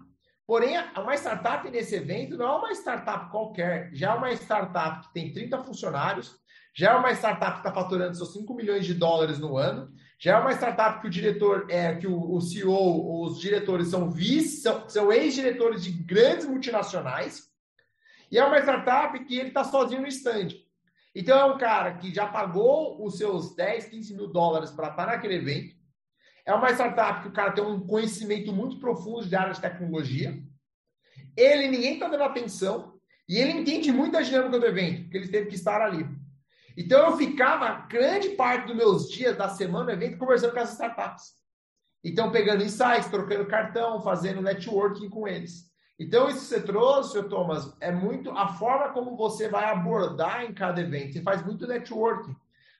porém 0.46 0.78
uma 0.96 1.14
startup 1.14 1.70
nesse 1.70 1.96
evento 1.96 2.38
não 2.38 2.46
é 2.46 2.56
uma 2.56 2.72
startup 2.72 3.30
qualquer, 3.30 3.90
já 3.92 4.14
é 4.14 4.16
uma 4.16 4.32
startup 4.32 5.06
que 5.06 5.12
tem 5.12 5.34
30 5.34 5.62
funcionários, 5.64 6.34
já 6.74 6.92
é 6.92 6.94
uma 6.94 7.12
startup 7.12 7.52
que 7.52 7.58
está 7.58 7.72
faturando 7.72 8.16
seus 8.16 8.32
5 8.32 8.54
milhões 8.54 8.86
de 8.86 8.94
dólares 8.94 9.38
no 9.38 9.56
ano, 9.56 9.92
já 10.18 10.36
é 10.36 10.40
uma 10.40 10.52
startup 10.52 11.00
que 11.00 11.06
o 11.06 11.10
diretor, 11.10 11.66
é, 11.68 11.94
que 11.94 12.06
o, 12.06 12.32
o 12.32 12.40
CEO, 12.40 13.22
os 13.22 13.40
diretores 13.40 13.88
são 13.88 14.10
vice, 14.10 14.62
são, 14.62 14.88
são 14.88 15.12
ex-diretores 15.12 15.82
de 15.82 15.90
grandes 15.90 16.46
multinacionais, 16.46 17.50
e 18.30 18.38
é 18.38 18.44
uma 18.44 18.58
startup 18.58 19.18
que 19.24 19.36
ele 19.36 19.48
está 19.48 19.64
sozinho 19.64 20.02
no 20.02 20.06
stand. 20.06 20.48
Então 21.14 21.36
é 21.36 21.44
um 21.44 21.58
cara 21.58 21.94
que 21.94 22.14
já 22.14 22.26
pagou 22.26 23.04
os 23.04 23.18
seus 23.18 23.54
10, 23.56 23.86
15 23.86 24.14
mil 24.14 24.28
dólares 24.28 24.70
para 24.70 24.88
estar 24.88 25.06
naquele 25.06 25.34
evento. 25.34 25.74
É 26.46 26.54
uma 26.54 26.70
startup 26.70 27.22
que 27.22 27.28
o 27.28 27.32
cara 27.32 27.52
tem 27.52 27.64
um 27.64 27.84
conhecimento 27.86 28.52
muito 28.52 28.78
profundo 28.78 29.26
de 29.26 29.34
área 29.34 29.52
de 29.52 29.60
tecnologia. 29.60 30.40
Ele, 31.36 31.68
ninguém 31.68 31.94
está 31.94 32.08
dando 32.08 32.22
atenção. 32.22 32.98
E 33.28 33.38
ele 33.38 33.52
entende 33.52 33.92
muito 33.92 34.16
a 34.16 34.22
dinâmica 34.22 34.58
do 34.58 34.66
evento, 34.66 35.02
porque 35.02 35.16
ele 35.16 35.28
teve 35.28 35.46
que 35.46 35.54
estar 35.54 35.80
ali. 35.80 36.04
Então 36.80 37.10
eu 37.10 37.16
ficava 37.18 37.86
grande 37.90 38.30
parte 38.30 38.68
dos 38.68 38.74
meus 38.74 39.10
dias 39.10 39.36
da 39.36 39.50
semana 39.50 39.84
no 39.84 39.90
evento 39.90 40.16
conversando 40.16 40.54
com 40.54 40.60
as 40.60 40.72
startups. 40.72 41.34
Então 42.02 42.30
pegando 42.30 42.64
insights, 42.64 43.10
trocando 43.10 43.44
cartão, 43.44 44.00
fazendo 44.00 44.40
networking 44.40 45.10
com 45.10 45.28
eles. 45.28 45.68
Então, 45.98 46.30
isso 46.30 46.38
que 46.38 46.46
você 46.46 46.62
trouxe, 46.62 47.22
Thomas, 47.24 47.76
é 47.78 47.92
muito 47.92 48.30
a 48.30 48.48
forma 48.54 48.88
como 48.94 49.14
você 49.14 49.50
vai 49.50 49.66
abordar 49.66 50.46
em 50.46 50.54
cada 50.54 50.80
evento. 50.80 51.12
Você 51.12 51.20
faz 51.20 51.44
muito 51.44 51.66
networking. 51.66 52.34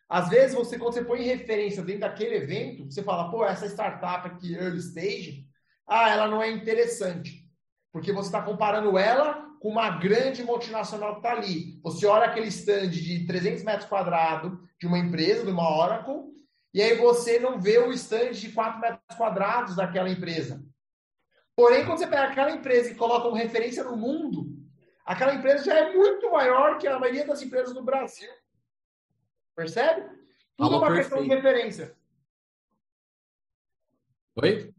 Às 0.09 0.31
vezes, 0.31 0.57
você, 0.57 0.79
quando 0.79 0.95
você 0.95 1.05
põe 1.05 1.21
referência 1.21 1.83
dentro 1.83 2.01
daquele 2.01 2.37
evento, 2.37 2.91
você 2.91 3.03
fala, 3.03 3.31
pô, 3.31 3.45
essa 3.45 3.67
startup 3.67 4.27
aqui, 4.27 4.55
early 4.55 4.79
stage, 4.79 5.47
ah, 5.87 6.09
ela 6.09 6.27
não 6.27 6.43
é 6.43 6.51
interessante. 6.51 7.47
Porque 7.93 8.11
você 8.11 8.29
está 8.29 8.41
comparando 8.41 8.97
ela 8.97 9.50
com 9.61 9.69
uma 9.69 9.91
grande 9.91 10.43
multinacional 10.43 11.13
que 11.13 11.19
está 11.19 11.33
ali. 11.33 11.79
Você 11.83 12.07
olha 12.07 12.25
aquele 12.25 12.49
stand 12.49 12.89
de 12.89 13.27
300 13.27 13.63
metros 13.63 13.89
quadrados 13.89 14.59
de 14.81 14.87
uma 14.87 14.99
empresa, 14.99 15.45
de 15.45 15.53
uma 15.53 15.71
Oracle, 15.79 16.31
e 16.73 16.81
aí 16.81 16.97
você 16.97 17.39
não 17.39 17.61
vê 17.61 17.79
o 17.79 17.93
stand 17.93 18.33
de 18.33 18.51
4 18.53 18.81
metros 18.81 19.19
quadrados 19.19 19.77
daquela 19.77 20.09
empresa. 20.09 20.65
Porém, 21.55 21.85
quando 21.85 21.99
você 21.99 22.07
pega 22.07 22.29
aquela 22.29 22.51
empresa 22.51 22.91
e 22.91 22.95
coloca 22.95 23.29
uma 23.29 23.37
referência 23.37 23.85
no 23.85 23.99
mundo, 23.99 24.47
aquela 25.05 25.35
empresa 25.35 25.65
já 25.65 25.75
é 25.75 25.93
muito 25.93 26.31
maior 26.31 26.79
que 26.79 26.87
a 26.87 26.99
maioria 26.99 27.27
das 27.27 27.43
empresas 27.43 27.75
do 27.75 27.83
Brasil. 27.83 28.31
Percebe? 29.55 30.09
Tudo 30.57 30.75
é 30.75 30.79
uma 30.79 30.87
perfeito. 30.87 31.09
questão 31.11 31.23
de 31.23 31.29
referência. 31.29 31.95
Oi? 34.37 34.75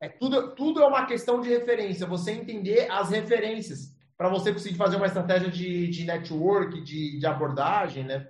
É 0.00 0.08
tudo, 0.08 0.54
tudo 0.54 0.82
é 0.82 0.86
uma 0.86 1.04
questão 1.04 1.42
de 1.42 1.50
referência. 1.50 2.06
Você 2.06 2.32
entender 2.32 2.90
as 2.90 3.10
referências 3.10 3.94
para 4.16 4.28
você 4.28 4.52
conseguir 4.52 4.76
fazer 4.76 4.96
uma 4.96 5.06
estratégia 5.06 5.50
de, 5.50 5.88
de 5.88 6.04
network, 6.04 6.80
de, 6.82 7.18
de 7.18 7.26
abordagem, 7.26 8.04
né? 8.04 8.28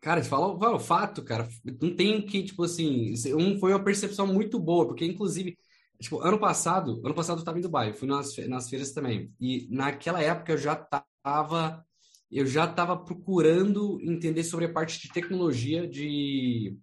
Cara, 0.00 0.22
fala, 0.22 0.58
fala 0.58 0.76
o 0.76 0.80
fato, 0.80 1.24
cara. 1.24 1.48
Não 1.80 1.94
tem 1.94 2.22
que, 2.22 2.44
tipo 2.44 2.62
assim, 2.62 3.14
um 3.34 3.58
foi 3.58 3.72
uma 3.72 3.82
percepção 3.82 4.26
muito 4.26 4.58
boa, 4.58 4.86
porque 4.86 5.04
inclusive 5.04 5.56
Tipo, 6.00 6.20
ano 6.20 6.38
passado, 6.38 7.00
ano 7.04 7.14
passado 7.14 7.36
eu 7.38 7.40
estava 7.40 7.58
em 7.58 7.62
Dubai, 7.62 7.92
fui 7.92 8.06
nas, 8.06 8.36
nas 8.48 8.68
feiras 8.68 8.92
também. 8.92 9.32
E 9.40 9.66
naquela 9.70 10.20
época 10.20 10.52
eu 10.52 10.58
já 10.58 10.74
estava 10.74 11.84
eu 12.30 12.44
já 12.44 12.64
estava 12.64 12.96
procurando 12.96 14.00
entender 14.02 14.42
sobre 14.42 14.64
a 14.66 14.72
parte 14.72 15.00
de 15.00 15.12
tecnologia 15.12 15.86
de, 15.86 16.76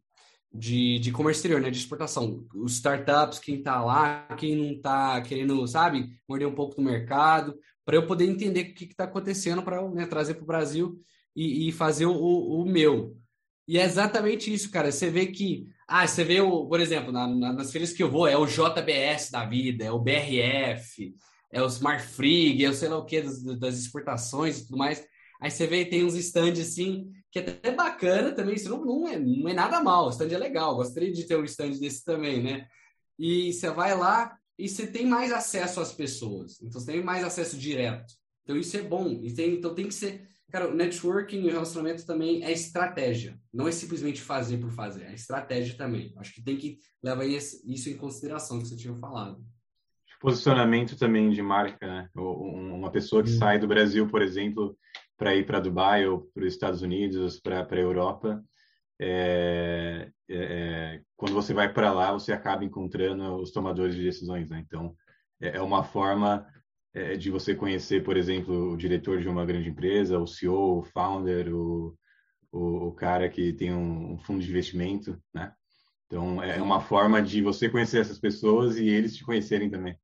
de, 0.54 1.00
de 1.00 1.12
comércio 1.12 1.40
exterior, 1.40 1.60
né, 1.60 1.72
de 1.72 1.80
exportação. 1.80 2.46
Os 2.54 2.74
startups, 2.74 3.40
quem 3.40 3.56
está 3.56 3.84
lá, 3.84 4.28
quem 4.38 4.56
não 4.56 4.74
está 4.74 5.20
querendo, 5.22 5.66
sabe, 5.68 6.10
morder 6.30 6.48
um 6.48 6.54
pouco 6.54 6.76
do 6.76 6.82
mercado. 6.82 7.58
para 7.84 7.96
eu 7.96 8.06
poder 8.06 8.26
entender 8.26 8.62
o 8.62 8.74
que 8.74 8.86
está 8.86 9.06
acontecendo 9.06 9.64
para 9.64 9.82
né, 9.90 10.06
trazer 10.06 10.36
para 10.36 10.44
o 10.44 10.48
Brasil 10.48 11.02
e, 11.36 11.70
e 11.70 11.72
fazer 11.72 12.06
o, 12.06 12.14
o, 12.14 12.66
meu. 12.66 13.18
E 13.68 13.80
é 13.80 13.84
exatamente 13.84 14.54
isso, 14.54 14.70
cara. 14.70 14.92
Você 14.92 15.10
vê 15.10 15.28
que, 15.28 15.68
ah, 15.88 16.06
você 16.06 16.24
vê, 16.24 16.40
o, 16.40 16.68
por 16.68 16.80
exemplo, 16.80 17.12
na, 17.12 17.28
na, 17.28 17.54
nas 17.54 17.72
feiras 17.72 17.92
que 17.92 18.04
eu 18.04 18.12
vou, 18.12 18.28
é 18.28 18.38
o 18.38 18.46
JBS 18.46 19.32
da 19.32 19.46
vida, 19.46 19.86
é 19.86 19.92
o 19.92 20.00
BRF, 20.00 21.16
é 21.52 21.62
o 21.62 21.68
Smart 21.68 22.04
Frig, 22.04 22.64
é 22.64 22.70
o 22.70 22.74
sei 22.74 22.90
lá 22.90 22.98
o 22.98 23.06
que 23.06 23.22
das, 23.22 23.44
das 23.58 23.80
exportações 23.80 24.60
e 24.60 24.66
tudo 24.66 24.78
mais. 24.78 25.04
Aí 25.42 25.50
você 25.50 25.66
vê, 25.66 25.84
tem 25.84 26.06
uns 26.06 26.16
stands 26.16 26.60
assim, 26.60 27.12
que 27.34 27.40
é 27.40 27.50
até 27.50 27.72
bacana 27.72 28.32
também, 28.32 28.54
isso 28.54 28.70
não, 28.70 28.86
não, 28.86 29.08
é, 29.08 29.18
não 29.18 29.50
é 29.50 29.54
nada 29.54 29.82
mal, 29.82 30.06
o 30.06 30.10
stand 30.12 30.28
é 30.28 30.38
legal, 30.38 30.76
gostaria 30.76 31.12
de 31.12 31.26
ter 31.26 31.36
um 31.36 31.44
stand 31.44 31.72
desse 31.80 32.06
também, 32.06 32.44
né? 32.44 32.68
E 33.18 33.52
você 33.52 33.72
vai 33.72 33.98
lá 33.98 34.38
e 34.58 34.70
você 34.70 34.86
tem 34.86 35.08
mais 35.08 35.32
acesso 35.32 35.82
às 35.82 35.92
pessoas, 35.92 36.62
então 36.62 36.80
você 36.80 36.92
tem 36.92 37.04
mais 37.04 37.24
acesso 37.24 37.58
direto. 37.58 38.14
Então 38.44 38.56
isso 38.56 38.78
é 38.78 38.84
bom, 38.84 39.20
e 39.24 39.34
tem, 39.34 39.56
então 39.56 39.74
tem 39.74 39.88
que 39.88 39.96
ser. 39.96 40.30
Cara, 40.52 40.70
o 40.70 40.76
networking 40.76 41.42
e 41.42 41.48
o 41.48 41.52
relacionamento 41.52 42.06
também 42.06 42.44
é 42.44 42.52
estratégia, 42.52 43.40
não 43.52 43.68
é 43.68 43.72
simplesmente 43.72 44.22
fazer 44.22 44.60
por 44.60 44.70
fazer, 44.70 45.06
é 45.06 45.16
estratégia 45.16 45.76
também. 45.76 46.14
Acho 46.18 46.36
que 46.36 46.44
tem 46.44 46.56
que 46.56 46.78
levar 47.02 47.26
isso 47.26 47.64
em 47.66 47.98
consideração 47.98 48.60
que 48.60 48.68
você 48.68 48.76
tinha 48.76 48.96
falado. 49.00 49.44
Posicionamento 50.22 50.96
também 50.96 51.32
de 51.32 51.42
marca, 51.42 51.88
né? 51.88 52.10
Uma 52.16 52.92
pessoa 52.92 53.24
que 53.24 53.32
hum. 53.32 53.38
sai 53.40 53.58
do 53.58 53.68
Brasil, 53.68 54.08
por 54.08 54.22
exemplo, 54.22 54.78
para 55.18 55.36
ir 55.36 55.46
para 55.46 55.60
Dubai 55.60 56.08
ou 56.08 56.22
para 56.34 56.44
os 56.44 56.54
Estados 56.54 56.82
Unidos, 56.82 57.40
para 57.40 57.66
a 57.70 57.76
Europa, 57.80 58.44
é, 59.00 60.12
é, 60.30 60.36
é, 60.36 61.02
quando 61.16 61.34
você 61.34 61.54
vai 61.54 61.72
para 61.72 61.92
lá, 61.92 62.12
você 62.12 62.32
acaba 62.32 62.64
encontrando 62.64 63.36
os 63.36 63.52
tomadores 63.52 63.96
de 63.96 64.04
decisões. 64.04 64.50
Né? 64.50 64.64
Então, 64.66 64.96
é, 65.42 65.58
é 65.58 65.62
uma 65.62 65.84
forma 65.84 66.48
é, 66.94 67.16
de 67.16 67.30
você 67.30 67.56
conhecer, 67.56 68.04
por 68.04 68.18
exemplo, 68.18 68.72
o 68.74 68.78
diretor 68.78 69.20
de 69.20 69.28
uma 69.28 69.46
grande 69.46 69.70
empresa, 69.70 70.20
o 70.20 70.28
CEO, 70.28 70.80
o 70.80 70.84
founder, 70.84 71.54
o, 71.54 71.98
o, 72.52 72.88
o 72.88 72.92
cara 72.94 73.30
que 73.30 73.54
tem 73.54 73.74
um, 73.74 74.14
um, 74.14 74.18
fundo 74.20 74.42
de 74.42 74.50
investimento, 74.50 75.20
né? 75.34 75.54
Então, 76.06 76.44
é 76.44 76.62
uma 76.62 76.80
forma 76.80 77.24
de 77.24 77.42
você 77.42 77.68
conhecer 77.68 78.00
essas 78.00 78.20
pessoas 78.20 78.78
e 78.78 78.88
eles 78.88 79.16
te 79.16 79.24
conhecerem 79.24 79.70
também. 79.70 79.98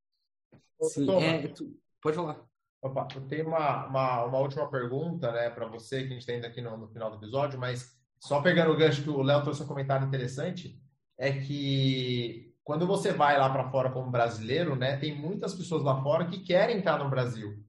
Sim, 0.82 1.06
tu... 1.54 1.78
pode 2.02 2.16
falar. 2.16 2.49
Opa, 2.82 3.08
eu 3.14 3.22
tenho 3.28 3.48
uma, 3.48 3.88
uma, 3.88 4.24
uma 4.26 4.38
última 4.40 4.70
pergunta 4.70 5.32
né, 5.32 5.50
para 5.50 5.68
você, 5.68 6.04
que 6.04 6.08
a 6.08 6.14
gente 6.14 6.26
tem 6.26 6.40
aqui 6.40 6.62
no, 6.62 6.78
no, 6.78 6.88
final 6.88 7.10
do 7.10 7.18
episódio, 7.18 7.60
mas 7.60 7.94
só 8.20 8.42
pegando 8.42 8.72
o 8.72 8.78
gancho 8.78 9.04
que 9.04 9.10
o 9.10 9.22
Léo 9.22 9.44
trouxe 9.44 9.64
um 9.64 9.68
comentário 9.68 10.08
interessante, 10.08 10.80
é 11.18 11.34
que 11.34 12.54
quando 12.64 12.88
você 12.88 13.12
vai 13.12 13.38
lá 13.38 13.50
para 13.50 13.70
fora 13.70 13.92
como 13.92 14.10
brasileiro, 14.10 14.76
né, 14.76 14.96
tem 14.96 15.14
muitas 15.14 15.54
pessoas 15.54 15.84
lá 15.84 16.02
fora 16.02 16.28
que 16.28 16.40
querem 16.40 16.78
entrar 16.78 16.98
no 17.00 17.10
Brasil. 17.10 17.62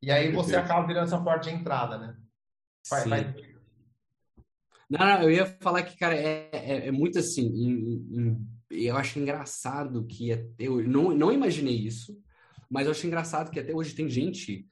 E 0.00 0.10
aí 0.10 0.30
você 0.30 0.54
acaba 0.54 0.86
virando 0.86 1.06
essa 1.06 1.20
porta 1.20 1.48
de 1.48 1.56
entrada, 1.56 1.98
né? 1.98 2.16
Vai, 2.88 3.08
vai... 3.08 3.34
Não, 4.88 5.00
não, 5.00 5.22
eu 5.22 5.30
ia 5.30 5.46
falar 5.60 5.82
que, 5.82 5.96
cara, 5.96 6.14
é, 6.14 6.50
é, 6.52 6.88
é 6.88 6.92
muito 6.92 7.18
assim. 7.18 7.46
Em, 7.46 8.06
em, 8.12 8.48
eu 8.70 8.96
acho 8.96 9.18
engraçado 9.18 10.06
que 10.06 10.30
eu 10.58 10.82
não, 10.86 11.10
não 11.10 11.32
imaginei 11.32 11.74
isso 11.74 12.14
mas 12.74 12.86
eu 12.86 12.90
acho 12.90 13.06
engraçado 13.06 13.52
que 13.52 13.60
até 13.60 13.72
hoje 13.72 13.94
tem 13.94 14.10
gente, 14.10 14.68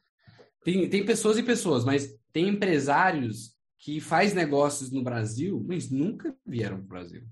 tem, 0.64 0.90
tem 0.90 1.07
pessoas 1.07 1.38
e 1.38 1.42
pessoas, 1.42 1.84
mas 1.84 2.18
tem 2.32 2.48
empresários 2.48 3.57
que 3.78 4.00
faz 4.00 4.34
negócios 4.34 4.90
no 4.90 5.05
Brasil, 5.05 5.64
mas 5.66 5.88
nunca 5.88 6.36
vieram 6.44 6.78
pro 6.78 6.88
Brasil. 6.88 7.22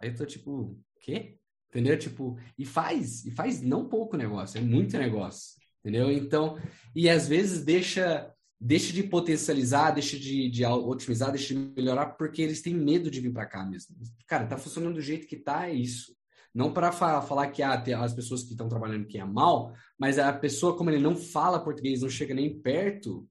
Aí 0.00 0.10
eu 0.10 0.14
tô 0.14 0.24
tipo, 0.24 0.78
quê? 1.00 1.36
Entendeu? 1.68 1.98
Tipo, 1.98 2.38
e 2.56 2.64
faz, 2.64 3.24
e 3.24 3.32
faz 3.32 3.60
não 3.60 3.88
pouco 3.88 4.16
negócio, 4.16 4.58
é 4.58 4.60
muito 4.60 4.96
negócio, 4.96 5.56
entendeu? 5.80 6.12
Então, 6.12 6.56
e 6.94 7.10
às 7.10 7.26
vezes 7.26 7.64
deixa 7.64 8.32
deixa 8.60 8.92
de 8.92 9.04
potencializar, 9.04 9.92
deixa 9.92 10.18
de, 10.18 10.50
de 10.50 10.64
otimizar, 10.64 11.30
deixa 11.30 11.54
de 11.54 11.60
melhorar, 11.76 12.06
porque 12.06 12.42
eles 12.42 12.60
têm 12.60 12.74
medo 12.74 13.10
de 13.10 13.20
vir 13.20 13.32
para 13.32 13.46
cá 13.46 13.64
mesmo. 13.64 13.96
Cara, 14.26 14.46
tá 14.46 14.56
funcionando 14.56 14.94
do 14.94 15.00
jeito 15.00 15.28
que 15.28 15.36
tá, 15.36 15.68
é 15.68 15.74
isso. 15.74 16.17
Não 16.58 16.72
para 16.72 16.90
fa 16.90 17.22
falar 17.22 17.46
que 17.52 17.62
ah, 17.62 17.80
as 18.02 18.12
pessoas 18.12 18.42
que 18.42 18.50
estão 18.50 18.68
trabalhando 18.68 19.02
aqui 19.02 19.16
é 19.16 19.24
mal, 19.24 19.72
mas 19.96 20.18
a 20.18 20.32
pessoa, 20.32 20.76
como 20.76 20.90
ele 20.90 20.98
não 20.98 21.14
fala 21.14 21.62
português, 21.62 22.02
não 22.02 22.10
chega 22.10 22.34
nem 22.34 22.58
perto, 22.58 23.24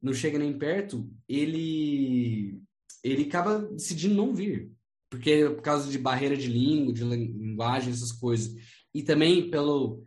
não 0.00 0.14
chega 0.14 0.38
nem 0.38 0.56
perto, 0.56 1.10
ele 1.28 2.62
ele 3.02 3.24
acaba 3.24 3.58
decidindo 3.58 4.14
não 4.14 4.32
vir. 4.32 4.70
Porque 5.10 5.30
é 5.32 5.50
por 5.50 5.62
causa 5.62 5.90
de 5.90 5.98
barreira 5.98 6.36
de 6.36 6.46
língua, 6.46 6.92
de 6.94 7.02
linguagem, 7.02 7.92
essas 7.92 8.12
coisas. 8.12 8.54
E 8.94 9.02
também 9.02 9.50
pelo. 9.50 10.04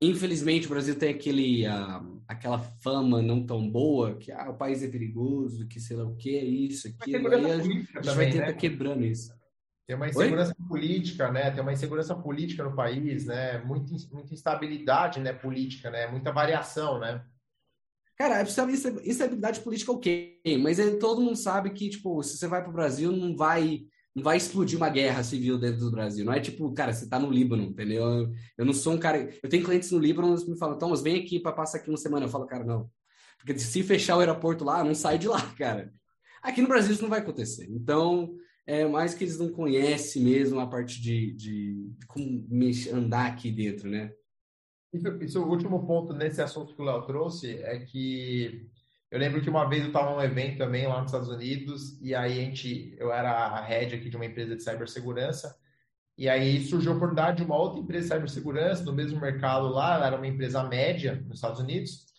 Infelizmente, 0.00 0.66
o 0.66 0.70
Brasil 0.70 0.94
tem 0.98 1.10
aquele, 1.10 1.68
uh, 1.68 2.22
aquela 2.26 2.58
fama 2.82 3.20
não 3.20 3.44
tão 3.44 3.70
boa, 3.70 4.16
que 4.16 4.32
ah, 4.32 4.48
o 4.48 4.56
país 4.56 4.82
é 4.82 4.88
perigoso, 4.88 5.68
que 5.68 5.78
sei 5.78 5.98
lá 5.98 6.04
o 6.04 6.16
que 6.16 6.38
é 6.38 6.42
isso, 6.42 6.88
aquilo. 6.88 7.28
Aí 7.28 7.50
a 7.50 7.58
gente, 7.58 7.86
gente 7.92 8.16
vai 8.16 8.30
tentar 8.30 8.46
né? 8.46 8.52
quebrando 8.54 9.04
isso. 9.04 9.41
Tem 9.92 9.96
uma 9.96 10.08
insegurança 10.08 10.56
Oi? 10.58 10.68
política, 10.68 11.30
né? 11.30 11.50
Tem 11.50 11.60
uma 11.60 11.72
insegurança 11.72 12.14
política 12.14 12.64
no 12.64 12.74
país, 12.74 13.26
né? 13.26 13.58
Muita, 13.58 13.94
muita 14.10 14.32
instabilidade, 14.32 15.20
né? 15.20 15.34
Política, 15.34 15.90
né? 15.90 16.06
Muita 16.06 16.32
variação, 16.32 16.98
né? 16.98 17.22
Cara, 18.16 18.40
instabilidade 18.42 19.60
política 19.60 19.92
ok, 19.92 20.40
mas 20.62 20.78
é, 20.78 20.96
todo 20.96 21.20
mundo 21.20 21.36
sabe 21.36 21.70
que, 21.70 21.90
tipo, 21.90 22.22
se 22.22 22.38
você 22.38 22.46
vai 22.46 22.62
para 22.62 22.70
o 22.70 22.72
Brasil, 22.72 23.12
não 23.12 23.36
vai, 23.36 23.82
não 24.14 24.22
vai 24.22 24.38
explodir 24.38 24.78
uma 24.78 24.88
guerra 24.88 25.22
civil 25.22 25.58
dentro 25.58 25.80
do 25.80 25.90
Brasil. 25.90 26.24
Não 26.24 26.32
é 26.32 26.40
tipo, 26.40 26.72
cara, 26.72 26.92
você 26.92 27.06
tá 27.06 27.18
no 27.18 27.30
Líbano, 27.30 27.62
entendeu? 27.62 28.02
Eu, 28.02 28.32
eu 28.58 28.64
não 28.64 28.72
sou 28.72 28.94
um 28.94 28.98
cara. 28.98 29.28
Eu 29.42 29.48
tenho 29.50 29.64
clientes 29.64 29.90
no 29.90 29.98
Líbano, 29.98 30.28
eles 30.30 30.48
me 30.48 30.56
falam, 30.56 30.78
Thomas, 30.78 31.02
vem 31.02 31.20
aqui 31.20 31.38
para 31.38 31.52
passar 31.52 31.78
aqui 31.78 31.90
uma 31.90 31.98
semana. 31.98 32.24
Eu 32.24 32.30
falo, 32.30 32.46
cara, 32.46 32.64
não. 32.64 32.90
Porque 33.36 33.58
se 33.58 33.82
fechar 33.82 34.16
o 34.16 34.20
aeroporto 34.20 34.64
lá, 34.64 34.82
não 34.82 34.94
sai 34.94 35.18
de 35.18 35.28
lá, 35.28 35.42
cara. 35.58 35.92
Aqui 36.42 36.62
no 36.62 36.68
Brasil 36.68 36.92
isso 36.92 37.02
não 37.02 37.10
vai 37.10 37.20
acontecer. 37.20 37.66
Então, 37.70 38.34
é 38.66 38.86
mais 38.86 39.14
que 39.14 39.24
eles 39.24 39.38
não 39.38 39.50
conhecem 39.50 40.22
mesmo 40.22 40.60
a 40.60 40.66
parte 40.66 41.00
de, 41.00 41.32
de, 41.32 41.90
de 41.90 42.06
como 42.06 42.46
andar 42.92 43.26
aqui 43.26 43.50
dentro, 43.50 43.88
né? 43.88 44.12
Isso, 44.92 45.22
isso, 45.22 45.42
o 45.42 45.48
último 45.48 45.86
ponto 45.86 46.12
nesse 46.12 46.42
assunto 46.42 46.74
que 46.74 46.82
o 46.82 46.84
Léo 46.84 47.02
trouxe 47.06 47.56
é 47.62 47.78
que 47.80 48.68
eu 49.10 49.18
lembro 49.18 49.40
que 49.40 49.48
uma 49.48 49.68
vez 49.68 49.82
eu 49.82 49.88
estava 49.88 50.14
num 50.14 50.22
evento 50.22 50.58
também 50.58 50.86
lá 50.86 51.00
nos 51.00 51.06
Estados 51.10 51.28
Unidos 51.28 52.00
e 52.00 52.14
aí 52.14 52.32
a 52.40 52.44
gente, 52.44 52.94
eu 52.98 53.12
era 53.12 53.30
a 53.30 53.64
head 53.64 53.94
aqui 53.94 54.10
de 54.10 54.16
uma 54.16 54.26
empresa 54.26 54.54
de 54.54 54.62
cibersegurança 54.62 55.56
e 56.16 56.28
aí 56.28 56.62
surgiu 56.62 56.92
a 56.92 56.94
oportunidade 56.94 57.38
de 57.38 57.42
uma 57.42 57.56
outra 57.56 57.80
empresa 57.80 58.08
de 58.08 58.14
cibersegurança 58.14 58.84
no 58.84 58.92
mesmo 58.92 59.18
mercado 59.20 59.68
lá, 59.68 60.06
era 60.06 60.16
uma 60.16 60.26
empresa 60.26 60.62
média 60.64 61.22
nos 61.26 61.36
Estados 61.38 61.60
Unidos 61.60 62.11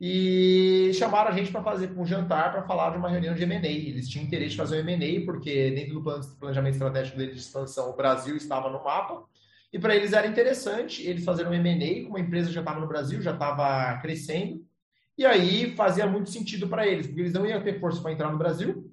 e 0.00 0.92
chamaram 0.94 1.28
a 1.28 1.32
gente 1.32 1.52
para 1.52 1.62
fazer 1.62 1.92
um 1.94 2.06
jantar 2.06 2.50
para 2.50 2.62
falar 2.62 2.90
de 2.90 2.96
uma 2.96 3.10
reunião 3.10 3.34
de 3.34 3.42
M&A. 3.42 3.68
Eles 3.68 4.08
tinham 4.08 4.24
interesse 4.24 4.52
de 4.52 4.56
fazer 4.56 4.76
um 4.76 4.88
M&A 4.88 5.24
porque 5.26 5.70
dentro 5.70 6.00
do 6.00 6.36
planejamento 6.38 6.74
estratégico 6.74 7.18
deles 7.18 7.34
de 7.34 7.40
expansão, 7.42 7.90
o 7.90 7.96
Brasil 7.96 8.34
estava 8.34 8.70
no 8.70 8.82
mapa 8.82 9.22
e 9.70 9.78
para 9.78 9.94
eles 9.94 10.14
era 10.14 10.26
interessante 10.26 11.06
eles 11.06 11.24
fazerem 11.24 11.52
um 11.52 11.54
M&A, 11.54 12.04
como 12.04 12.16
a 12.16 12.20
empresa 12.20 12.50
já 12.50 12.60
estava 12.60 12.80
no 12.80 12.88
Brasil, 12.88 13.20
já 13.20 13.32
estava 13.32 13.98
crescendo, 14.00 14.64
e 15.18 15.26
aí 15.26 15.76
fazia 15.76 16.06
muito 16.06 16.30
sentido 16.30 16.66
para 16.66 16.86
eles, 16.86 17.06
porque 17.06 17.20
eles 17.20 17.32
não 17.32 17.46
iam 17.46 17.62
ter 17.62 17.78
força 17.78 18.00
para 18.00 18.12
entrar 18.12 18.32
no 18.32 18.38
Brasil, 18.38 18.90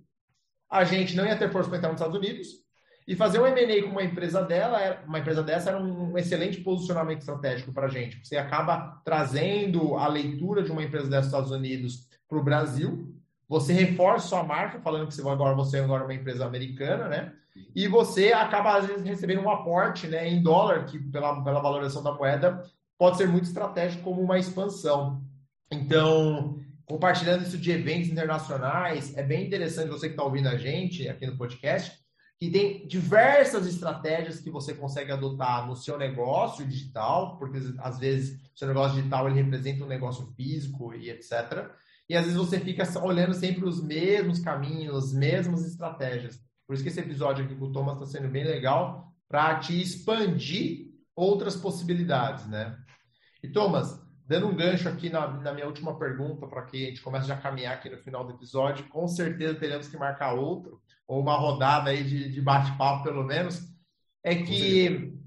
a 0.70 0.84
gente 0.84 1.16
não 1.16 1.26
ia 1.26 1.38
ter 1.38 1.50
força 1.50 1.70
para 1.70 1.78
entrar 1.78 1.90
nos 1.90 2.02
Estados 2.02 2.20
Unidos, 2.20 2.67
e 3.08 3.16
fazer 3.16 3.40
um 3.40 3.48
M&A 3.48 3.84
com 3.84 3.92
uma 3.92 4.04
empresa 4.04 4.44
dela, 4.44 5.02
uma 5.08 5.20
empresa 5.20 5.42
dessa 5.42 5.70
era 5.70 5.82
um 5.82 6.18
excelente 6.18 6.60
posicionamento 6.60 7.20
estratégico 7.20 7.72
para 7.72 7.86
a 7.86 7.90
gente. 7.90 8.20
Você 8.22 8.36
acaba 8.36 9.02
trazendo 9.06 9.96
a 9.96 10.08
leitura 10.10 10.62
de 10.62 10.72
uma 10.72 10.84
empresa 10.84 11.08
dos 11.08 11.26
Estados 11.26 11.50
Unidos 11.50 12.06
para 12.28 12.38
o 12.38 12.44
Brasil, 12.44 13.16
você 13.48 13.72
reforça 13.72 14.28
sua 14.28 14.44
marca, 14.44 14.82
falando 14.82 15.08
que 15.08 15.16
você 15.16 15.22
agora 15.22 15.56
você 15.56 15.78
é 15.78 15.80
agora 15.80 16.04
uma 16.04 16.14
empresa 16.14 16.46
americana, 16.46 17.08
né? 17.08 17.34
E 17.74 17.88
você 17.88 18.34
acaba 18.34 18.78
às 18.78 18.86
vezes 18.86 19.06
recebendo 19.06 19.40
um 19.40 19.50
aporte, 19.50 20.06
né, 20.06 20.28
em 20.28 20.44
dólar, 20.44 20.86
que 20.86 21.00
pela, 21.00 21.42
pela 21.42 21.62
valorização 21.62 22.04
da 22.04 22.12
moeda 22.12 22.62
pode 22.98 23.16
ser 23.16 23.28
muito 23.28 23.46
estratégico 23.46 24.04
como 24.04 24.22
uma 24.22 24.38
expansão. 24.38 25.24
Então, 25.72 26.60
compartilhando 26.86 27.44
isso 27.44 27.58
de 27.58 27.72
eventos 27.72 28.10
internacionais, 28.10 29.16
é 29.16 29.24
bem 29.24 29.48
interessante 29.48 29.90
você 29.90 30.08
que 30.08 30.14
está 30.14 30.24
ouvindo 30.24 30.50
a 30.50 30.58
gente 30.58 31.08
aqui 31.08 31.26
no 31.26 31.38
podcast 31.38 32.06
que 32.40 32.52
tem 32.52 32.88
diversas 32.88 33.66
estratégias 33.66 34.40
que 34.40 34.52
você 34.52 34.74
consegue 34.74 35.12
adotar 35.12 35.68
no 35.68 35.76
seu 35.76 35.98
negócio 35.98 36.66
digital, 36.66 37.38
porque 37.38 37.60
às 37.80 37.98
vezes 37.98 38.40
seu 38.56 38.68
negócio 38.68 38.98
digital 38.98 39.28
ele 39.28 39.42
representa 39.42 39.84
um 39.84 39.88
negócio 39.88 40.26
físico 40.36 40.94
e 40.94 41.10
etc. 41.10 41.72
E 42.08 42.16
às 42.16 42.26
vezes 42.26 42.38
você 42.38 42.60
fica 42.60 42.84
olhando 43.04 43.34
sempre 43.34 43.66
os 43.66 43.84
mesmos 43.84 44.40
caminhos, 44.40 45.06
as 45.06 45.14
mesmas 45.14 45.66
estratégias. 45.66 46.40
Por 46.68 46.74
isso 46.74 46.84
que 46.84 46.90
esse 46.90 47.00
episódio 47.00 47.44
aqui 47.44 47.56
com 47.56 47.66
o 47.66 47.72
Thomas 47.72 47.96
está 47.96 48.06
sendo 48.06 48.30
bem 48.30 48.44
legal 48.44 49.12
para 49.28 49.60
te 49.60 49.82
expandir 49.82 50.92
outras 51.16 51.56
possibilidades, 51.56 52.46
né? 52.48 52.78
E 53.42 53.50
Thomas, 53.50 54.00
dando 54.28 54.48
um 54.48 54.56
gancho 54.56 54.88
aqui 54.88 55.10
na, 55.10 55.28
na 55.28 55.54
minha 55.54 55.66
última 55.66 55.98
pergunta, 55.98 56.46
para 56.46 56.64
que 56.64 56.86
a 56.86 56.90
gente 56.90 57.02
comece 57.02 57.32
a 57.32 57.38
caminhar 57.38 57.74
aqui 57.74 57.90
no 57.90 57.98
final 57.98 58.24
do 58.24 58.34
episódio, 58.34 58.88
com 58.90 59.08
certeza 59.08 59.56
teremos 59.56 59.88
que 59.88 59.98
marcar 59.98 60.34
outro 60.34 60.80
ou 61.08 61.22
uma 61.22 61.38
rodada 61.38 61.90
aí 61.90 62.04
de, 62.04 62.30
de 62.30 62.42
bate-papo, 62.42 63.04
pelo 63.04 63.24
menos, 63.24 63.62
é 64.24 64.36
que 64.36 65.18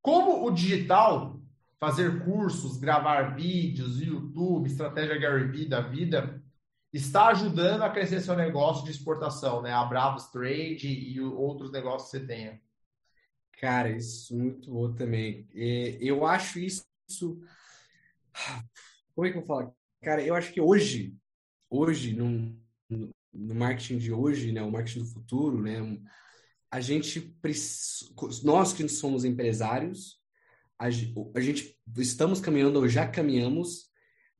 como 0.00 0.46
o 0.46 0.50
digital 0.52 1.40
fazer 1.80 2.24
cursos, 2.24 2.76
gravar 2.76 3.34
vídeos, 3.34 4.00
YouTube, 4.00 4.68
estratégia 4.68 5.18
Gary 5.18 5.48
Vee 5.48 5.68
da 5.68 5.80
vida, 5.80 6.40
está 6.92 7.28
ajudando 7.28 7.82
a 7.82 7.90
crescer 7.90 8.20
seu 8.20 8.36
negócio 8.36 8.84
de 8.84 8.92
exportação, 8.92 9.60
né? 9.60 9.72
A 9.72 9.84
Bravos 9.84 10.28
Trade 10.28 10.88
e 10.88 11.20
outros 11.20 11.70
negócios 11.70 12.10
que 12.10 12.18
você 12.18 12.26
tenha. 12.26 12.60
Cara, 13.60 13.90
isso 13.90 14.34
é 14.34 14.36
muito 14.36 14.70
bom 14.70 14.94
também. 14.94 15.48
Eu 15.52 16.24
acho 16.24 16.60
isso. 16.60 16.86
Como 19.14 19.26
é 19.26 19.32
que 19.32 19.38
eu 19.38 19.46
falo? 19.46 19.74
Cara, 20.02 20.22
eu 20.22 20.34
acho 20.34 20.52
que 20.52 20.60
hoje, 20.60 21.16
hoje, 21.70 22.14
no, 22.14 22.54
no 23.32 23.54
marketing 23.54 23.98
de 23.98 24.12
hoje, 24.12 24.52
né? 24.52 24.62
O 24.62 24.70
marketing 24.70 25.00
do 25.00 25.06
futuro, 25.06 25.62
né? 25.62 25.78
A 26.70 26.80
gente, 26.80 27.34
nós 28.42 28.72
que 28.72 28.88
somos 28.88 29.24
empresários, 29.24 30.20
a, 30.78 30.90
gente 30.90 31.76
estamos 31.96 32.40
caminhando 32.40 32.78
ou 32.78 32.88
já 32.88 33.06
caminhamos 33.06 33.86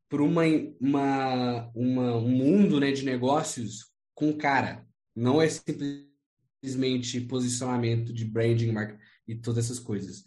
por 0.08 0.20
uma, 0.20 0.42
uma, 0.80 1.70
uma, 1.74 2.16
um 2.16 2.28
mundo 2.28 2.78
né, 2.78 2.92
de 2.92 3.04
negócios 3.04 3.90
com 4.14 4.36
cara. 4.36 4.86
Não 5.14 5.40
é 5.40 5.48
simplesmente 5.48 7.20
posicionamento 7.22 8.12
de 8.12 8.24
branding, 8.24 8.70
marca 8.70 8.98
e 9.26 9.34
todas 9.34 9.64
essas 9.64 9.78
coisas. 9.78 10.24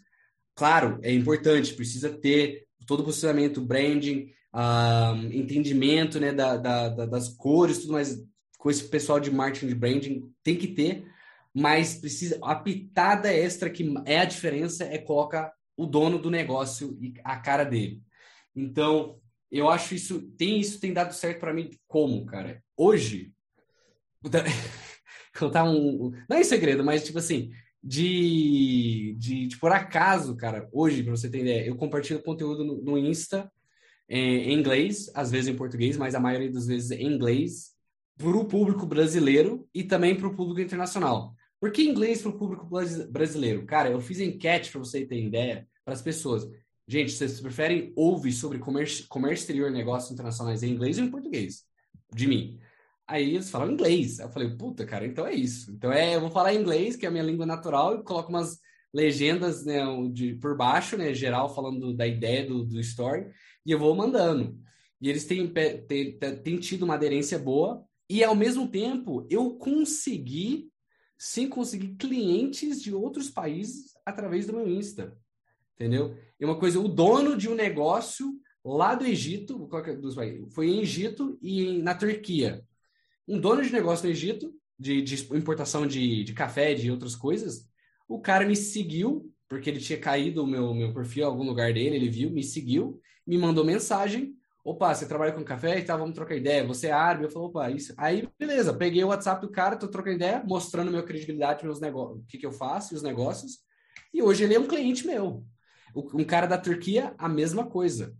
Claro, 0.54 0.98
é 1.02 1.12
importante, 1.12 1.74
precisa 1.74 2.10
ter 2.10 2.66
todo 2.86 3.00
o 3.00 3.04
posicionamento, 3.04 3.60
branding, 3.60 4.32
uh, 4.54 5.16
entendimento 5.32 6.18
né, 6.18 6.32
da, 6.32 6.56
da, 6.56 6.88
da, 6.88 7.06
das 7.06 7.28
cores, 7.28 7.78
tudo 7.78 7.92
mais 7.92 8.18
com 8.60 8.70
esse 8.70 8.86
pessoal 8.86 9.18
de 9.18 9.30
marketing 9.30 9.68
de 9.68 9.74
branding, 9.74 10.30
tem 10.44 10.54
que 10.54 10.68
ter, 10.68 11.10
mas 11.52 11.94
precisa 11.94 12.38
a 12.42 12.54
pitada 12.54 13.32
extra 13.32 13.70
que 13.70 13.90
é 14.04 14.18
a 14.18 14.26
diferença 14.26 14.84
é 14.84 14.98
colocar 14.98 15.50
o 15.74 15.86
dono 15.86 16.18
do 16.18 16.30
negócio 16.30 16.96
e 17.00 17.14
a 17.24 17.38
cara 17.38 17.64
dele. 17.64 18.02
Então, 18.54 19.18
eu 19.50 19.70
acho 19.70 19.94
isso 19.94 20.20
tem 20.36 20.60
isso 20.60 20.78
tem 20.78 20.92
dado 20.92 21.14
certo 21.14 21.40
para 21.40 21.54
mim 21.54 21.70
como, 21.88 22.26
cara. 22.26 22.62
Hoje 22.76 23.32
contar 25.38 25.64
um 25.64 26.12
não 26.28 26.36
é 26.36 26.44
segredo, 26.44 26.84
mas 26.84 27.02
tipo 27.02 27.18
assim, 27.18 27.50
de, 27.82 29.16
de, 29.18 29.46
de 29.46 29.56
por 29.56 29.72
acaso, 29.72 30.36
cara, 30.36 30.68
hoje, 30.70 31.02
para 31.02 31.16
você 31.16 31.30
ter 31.30 31.40
ideia, 31.40 31.66
eu 31.66 31.76
compartilho 31.76 32.22
conteúdo 32.22 32.62
no, 32.62 32.82
no 32.82 32.98
Insta 32.98 33.50
em 34.06 34.52
inglês, 34.52 35.10
às 35.14 35.30
vezes 35.30 35.48
em 35.48 35.56
português, 35.56 35.96
mas 35.96 36.14
a 36.14 36.20
maioria 36.20 36.52
das 36.52 36.66
vezes 36.66 36.90
em 36.90 37.06
inglês, 37.06 37.79
para 38.20 38.36
o 38.36 38.44
público 38.44 38.84
brasileiro 38.84 39.66
e 39.74 39.82
também 39.82 40.14
para 40.14 40.28
o 40.28 40.34
público 40.34 40.60
internacional. 40.60 41.34
Por 41.58 41.72
que 41.72 41.82
inglês 41.82 42.20
para 42.20 42.30
o 42.30 42.38
público 42.38 42.68
brasileiro? 43.10 43.64
Cara, 43.64 43.90
eu 43.90 44.00
fiz 44.00 44.20
enquete 44.20 44.70
para 44.70 44.78
você 44.78 45.06
ter 45.06 45.22
ideia 45.22 45.66
para 45.84 45.94
as 45.94 46.02
pessoas. 46.02 46.46
Gente, 46.86 47.12
vocês 47.12 47.40
preferem 47.40 47.92
ouvir 47.96 48.32
sobre 48.32 48.58
comércio, 48.58 49.06
comércio 49.08 49.42
exterior 49.42 49.70
negócios 49.70 50.12
internacionais 50.12 50.62
em 50.62 50.70
inglês 50.70 50.98
ou 50.98 51.04
em 51.04 51.10
português? 51.10 51.64
De 52.14 52.26
mim. 52.26 52.58
Aí 53.06 53.34
eles 53.34 53.50
falam 53.50 53.72
inglês. 53.72 54.18
Eu 54.18 54.30
falei, 54.30 54.50
puta, 54.56 54.84
cara, 54.84 55.06
então 55.06 55.26
é 55.26 55.34
isso. 55.34 55.70
Então 55.72 55.92
é, 55.92 56.14
eu 56.14 56.20
vou 56.20 56.30
falar 56.30 56.54
inglês, 56.54 56.96
que 56.96 57.06
é 57.06 57.08
a 57.08 57.12
minha 57.12 57.24
língua 57.24 57.46
natural, 57.46 57.96
e 57.96 58.02
coloco 58.02 58.28
umas 58.28 58.58
legendas 58.92 59.64
né, 59.64 59.82
de, 60.12 60.34
por 60.34 60.56
baixo, 60.56 60.96
né, 60.96 61.14
geral, 61.14 61.54
falando 61.54 61.94
da 61.94 62.06
ideia 62.06 62.46
do, 62.46 62.64
do 62.64 62.80
story, 62.80 63.26
e 63.64 63.70
eu 63.70 63.78
vou 63.78 63.94
mandando. 63.94 64.58
E 65.00 65.08
eles 65.08 65.24
têm, 65.24 65.48
têm, 65.48 66.18
têm 66.18 66.58
tido 66.58 66.84
uma 66.84 66.94
aderência 66.94 67.38
boa, 67.38 67.84
e 68.10 68.24
ao 68.24 68.34
mesmo 68.34 68.66
tempo 68.66 69.24
eu 69.30 69.54
consegui, 69.54 70.68
sem 71.16 71.48
conseguir 71.48 71.94
clientes 71.94 72.82
de 72.82 72.92
outros 72.92 73.30
países 73.30 73.92
através 74.04 74.48
do 74.48 74.52
meu 74.52 74.68
Insta. 74.68 75.16
Entendeu? 75.76 76.16
E 76.38 76.44
uma 76.44 76.58
coisa, 76.58 76.80
o 76.80 76.88
dono 76.88 77.36
de 77.36 77.48
um 77.48 77.54
negócio 77.54 78.34
lá 78.64 78.96
do 78.96 79.06
Egito, 79.06 79.68
é 80.18 80.50
foi 80.50 80.68
em 80.68 80.80
Egito 80.80 81.38
e 81.40 81.80
na 81.82 81.94
Turquia. 81.94 82.66
Um 83.28 83.38
dono 83.38 83.62
de 83.62 83.72
negócio 83.72 84.06
no 84.06 84.10
Egito, 84.10 84.52
de, 84.76 85.00
de 85.02 85.32
importação 85.36 85.86
de, 85.86 86.24
de 86.24 86.32
café, 86.32 86.74
de 86.74 86.90
outras 86.90 87.14
coisas, 87.14 87.68
o 88.08 88.20
cara 88.20 88.44
me 88.44 88.56
seguiu, 88.56 89.32
porque 89.48 89.70
ele 89.70 89.78
tinha 89.78 90.00
caído 90.00 90.42
o 90.42 90.46
meu, 90.48 90.74
meu 90.74 90.92
perfil 90.92 91.22
em 91.22 91.26
algum 91.26 91.44
lugar 91.44 91.72
dele, 91.72 91.94
ele 91.94 92.10
viu, 92.10 92.28
me 92.28 92.42
seguiu, 92.42 93.00
me 93.24 93.38
mandou 93.38 93.64
mensagem 93.64 94.34
Opa, 94.64 94.94
você 94.94 95.06
trabalha 95.06 95.32
com 95.32 95.42
café 95.42 95.78
e 95.78 95.84
tá, 95.84 95.96
vamos 95.96 96.14
trocar 96.14 96.36
ideia. 96.36 96.66
Você 96.66 96.88
é 96.88 96.92
árabe? 96.92 97.24
Eu 97.24 97.30
falei, 97.30 97.48
opa, 97.48 97.70
isso. 97.70 97.94
Aí, 97.96 98.28
beleza, 98.38 98.74
peguei 98.74 99.02
o 99.02 99.08
WhatsApp 99.08 99.40
do 99.40 99.50
cara, 99.50 99.76
tô 99.76 99.88
trocando 99.88 100.16
ideia, 100.16 100.42
mostrando 100.46 100.90
minha 100.90 101.02
credibilidade, 101.02 101.64
meus 101.64 101.80
negócios, 101.80 102.22
o 102.22 102.26
que, 102.26 102.38
que 102.38 102.46
eu 102.46 102.52
faço 102.52 102.92
e 102.92 102.96
os 102.96 103.02
negócios. 103.02 103.58
E 104.12 104.22
hoje 104.22 104.44
ele 104.44 104.54
é 104.54 104.60
um 104.60 104.66
cliente 104.66 105.06
meu. 105.06 105.44
Um 105.94 106.24
cara 106.24 106.46
da 106.46 106.58
Turquia, 106.58 107.14
a 107.18 107.28
mesma 107.28 107.66
coisa. 107.66 108.14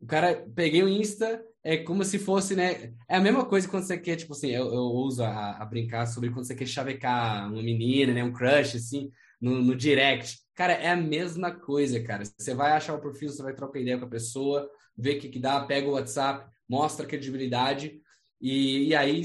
O 0.00 0.06
cara, 0.06 0.44
peguei 0.54 0.82
o 0.82 0.88
Insta, 0.88 1.44
é 1.62 1.76
como 1.76 2.04
se 2.04 2.18
fosse, 2.18 2.56
né? 2.56 2.92
É 3.08 3.16
a 3.16 3.20
mesma 3.20 3.44
coisa 3.44 3.68
quando 3.68 3.84
você 3.84 3.96
quer, 3.96 4.16
tipo 4.16 4.32
assim, 4.32 4.50
eu, 4.50 4.66
eu 4.66 4.82
uso 4.82 5.22
a, 5.22 5.58
a 5.58 5.64
brincar 5.64 6.06
sobre 6.06 6.30
quando 6.30 6.44
você 6.44 6.54
quer 6.54 6.66
chavecar 6.66 7.52
uma 7.52 7.62
menina, 7.62 8.12
né? 8.12 8.24
Um 8.24 8.32
crush, 8.32 8.76
assim, 8.76 9.10
no, 9.40 9.62
no 9.62 9.76
direct. 9.76 10.38
Cara, 10.54 10.72
é 10.72 10.90
a 10.90 10.96
mesma 10.96 11.52
coisa, 11.52 12.02
cara. 12.02 12.24
Você 12.24 12.54
vai 12.54 12.72
achar 12.72 12.94
o 12.94 13.00
perfil, 13.00 13.28
você 13.28 13.42
vai 13.42 13.54
trocar 13.54 13.78
ideia 13.78 13.98
com 13.98 14.06
a 14.06 14.10
pessoa, 14.10 14.68
vê 14.96 15.12
o 15.12 15.18
que, 15.18 15.28
que 15.28 15.38
dá, 15.38 15.64
pega 15.64 15.88
o 15.88 15.92
WhatsApp, 15.92 16.50
mostra 16.68 17.06
credibilidade 17.06 18.00
e, 18.42 18.88
e 18.88 18.94
aí, 18.94 19.22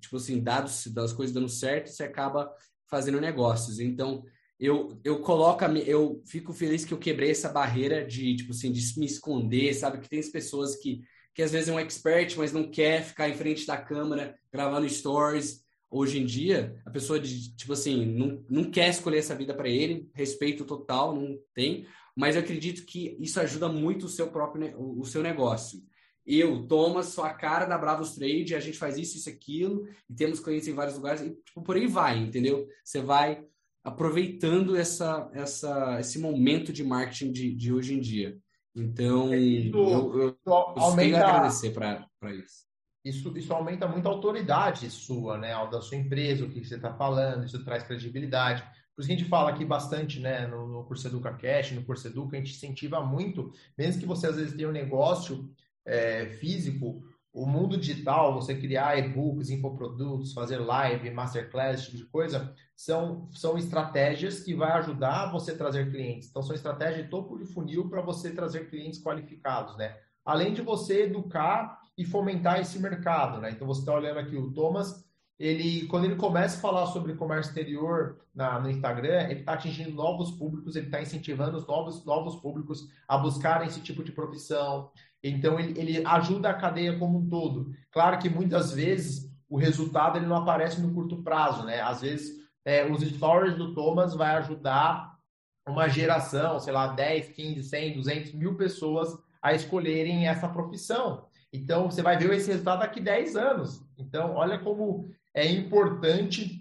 tipo 0.00 0.16
assim, 0.16 0.40
dados 0.40 0.86
das 0.86 1.12
coisas 1.12 1.34
dando 1.34 1.48
certo, 1.48 1.88
você 1.88 2.04
acaba 2.04 2.54
fazendo 2.88 3.20
negócios. 3.20 3.80
Então, 3.80 4.22
eu, 4.58 5.00
eu 5.02 5.20
coloco, 5.20 5.64
eu 5.64 6.22
fico 6.24 6.52
feliz 6.52 6.84
que 6.84 6.94
eu 6.94 6.98
quebrei 6.98 7.32
essa 7.32 7.48
barreira 7.48 8.06
de, 8.06 8.36
tipo 8.36 8.52
assim, 8.52 8.70
de 8.70 8.80
me 9.00 9.06
esconder, 9.06 9.74
sabe? 9.74 9.98
Que 9.98 10.08
tem 10.08 10.20
as 10.20 10.28
pessoas 10.28 10.76
que, 10.76 11.00
que 11.34 11.42
às 11.42 11.50
vezes 11.50 11.68
é 11.68 11.72
um 11.72 11.80
expert, 11.80 12.36
mas 12.36 12.52
não 12.52 12.70
quer 12.70 13.02
ficar 13.02 13.28
em 13.28 13.34
frente 13.34 13.66
da 13.66 13.76
câmera 13.76 14.36
gravando 14.52 14.88
stories. 14.88 15.64
Hoje 15.90 16.20
em 16.20 16.24
dia, 16.24 16.80
a 16.86 16.90
pessoa, 16.90 17.18
de, 17.18 17.56
tipo 17.56 17.72
assim, 17.72 18.06
não, 18.06 18.44
não 18.48 18.70
quer 18.70 18.88
escolher 18.88 19.18
essa 19.18 19.34
vida 19.34 19.52
para 19.52 19.68
ele, 19.68 20.08
respeito 20.14 20.64
total, 20.64 21.14
não 21.14 21.36
tem 21.52 21.84
mas 22.16 22.36
eu 22.36 22.42
acredito 22.42 22.84
que 22.84 23.16
isso 23.20 23.40
ajuda 23.40 23.68
muito 23.68 24.06
o 24.06 24.08
seu 24.08 24.28
próprio 24.30 24.74
o 24.78 25.04
seu 25.04 25.22
negócio. 25.22 25.80
Eu, 26.24 26.66
Thomas, 26.66 27.06
sou 27.06 27.24
a 27.24 27.34
cara 27.34 27.64
da 27.64 27.76
Bravos 27.76 28.14
Trade, 28.14 28.54
a 28.54 28.60
gente 28.60 28.78
faz 28.78 28.96
isso, 28.96 29.16
isso, 29.16 29.28
aquilo, 29.28 29.88
e 30.08 30.14
temos 30.14 30.38
clientes 30.38 30.68
em 30.68 30.74
vários 30.74 30.94
lugares, 30.94 31.20
e 31.20 31.30
tipo, 31.30 31.62
por 31.62 31.76
aí 31.76 31.86
vai, 31.86 32.18
entendeu? 32.18 32.68
Você 32.84 33.00
vai 33.00 33.44
aproveitando 33.82 34.76
essa, 34.76 35.28
essa, 35.34 35.98
esse 35.98 36.20
momento 36.20 36.72
de 36.72 36.84
marketing 36.84 37.32
de, 37.32 37.52
de 37.52 37.72
hoje 37.72 37.94
em 37.94 38.00
dia. 38.00 38.38
Então, 38.74 39.34
isso, 39.34 39.76
eu, 39.76 40.20
eu, 40.20 40.38
eu 40.46 40.52
aumenta, 40.54 41.18
agradecer 41.18 41.72
para 41.72 42.06
isso. 42.32 42.70
Isso, 43.04 43.36
isso 43.36 43.52
aumenta 43.52 43.88
muito 43.88 44.06
a 44.06 44.12
autoridade 44.12 44.88
sua, 44.88 45.36
né? 45.36 45.52
Da 45.70 45.80
sua 45.80 45.98
empresa, 45.98 46.44
o 46.44 46.48
que 46.48 46.64
você 46.64 46.76
está 46.76 46.94
falando, 46.94 47.44
isso 47.44 47.64
traz 47.64 47.82
credibilidade. 47.82 48.64
Por 48.94 49.02
isso 49.02 49.08
que 49.08 49.14
a 49.14 49.16
gente 49.16 49.28
fala 49.28 49.50
aqui 49.50 49.64
bastante, 49.64 50.20
né, 50.20 50.46
no, 50.46 50.68
no 50.68 50.84
curso 50.84 51.06
Educa 51.06 51.32
Cash, 51.32 51.72
no 51.72 51.84
curso 51.84 52.06
Educa, 52.06 52.36
a 52.36 52.40
gente 52.40 52.54
incentiva 52.54 53.00
muito, 53.00 53.52
mesmo 53.76 54.00
que 54.00 54.06
você 54.06 54.26
às 54.26 54.36
vezes 54.36 54.54
tenha 54.54 54.68
um 54.68 54.72
negócio 54.72 55.50
é, 55.84 56.26
físico, 56.26 57.02
o 57.32 57.46
mundo 57.46 57.78
digital, 57.78 58.34
você 58.34 58.54
criar 58.54 58.98
e-books, 58.98 59.48
infoprodutos, 59.48 60.34
fazer 60.34 60.58
live, 60.58 61.10
masterclass, 61.10 61.80
esse 61.80 61.84
tipo 61.86 61.96
de 61.96 62.04
coisa, 62.04 62.54
são, 62.76 63.30
são 63.32 63.56
estratégias 63.56 64.40
que 64.40 64.54
vai 64.54 64.72
ajudar 64.72 65.32
você 65.32 65.52
a 65.52 65.56
trazer 65.56 65.90
clientes. 65.90 66.28
Então, 66.28 66.42
são 66.42 66.54
estratégias 66.54 67.04
de 67.04 67.10
topo 67.10 67.38
de 67.38 67.46
funil 67.46 67.88
para 67.88 68.02
você 68.02 68.32
trazer 68.32 68.68
clientes 68.68 69.02
qualificados, 69.02 69.76
né? 69.78 69.96
Além 70.22 70.52
de 70.52 70.60
você 70.60 71.04
educar 71.04 71.80
e 71.96 72.04
fomentar 72.04 72.60
esse 72.60 72.78
mercado, 72.78 73.40
né? 73.40 73.50
Então, 73.50 73.66
você 73.66 73.80
está 73.80 73.94
olhando 73.94 74.18
aqui 74.18 74.36
o 74.36 74.52
Thomas, 74.52 75.02
ele, 75.42 75.88
quando 75.88 76.04
ele 76.04 76.14
começa 76.14 76.56
a 76.56 76.60
falar 76.60 76.86
sobre 76.86 77.14
comércio 77.14 77.50
exterior 77.50 78.16
na, 78.32 78.60
no 78.60 78.70
Instagram, 78.70 79.22
ele 79.28 79.40
está 79.40 79.54
atingindo 79.54 79.90
novos 79.90 80.30
públicos, 80.30 80.76
ele 80.76 80.86
está 80.86 81.02
incentivando 81.02 81.56
os 81.56 81.66
novos, 81.66 82.04
novos 82.04 82.36
públicos 82.36 82.88
a 83.08 83.18
buscarem 83.18 83.66
esse 83.66 83.80
tipo 83.80 84.04
de 84.04 84.12
profissão. 84.12 84.92
Então, 85.20 85.58
ele, 85.58 85.76
ele 85.80 86.06
ajuda 86.06 86.48
a 86.48 86.54
cadeia 86.54 86.96
como 86.96 87.18
um 87.18 87.28
todo. 87.28 87.74
Claro 87.90 88.20
que 88.20 88.30
muitas 88.30 88.72
vezes 88.72 89.28
o 89.48 89.56
resultado 89.56 90.16
ele 90.16 90.26
não 90.26 90.36
aparece 90.36 90.80
no 90.80 90.94
curto 90.94 91.24
prazo, 91.24 91.64
né? 91.64 91.80
Às 91.80 92.02
vezes, 92.02 92.40
é, 92.64 92.88
os 92.88 93.02
stories 93.02 93.56
do 93.56 93.74
Thomas 93.74 94.14
vai 94.14 94.36
ajudar 94.36 95.18
uma 95.66 95.88
geração, 95.88 96.60
sei 96.60 96.72
lá, 96.72 96.86
10, 96.86 97.30
15, 97.30 97.64
100, 97.64 97.94
200 97.94 98.34
mil 98.34 98.56
pessoas 98.56 99.18
a 99.42 99.52
escolherem 99.52 100.28
essa 100.28 100.48
profissão. 100.48 101.26
Então, 101.52 101.90
você 101.90 102.00
vai 102.00 102.16
ver 102.16 102.32
esse 102.32 102.48
resultado 102.48 102.78
daqui 102.78 103.00
10 103.00 103.34
anos. 103.34 103.84
Então, 103.98 104.34
olha 104.36 104.56
como 104.60 105.10
é 105.34 105.46
importante 105.50 106.60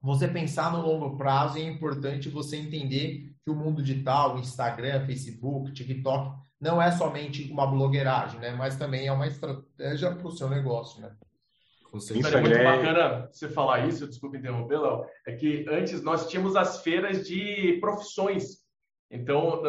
você 0.00 0.28
pensar 0.28 0.70
no 0.72 0.82
longo 0.82 1.16
prazo 1.16 1.58
e 1.58 1.62
é 1.62 1.68
importante 1.68 2.28
você 2.28 2.56
entender 2.56 3.32
que 3.42 3.50
o 3.50 3.54
mundo 3.54 3.82
digital, 3.82 4.38
Instagram, 4.38 5.06
Facebook, 5.06 5.72
TikTok, 5.72 6.36
não 6.60 6.80
é 6.80 6.90
somente 6.90 7.50
uma 7.50 7.66
blogueiragem, 7.66 8.40
né? 8.40 8.52
Mas 8.52 8.76
também 8.76 9.06
é 9.06 9.12
uma 9.12 9.26
estratégia 9.26 10.14
para 10.14 10.26
o 10.26 10.30
seu 10.30 10.48
negócio, 10.48 11.00
né? 11.00 11.10
É 11.94 12.40
muito 12.40 12.64
bacana 12.64 13.28
você 13.30 13.48
falar 13.48 13.86
isso, 13.86 14.08
desculpe 14.08 14.38
interromper, 14.38 14.80
Léo, 14.80 15.06
é 15.26 15.32
que 15.32 15.64
antes 15.68 16.02
nós 16.02 16.28
tínhamos 16.28 16.56
as 16.56 16.82
feiras 16.82 17.26
de 17.26 17.78
profissões. 17.80 18.64
Então, 19.10 19.62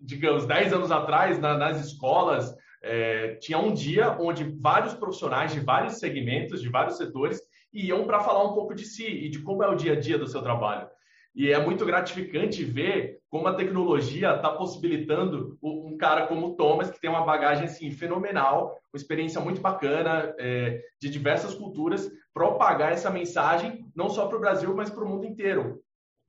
digamos, 0.00 0.46
10 0.46 0.72
anos 0.72 0.90
atrás, 0.90 1.38
na, 1.38 1.58
nas 1.58 1.84
escolas, 1.84 2.54
é, 2.82 3.34
tinha 3.36 3.58
um 3.58 3.72
dia 3.72 4.16
onde 4.18 4.44
vários 4.44 4.94
profissionais 4.94 5.52
de 5.52 5.60
vários 5.60 5.98
segmentos, 5.98 6.60
de 6.60 6.68
vários 6.68 6.96
setores, 6.96 7.40
iam 7.72 8.06
para 8.06 8.20
falar 8.20 8.44
um 8.44 8.54
pouco 8.54 8.74
de 8.74 8.84
si 8.84 9.06
e 9.06 9.28
de 9.28 9.40
como 9.40 9.62
é 9.62 9.68
o 9.68 9.76
dia 9.76 9.92
a 9.92 10.00
dia 10.00 10.18
do 10.18 10.26
seu 10.26 10.42
trabalho. 10.42 10.88
E 11.34 11.52
é 11.52 11.64
muito 11.64 11.86
gratificante 11.86 12.64
ver 12.64 13.20
como 13.28 13.46
a 13.46 13.54
tecnologia 13.54 14.34
está 14.34 14.50
possibilitando 14.50 15.56
um 15.62 15.96
cara 15.96 16.26
como 16.26 16.48
o 16.48 16.56
Thomas, 16.56 16.90
que 16.90 17.00
tem 17.00 17.08
uma 17.08 17.24
bagagem 17.24 17.66
assim, 17.66 17.90
fenomenal, 17.92 18.76
uma 18.92 18.98
experiência 18.98 19.40
muito 19.40 19.60
bacana, 19.60 20.34
é, 20.38 20.80
de 21.00 21.08
diversas 21.08 21.54
culturas, 21.54 22.10
propagar 22.34 22.92
essa 22.92 23.10
mensagem, 23.10 23.86
não 23.94 24.08
só 24.08 24.26
para 24.26 24.36
o 24.36 24.40
Brasil, 24.40 24.74
mas 24.74 24.90
para 24.90 25.04
o 25.04 25.08
mundo 25.08 25.24
inteiro. 25.24 25.80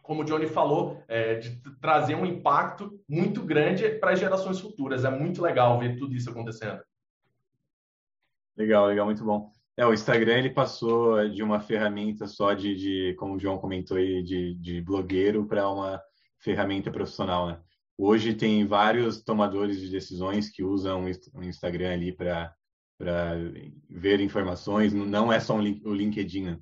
Como 0.02 0.22
o 0.22 0.26
Johnny 0.26 0.48
falou, 0.48 1.04
é, 1.08 1.36
de 1.36 1.62
trazer 1.80 2.16
um 2.16 2.26
impacto 2.26 3.00
muito 3.08 3.44
grande 3.44 3.88
para 3.90 4.12
as 4.12 4.20
gerações 4.20 4.60
futuras. 4.60 5.06
É 5.06 5.10
muito 5.10 5.42
legal 5.42 5.80
ver 5.80 5.98
tudo 5.98 6.16
isso 6.16 6.30
acontecendo. 6.30 6.82
Legal, 8.58 8.88
legal, 8.88 9.06
muito 9.06 9.24
bom. 9.24 9.52
É, 9.78 9.86
o 9.86 9.94
Instagram 9.94 10.40
ele 10.40 10.50
passou 10.50 11.28
de 11.30 11.42
uma 11.42 11.60
ferramenta 11.60 12.28
só 12.28 12.54
de, 12.54 12.76
de 12.76 13.16
como 13.16 13.36
o 13.36 13.40
João 13.40 13.58
comentou 13.58 13.98
aí, 13.98 14.22
de, 14.22 14.54
de 14.56 14.82
blogueiro 14.82 15.46
para 15.46 15.70
uma 15.70 16.02
ferramenta 16.40 16.92
profissional, 16.92 17.48
né? 17.48 17.60
Hoje 17.98 18.34
tem 18.34 18.66
vários 18.66 19.22
tomadores 19.22 19.80
de 19.80 19.90
decisões 19.90 20.50
que 20.50 20.64
usam 20.64 21.06
o 21.36 21.44
Instagram 21.44 21.94
ali 21.94 22.12
para 22.12 22.56
ver 23.88 24.20
informações. 24.20 24.92
Não 24.92 25.32
é 25.32 25.40
só 25.40 25.56
um 25.56 25.60
o 25.60 25.94
LinkedIn, 25.94 26.44
né? 26.46 26.60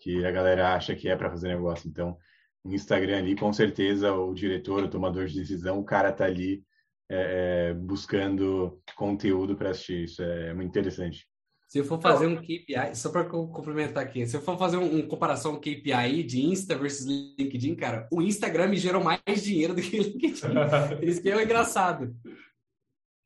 que 0.00 0.24
a 0.24 0.30
galera 0.30 0.74
acha 0.74 0.94
que 0.94 1.08
é 1.08 1.16
para 1.16 1.30
fazer 1.30 1.48
negócio. 1.48 1.88
Então, 1.88 2.16
o 2.64 2.72
Instagram 2.72 3.18
ali, 3.18 3.36
com 3.36 3.52
certeza, 3.52 4.12
o 4.12 4.34
diretor, 4.34 4.84
o 4.84 4.90
tomador 4.90 5.26
de 5.26 5.38
decisão, 5.38 5.78
o 5.78 5.84
cara 5.84 6.12
tá 6.12 6.24
ali 6.24 6.62
é, 7.10 7.70
é 7.70 7.74
buscando 7.74 8.80
conteúdo 8.96 9.56
para 9.56 9.70
assistir. 9.70 10.04
Isso 10.04 10.22
é 10.22 10.52
muito 10.52 10.68
interessante. 10.68 11.26
Se 11.68 11.78
eu 11.78 11.84
for 11.84 12.00
fazer 12.00 12.26
um 12.26 12.36
KPI, 12.36 12.94
só 12.94 13.10
para 13.10 13.24
complementar 13.26 14.02
aqui, 14.02 14.26
se 14.26 14.34
eu 14.34 14.40
for 14.40 14.56
fazer 14.56 14.78
um, 14.78 14.96
um, 14.96 15.06
comparação 15.06 15.60
KPI 15.60 16.22
de 16.22 16.42
Insta 16.46 16.74
versus 16.74 17.04
LinkedIn, 17.04 17.74
cara, 17.74 18.08
o 18.10 18.22
Instagram 18.22 18.68
me 18.68 18.78
gerou 18.78 19.04
mais 19.04 19.44
dinheiro 19.44 19.74
do 19.74 19.82
que 19.82 20.00
o 20.00 20.02
LinkedIn. 20.02 20.46
Isso 21.02 21.20
que 21.20 21.30
é 21.30 21.42
engraçado. 21.42 22.16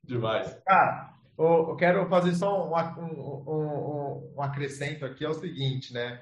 Demais. 0.05 0.61
Cara, 0.67 1.15
eu 1.39 1.77
quero 1.77 2.09
fazer 2.09 2.35
só 2.35 2.69
um, 2.69 2.75
um, 3.01 3.45
um, 3.47 4.35
um 4.37 4.43
acrescento 4.43 5.05
aqui, 5.05 5.25
é 5.25 5.29
o 5.29 5.35
seguinte, 5.35 5.95
né? 5.95 6.21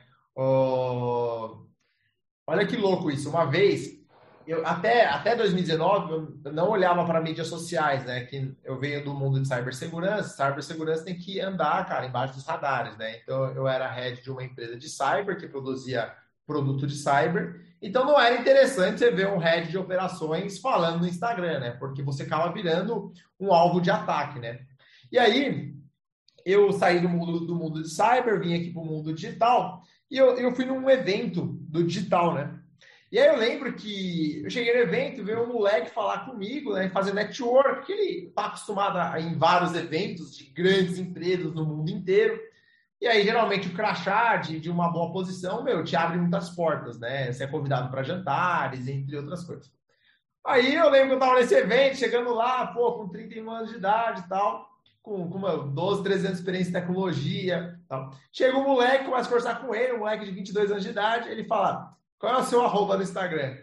Olha 2.50 2.66
que 2.66 2.76
louco 2.76 3.12
isso. 3.12 3.30
Uma 3.30 3.44
vez 3.44 3.96
eu, 4.44 4.66
até, 4.66 5.06
até 5.06 5.36
2019, 5.36 6.40
eu 6.44 6.52
não 6.52 6.68
olhava 6.68 7.04
para 7.04 7.20
mídias 7.20 7.46
sociais, 7.46 8.04
né? 8.04 8.24
Que 8.24 8.52
eu 8.64 8.76
venho 8.76 9.04
do 9.04 9.14
mundo 9.14 9.40
de 9.40 9.46
cibersegurança. 9.46 10.48
Cibersegurança 10.48 11.04
tem 11.04 11.16
que 11.16 11.40
andar, 11.40 11.86
cara, 11.86 12.06
embaixo 12.06 12.34
dos 12.34 12.44
radares, 12.44 12.96
né? 12.96 13.20
Então, 13.22 13.52
eu 13.52 13.68
era 13.68 13.88
head 13.88 14.20
de 14.20 14.32
uma 14.32 14.42
empresa 14.42 14.76
de 14.76 14.88
cyber 14.88 15.38
que 15.38 15.46
produzia 15.46 16.12
produto 16.44 16.88
de 16.88 16.96
cyber. 16.96 17.64
Então, 17.80 18.04
não 18.04 18.20
era 18.20 18.40
interessante 18.40 18.98
você 18.98 19.12
ver 19.12 19.28
um 19.28 19.38
head 19.38 19.70
de 19.70 19.78
operações 19.78 20.58
falando 20.58 21.02
no 21.02 21.06
Instagram, 21.06 21.60
né? 21.60 21.70
Porque 21.78 22.02
você 22.02 22.24
acaba 22.24 22.52
virando 22.52 23.12
um 23.38 23.52
alvo 23.52 23.80
de 23.80 23.92
ataque, 23.92 24.40
né? 24.40 24.58
E 25.12 25.20
aí, 25.20 25.72
eu 26.44 26.72
saí 26.72 26.98
do 26.98 27.08
mundo, 27.08 27.46
do 27.46 27.54
mundo 27.54 27.80
de 27.80 27.88
cyber, 27.88 28.40
vim 28.40 28.56
aqui 28.56 28.72
para 28.72 28.82
o 28.82 28.84
mundo 28.84 29.14
digital 29.14 29.84
e 30.10 30.18
eu, 30.18 30.36
eu 30.36 30.54
fui 30.54 30.64
num 30.64 30.88
evento 30.90 31.46
do 31.46 31.84
digital, 31.84 32.34
né? 32.34 32.58
E 33.12 33.18
aí 33.18 33.26
eu 33.26 33.36
lembro 33.36 33.72
que 33.72 34.42
eu 34.44 34.50
cheguei 34.50 34.72
no 34.72 34.82
evento, 34.82 35.24
veio 35.24 35.42
um 35.42 35.52
moleque 35.52 35.90
falar 35.90 36.26
comigo, 36.26 36.74
né, 36.74 36.88
fazer 36.90 37.12
network, 37.12 37.84
que 37.84 37.92
ele 37.92 38.28
está 38.28 38.46
acostumado 38.46 38.98
a, 38.98 39.20
em 39.20 39.36
vários 39.36 39.74
eventos 39.74 40.36
de 40.36 40.44
grandes 40.50 40.96
empresas 40.96 41.52
no 41.52 41.66
mundo 41.66 41.90
inteiro. 41.90 42.40
E 43.00 43.08
aí, 43.08 43.24
geralmente, 43.24 43.66
o 43.66 43.74
crachá 43.74 44.36
de, 44.36 44.60
de 44.60 44.70
uma 44.70 44.92
boa 44.92 45.12
posição, 45.12 45.64
meu, 45.64 45.82
te 45.82 45.96
abre 45.96 46.18
muitas 46.18 46.50
portas, 46.50 47.00
né? 47.00 47.32
Você 47.32 47.44
é 47.44 47.46
convidado 47.48 47.90
para 47.90 48.04
jantares, 48.04 48.86
entre 48.86 49.16
outras 49.16 49.42
coisas. 49.42 49.72
Aí 50.46 50.74
eu 50.74 50.88
lembro 50.88 51.08
que 51.08 51.14
eu 51.14 51.18
estava 51.18 51.40
nesse 51.40 51.54
evento, 51.54 51.96
chegando 51.96 52.32
lá, 52.32 52.68
pô, 52.68 52.92
com 52.92 53.08
31 53.08 53.50
anos 53.50 53.70
de 53.70 53.76
idade 53.76 54.20
e 54.20 54.28
tal, 54.28 54.69
com, 55.02 55.28
com 55.28 55.38
uma 55.38 55.56
12, 55.56 56.02
13 56.02 56.26
anos 56.26 56.38
de 56.38 56.42
experiência 56.42 56.70
em 56.70 56.80
tecnologia 56.80 57.78
tal. 57.88 58.10
Chega 58.32 58.56
um 58.56 58.64
moleque, 58.64 59.04
começa 59.04 59.24
a 59.24 59.28
conversar 59.28 59.60
com 59.60 59.74
ele, 59.74 59.94
um 59.94 59.98
moleque 59.98 60.24
de 60.24 60.30
22 60.30 60.70
anos 60.70 60.84
de 60.84 60.90
idade, 60.90 61.28
ele 61.28 61.44
fala, 61.44 61.96
qual 62.18 62.34
é 62.34 62.38
o 62.38 62.44
seu 62.44 62.62
arroba 62.62 62.96
no 62.96 63.02
Instagram? 63.02 63.56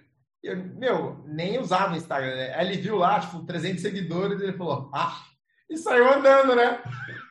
Eu, 0.43 0.57
meu, 0.57 1.23
nem 1.25 1.59
usava 1.59 1.93
o 1.93 1.97
Instagram, 1.97 2.35
né? 2.35 2.55
Aí 2.55 2.67
ele 2.67 2.81
viu 2.81 2.95
lá, 2.97 3.19
tipo, 3.19 3.45
300 3.45 3.81
seguidores, 3.81 4.41
ele 4.41 4.53
falou, 4.53 4.89
ah, 4.93 5.21
e 5.69 5.77
saiu 5.77 6.11
andando, 6.11 6.55
né? 6.55 6.81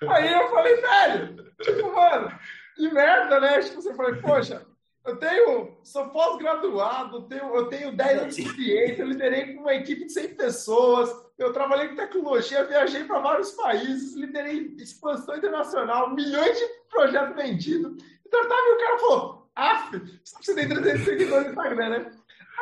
Aí 0.09 0.33
eu 0.33 0.51
falei, 0.51 0.81
velho, 0.81 1.55
tipo, 1.63 1.95
mano, 1.95 2.33
que 2.77 2.91
merda, 2.91 3.41
né? 3.41 3.61
Tipo, 3.61 3.81
você 3.81 3.95
falou, 3.95 4.17
poxa, 4.17 4.67
eu 5.07 5.17
tenho, 5.17 5.77
sou 5.85 6.09
pós-graduado, 6.09 7.23
tenho, 7.29 7.55
eu 7.55 7.69
tenho 7.69 7.97
10 7.97 8.23
anos 8.23 8.37
de 8.37 8.43
experiência, 8.43 9.03
eu 9.03 9.09
liderei 9.09 9.55
com 9.55 9.61
uma 9.61 9.75
equipe 9.75 10.05
de 10.05 10.13
100 10.13 10.35
pessoas, 10.35 11.11
eu 11.39 11.53
trabalhei 11.53 11.89
com 11.89 11.97
tecnologia, 11.97 12.65
viajei 12.65 13.05
para 13.05 13.21
vários 13.21 13.53
países, 13.53 14.17
liderei 14.17 14.75
expansão 14.79 15.37
internacional, 15.37 16.15
milhões 16.15 16.59
de 16.59 16.65
projetos 16.91 17.37
vendidos. 17.37 18.03
Então, 18.27 18.49
tá, 18.49 18.55
e 18.55 18.75
o 18.75 18.79
cara 18.79 18.99
falou, 18.99 19.51
ah, 19.55 19.91
você 20.25 20.55
tem 20.55 20.69
300 20.69 21.05
seguidores 21.05 21.45
no 21.47 21.53
Instagram, 21.53 21.89
né? 21.89 22.11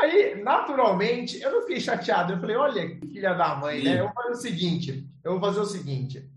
Aí, 0.00 0.42
naturalmente, 0.42 1.40
eu 1.40 1.50
não 1.50 1.60
fiquei 1.62 1.80
chateado. 1.80 2.32
Eu 2.32 2.40
falei, 2.40 2.56
olha, 2.56 3.00
filha 3.00 3.32
da 3.32 3.54
mãe, 3.54 3.82
né? 3.82 4.00
Eu 4.00 4.04
vou 4.04 4.14
fazer 4.14 4.30
o 4.30 4.36
seguinte, 4.36 5.08
eu 5.24 5.32
vou 5.32 5.40
fazer 5.40 5.60
o 5.60 5.64
seguinte. 5.64 6.30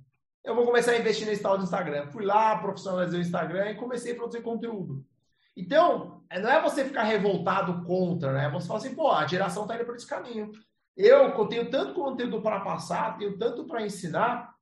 Eu 0.44 0.56
vou 0.56 0.66
começar 0.66 0.92
a 0.92 0.98
investir 0.98 1.28
nesse 1.28 1.42
tal 1.42 1.58
do 1.58 1.64
Instagram. 1.64 2.08
Fui 2.08 2.24
lá, 2.24 2.58
profissionalizei 2.60 3.20
o 3.20 3.22
Instagram 3.22 3.72
e 3.72 3.76
comecei 3.76 4.14
a 4.14 4.16
produzir 4.16 4.42
conteúdo. 4.42 5.04
Então, 5.58 6.22
não 6.32 6.50
é 6.50 6.62
você 6.62 6.86
ficar 6.86 7.02
revoltado 7.02 7.84
contra, 7.84 8.32
né? 8.32 8.50
Você 8.52 8.68
fala 8.68 8.80
assim, 8.80 8.94
pô, 8.94 9.12
a 9.12 9.26
geração 9.26 9.66
tá 9.66 9.76
indo 9.76 9.86
por 9.86 9.96
esse 9.96 10.06
caminho. 10.06 10.52
Eu, 10.96 11.30
eu 11.30 11.48
tenho 11.48 11.70
tanto 11.72 11.96
conteúdo 11.96 12.42
para 12.42 12.60
passar, 12.60 13.18
tenho 13.18 13.38
tanto 13.40 13.66
para 13.66 13.84
ensinar, 13.84 14.54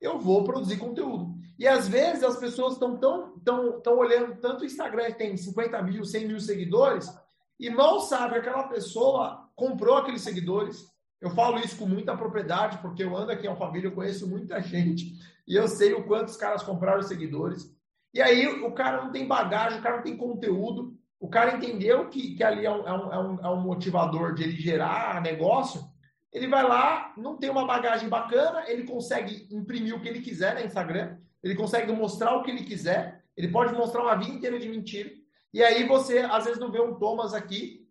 eu 0.00 0.18
vou 0.18 0.44
produzir 0.44 0.76
conteúdo. 0.76 1.34
E 1.58 1.66
às 1.66 1.88
vezes 1.88 2.22
as 2.22 2.36
pessoas 2.36 2.74
estão 2.74 2.98
tão, 2.98 3.38
tão, 3.40 3.80
tão 3.80 3.96
olhando 3.96 4.38
tanto 4.40 4.62
o 4.62 4.66
Instagram 4.66 5.06
que 5.06 5.18
tem 5.18 5.36
50 5.36 5.82
mil, 5.82 6.04
100 6.04 6.28
mil 6.28 6.40
seguidores 6.40 7.10
e 7.58 7.70
mal 7.70 8.00
sabe 8.00 8.34
que 8.34 8.40
aquela 8.40 8.64
pessoa 8.64 9.48
comprou 9.54 9.96
aqueles 9.96 10.22
seguidores. 10.22 10.84
Eu 11.20 11.30
falo 11.30 11.58
isso 11.58 11.78
com 11.78 11.86
muita 11.86 12.16
propriedade 12.16 12.78
porque 12.78 13.02
eu 13.02 13.16
ando 13.16 13.32
aqui 13.32 13.46
em 13.46 13.50
Alphaville, 13.50 13.86
eu 13.86 13.94
conheço 13.94 14.28
muita 14.28 14.60
gente 14.62 15.14
e 15.46 15.54
eu 15.54 15.68
sei 15.68 15.94
o 15.94 16.04
quanto 16.04 16.28
os 16.28 16.36
caras 16.36 16.62
compraram 16.62 17.02
seguidores. 17.02 17.73
E 18.14 18.22
aí 18.22 18.46
o 18.46 18.72
cara 18.72 19.02
não 19.02 19.12
tem 19.12 19.26
bagagem, 19.26 19.80
o 19.80 19.82
cara 19.82 19.96
não 19.96 20.04
tem 20.04 20.16
conteúdo, 20.16 20.96
o 21.20 21.28
cara 21.28 21.56
entendeu 21.56 22.08
que, 22.08 22.36
que 22.36 22.44
ali 22.44 22.64
é 22.64 22.70
um, 22.70 22.86
é 22.86 22.92
um, 22.92 23.40
é 23.44 23.50
um 23.50 23.60
é 23.60 23.64
motivador 23.64 24.34
de 24.34 24.44
ele 24.44 24.56
gerar 24.56 25.20
negócio 25.20 25.92
ele 26.34 26.48
vai 26.48 26.64
lá, 26.64 27.14
não 27.16 27.36
tem 27.36 27.48
uma 27.48 27.64
bagagem 27.64 28.08
bacana, 28.08 28.64
ele 28.66 28.82
consegue 28.82 29.46
imprimir 29.52 29.94
o 29.94 30.00
que 30.00 30.08
ele 30.08 30.20
quiser 30.20 30.56
no 30.56 30.66
Instagram, 30.66 31.16
ele 31.40 31.54
consegue 31.54 31.92
mostrar 31.92 32.34
o 32.36 32.42
que 32.42 32.50
ele 32.50 32.64
quiser, 32.64 33.24
ele 33.36 33.48
pode 33.48 33.72
mostrar 33.72 34.02
uma 34.02 34.16
vida 34.16 34.32
inteira 34.32 34.58
de 34.58 34.68
mentira. 34.68 35.10
E 35.52 35.62
aí 35.62 35.86
você, 35.86 36.18
às 36.18 36.44
vezes, 36.44 36.58
não 36.58 36.72
vê 36.72 36.80
um 36.80 36.96
Thomas 36.96 37.32
aqui, 37.32 37.86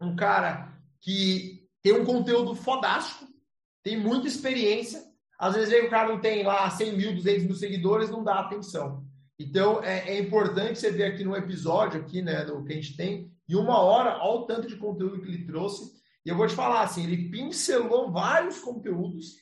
um 0.00 0.14
cara 0.14 0.72
que 1.00 1.66
tem 1.82 1.92
um 1.92 2.04
conteúdo 2.04 2.54
fodástico, 2.54 3.26
tem 3.82 3.98
muita 3.98 4.28
experiência, 4.28 5.02
às 5.36 5.56
vezes 5.56 5.74
aí 5.74 5.84
o 5.84 5.90
cara 5.90 6.08
não 6.08 6.20
tem 6.20 6.44
lá 6.44 6.70
100 6.70 6.96
mil, 6.96 7.14
200 7.16 7.44
mil 7.44 7.54
seguidores, 7.56 8.10
não 8.10 8.22
dá 8.22 8.38
atenção. 8.38 9.04
Então, 9.38 9.82
é, 9.84 10.10
é 10.10 10.18
importante 10.18 10.78
você 10.78 10.90
ver 10.90 11.04
aqui 11.04 11.24
no 11.24 11.36
episódio, 11.36 12.00
aqui, 12.00 12.20
né, 12.20 12.44
no 12.44 12.64
que 12.64 12.72
a 12.72 12.76
gente 12.76 12.96
tem, 12.96 13.30
em 13.48 13.54
uma 13.54 13.78
hora, 13.78 14.18
olha 14.20 14.40
o 14.40 14.46
tanto 14.46 14.66
de 14.66 14.76
conteúdo 14.76 15.20
que 15.20 15.28
ele 15.28 15.46
trouxe, 15.46 15.96
e 16.26 16.28
eu 16.28 16.36
vou 16.36 16.46
te 16.46 16.54
falar 16.54 16.82
assim, 16.82 17.04
ele 17.04 17.30
pincelou 17.30 18.10
vários 18.10 18.58
conteúdos 18.58 19.36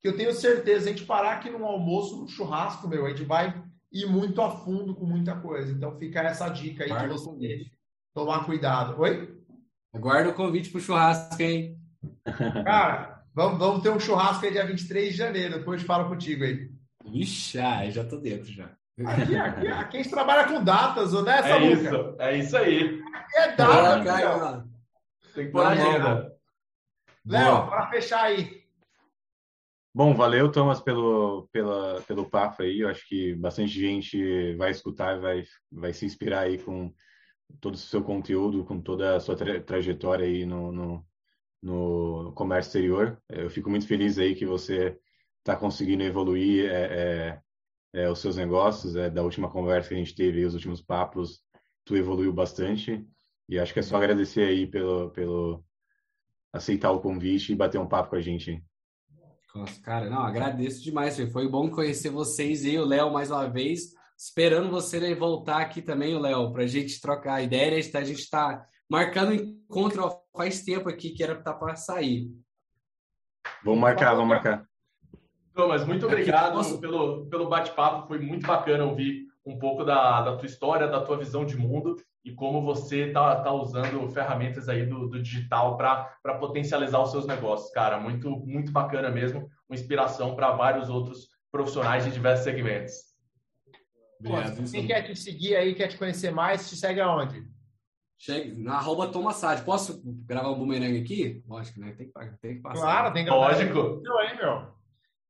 que 0.00 0.08
eu 0.08 0.16
tenho 0.16 0.32
certeza, 0.32 0.88
a 0.88 0.92
gente 0.92 1.04
parar 1.04 1.32
aqui 1.32 1.50
no 1.50 1.64
almoço, 1.64 2.16
no 2.16 2.28
churrasco, 2.28 2.88
meu, 2.88 3.04
a 3.04 3.10
gente 3.10 3.24
vai 3.24 3.62
ir 3.92 4.06
muito 4.06 4.40
a 4.40 4.50
fundo 4.50 4.94
com 4.94 5.04
muita 5.04 5.38
coisa. 5.38 5.70
Então 5.70 5.98
fica 5.98 6.20
essa 6.20 6.48
dica 6.48 6.84
aí 6.84 6.88
Guarda 6.88 7.14
de 7.14 7.20
você 7.20 7.66
tomar 8.14 8.46
cuidado. 8.46 8.98
Oi? 9.00 9.38
Aguarda 9.92 10.30
o 10.30 10.34
convite 10.34 10.70
pro 10.70 10.80
churrasco, 10.80 11.42
hein? 11.42 11.78
Cara, 12.64 13.22
vamos, 13.34 13.58
vamos 13.58 13.82
ter 13.82 13.90
um 13.90 14.00
churrasco 14.00 14.46
aí 14.46 14.52
dia 14.52 14.64
23 14.64 15.10
de 15.10 15.18
janeiro, 15.18 15.58
depois 15.58 15.82
falo 15.82 16.08
contigo 16.08 16.44
aí. 16.44 16.70
Ixi, 17.04 17.58
ah, 17.58 17.90
já 17.90 18.04
tô 18.04 18.16
dentro 18.16 18.50
já. 18.50 18.74
Aqui, 19.06 19.36
aqui, 19.36 19.68
aqui 19.68 19.96
a 19.96 20.02
gente 20.02 20.10
trabalha 20.10 20.46
com 20.46 20.62
datas, 20.62 21.12
né, 21.24 21.40
É 21.42 21.72
isso, 21.72 22.16
é 22.18 22.36
isso 22.36 22.56
aí. 22.56 23.02
Aqui 23.14 23.38
é 23.38 23.56
data, 23.56 24.66
tem 25.34 25.46
que 25.46 25.52
pôr 25.52 25.64
a 25.64 25.70
agenda. 25.70 26.32
Léo, 27.24 27.68
para 27.68 27.88
fechar 27.88 28.24
aí. 28.24 28.60
Bom, 29.92 30.14
valeu, 30.14 30.50
Thomas, 30.50 30.80
pelo, 30.80 31.48
pela, 31.52 32.00
pelo 32.02 32.28
papo 32.28 32.62
aí. 32.62 32.80
Eu 32.80 32.88
acho 32.88 33.06
que 33.08 33.34
bastante 33.34 33.72
gente 33.72 34.54
vai 34.54 34.70
escutar 34.70 35.16
e 35.16 35.20
vai, 35.20 35.44
vai 35.70 35.92
se 35.92 36.06
inspirar 36.06 36.40
aí 36.40 36.58
com 36.58 36.92
todo 37.60 37.74
o 37.74 37.78
seu 37.78 38.02
conteúdo, 38.02 38.64
com 38.64 38.80
toda 38.80 39.16
a 39.16 39.20
sua 39.20 39.34
tra 39.34 39.60
trajetória 39.60 40.24
aí 40.24 40.46
no, 40.46 40.70
no, 40.70 41.06
no 41.62 42.32
comércio 42.34 42.68
exterior. 42.68 43.20
Eu 43.28 43.50
fico 43.50 43.68
muito 43.68 43.86
feliz 43.86 44.18
aí 44.18 44.34
que 44.34 44.46
você 44.46 44.96
está 45.38 45.56
conseguindo 45.56 46.04
evoluir 46.04 46.70
é, 46.70 46.82
é, 46.82 47.40
é, 47.92 48.08
os 48.08 48.18
seus 48.18 48.36
negócios. 48.36 48.96
É, 48.96 49.10
da 49.10 49.22
última 49.22 49.50
conversa 49.50 49.88
que 49.88 49.94
a 49.94 49.98
gente 49.98 50.14
teve, 50.14 50.44
os 50.44 50.54
últimos 50.54 50.80
papos, 50.80 51.42
tu 51.84 51.96
evoluiu 51.96 52.32
bastante. 52.32 53.06
E 53.48 53.58
acho 53.58 53.72
que 53.72 53.80
é 53.80 53.82
só 53.82 53.96
agradecer 53.96 54.42
aí 54.42 54.66
pelo, 54.66 55.10
pelo 55.10 55.64
aceitar 56.52 56.90
o 56.92 57.00
convite 57.00 57.52
e 57.52 57.56
bater 57.56 57.78
um 57.78 57.88
papo 57.88 58.10
com 58.10 58.16
a 58.16 58.20
gente. 58.20 58.62
Cara, 59.82 60.08
não, 60.08 60.20
agradeço 60.20 60.82
demais. 60.82 61.18
Foi 61.32 61.48
bom 61.48 61.68
conhecer 61.68 62.10
vocês 62.10 62.64
e 62.64 62.78
o 62.78 62.84
Léo 62.84 63.12
mais 63.12 63.30
uma 63.30 63.48
vez. 63.48 63.92
Esperando 64.16 64.70
você 64.70 65.14
voltar 65.14 65.60
aqui 65.60 65.82
também, 65.82 66.14
o 66.14 66.20
Léo, 66.20 66.52
para 66.52 66.62
a 66.62 66.66
gente 66.66 67.00
trocar 67.00 67.42
ideia. 67.42 67.76
A 67.76 68.04
gente 68.04 68.20
está 68.20 68.64
marcando 68.88 69.30
um 69.30 69.34
encontro 69.34 70.02
faz 70.36 70.62
tempo 70.62 70.88
aqui 70.88 71.10
que 71.10 71.22
era 71.22 71.34
para 71.34 71.54
tá 71.54 71.76
sair. 71.76 72.30
Vamos 73.64 73.80
marcar, 73.80 74.14
vamos 74.14 74.28
marcar. 74.28 74.69
Thomas, 75.60 75.84
muito 75.84 76.06
obrigado 76.06 76.54
Nossa. 76.54 76.78
pelo, 76.78 77.26
pelo 77.26 77.48
bate-papo. 77.48 78.08
Foi 78.08 78.18
muito 78.18 78.46
bacana 78.46 78.84
ouvir 78.84 79.26
um 79.44 79.58
pouco 79.58 79.84
da, 79.84 80.22
da 80.22 80.36
tua 80.36 80.46
história, 80.46 80.86
da 80.86 81.00
tua 81.00 81.18
visão 81.18 81.44
de 81.44 81.56
mundo 81.56 81.96
e 82.24 82.32
como 82.32 82.62
você 82.62 83.08
está 83.08 83.36
tá 83.42 83.52
usando 83.52 84.08
ferramentas 84.08 84.68
aí 84.68 84.86
do, 84.86 85.08
do 85.08 85.22
digital 85.22 85.76
para 85.76 86.34
potencializar 86.38 87.02
os 87.02 87.10
seus 87.10 87.26
negócios, 87.26 87.70
cara. 87.72 87.98
Muito, 87.98 88.30
muito 88.30 88.72
bacana 88.72 89.10
mesmo. 89.10 89.50
Uma 89.68 89.74
inspiração 89.74 90.34
para 90.34 90.52
vários 90.52 90.88
outros 90.88 91.28
profissionais 91.52 92.04
de 92.04 92.10
diversos 92.10 92.44
segmentos. 92.44 93.10
Obrigado, 94.18 94.70
quem 94.70 94.86
quer 94.86 95.02
te 95.02 95.16
seguir 95.16 95.56
aí, 95.56 95.74
quer 95.74 95.88
te 95.88 95.96
conhecer 95.96 96.30
mais, 96.30 96.68
te 96.68 96.76
segue 96.76 97.00
aonde? 97.00 97.42
Chega, 98.18 98.54
na 98.58 98.74
arroba 98.74 99.08
Tomassad. 99.08 99.62
Posso 99.62 100.02
gravar 100.04 100.48
o 100.48 100.54
um 100.54 100.58
bumerangue 100.58 101.00
aqui? 101.00 101.42
Lógico, 101.48 101.80
né? 101.80 101.92
Tem 101.92 102.06
que, 102.06 102.38
tem 102.42 102.56
que 102.56 102.60
passar. 102.60 102.82
Claro, 102.82 103.14
tem 103.14 103.24
que 103.24 103.30
gravar. 103.30 103.46
Lógico. 103.46 104.02
Aí, 104.20 104.36
meu. 104.36 104.79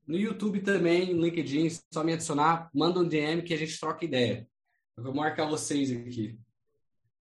No 0.05 0.17
YouTube 0.17 0.59
também, 0.59 1.13
no 1.13 1.21
LinkedIn, 1.21 1.69
só 1.93 2.03
me 2.03 2.11
adicionar. 2.11 2.69
Manda 2.73 2.99
um 2.99 3.07
DM 3.07 3.41
que 3.41 3.53
a 3.53 3.57
gente 3.57 3.79
troca 3.79 4.03
ideia. 4.03 4.45
Eu 4.97 5.03
vou 5.05 5.15
marcar 5.15 5.45
vocês 5.45 5.89
aqui. 5.91 6.37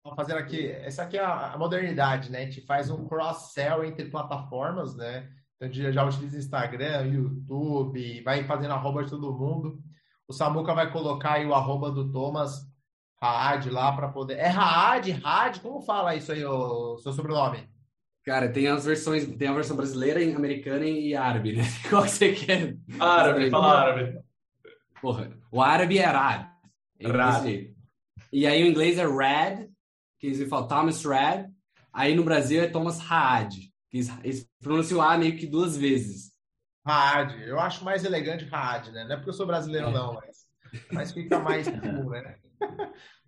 Vamos 0.02 0.16
fazer 0.16 0.32
aqui. 0.34 0.66
Essa 0.66 1.02
aqui 1.02 1.18
é 1.18 1.24
a 1.24 1.54
modernidade, 1.58 2.32
né? 2.32 2.38
A 2.38 2.44
gente 2.46 2.62
faz 2.62 2.88
um 2.88 3.06
cross-sell 3.06 3.84
entre 3.84 4.06
plataformas, 4.06 4.96
né? 4.96 5.30
Então, 5.56 5.70
já 5.92 6.04
utiliza 6.04 6.38
Instagram, 6.38 7.06
YouTube, 7.06 8.22
vai 8.22 8.44
fazendo 8.44 8.72
arroba 8.72 9.04
de 9.04 9.10
todo 9.10 9.36
mundo. 9.36 9.78
O 10.26 10.32
Samuca 10.32 10.74
vai 10.74 10.90
colocar 10.90 11.34
aí 11.34 11.46
o 11.46 11.54
arroba 11.54 11.90
do 11.90 12.10
Thomas 12.10 12.71
Raad 13.22 13.70
lá 13.70 13.92
para 13.92 14.08
poder. 14.08 14.34
É 14.34 14.48
Raad, 14.48 15.12
Raad? 15.12 15.60
Como 15.60 15.80
fala 15.80 16.16
isso 16.16 16.32
aí, 16.32 16.44
o 16.44 16.98
seu 16.98 17.12
sobrenome? 17.12 17.70
Cara, 18.24 18.48
tem 18.48 18.66
as 18.66 18.84
versões, 18.84 19.24
tem 19.36 19.46
a 19.46 19.52
versão 19.52 19.76
brasileira, 19.76 20.20
americana 20.36 20.84
e 20.84 21.14
árabe, 21.14 21.56
né? 21.56 21.62
Qual 21.88 22.02
que 22.02 22.10
você 22.10 22.32
quer? 22.32 22.76
Árabe, 22.98 23.48
fala 23.48 23.80
árabe. 23.80 24.20
Porra, 25.00 25.30
o 25.52 25.62
árabe 25.62 25.98
é 25.98 26.04
Rad. 26.04 26.48
Rad. 27.04 27.46
E 28.32 28.46
aí 28.46 28.64
o 28.64 28.66
inglês 28.66 28.98
é 28.98 29.04
Rad, 29.04 29.68
que 30.18 30.34
você 30.34 30.46
fala 30.46 30.66
Thomas 30.66 31.04
Rad. 31.04 31.48
Aí 31.92 32.16
no 32.16 32.24
Brasil 32.24 32.60
é 32.60 32.66
Thomas 32.66 32.98
Raad. 32.98 33.54
Eles 33.92 34.48
pronunciam 34.60 34.98
o 34.98 35.02
A 35.02 35.16
meio 35.16 35.36
que 35.36 35.46
duas 35.46 35.76
vezes. 35.76 36.32
Raad. 36.84 37.40
Eu 37.46 37.60
acho 37.60 37.84
mais 37.84 38.04
elegante 38.04 38.46
Raad, 38.46 38.90
né? 38.90 39.04
Não 39.04 39.12
é 39.12 39.16
porque 39.16 39.30
eu 39.30 39.34
sou 39.34 39.46
brasileiro, 39.46 39.88
é. 39.88 39.92
não, 39.92 40.14
mas, 40.14 40.46
mas 40.90 41.12
fica 41.12 41.38
mais 41.38 41.68
cool, 41.80 42.10
né? 42.10 42.36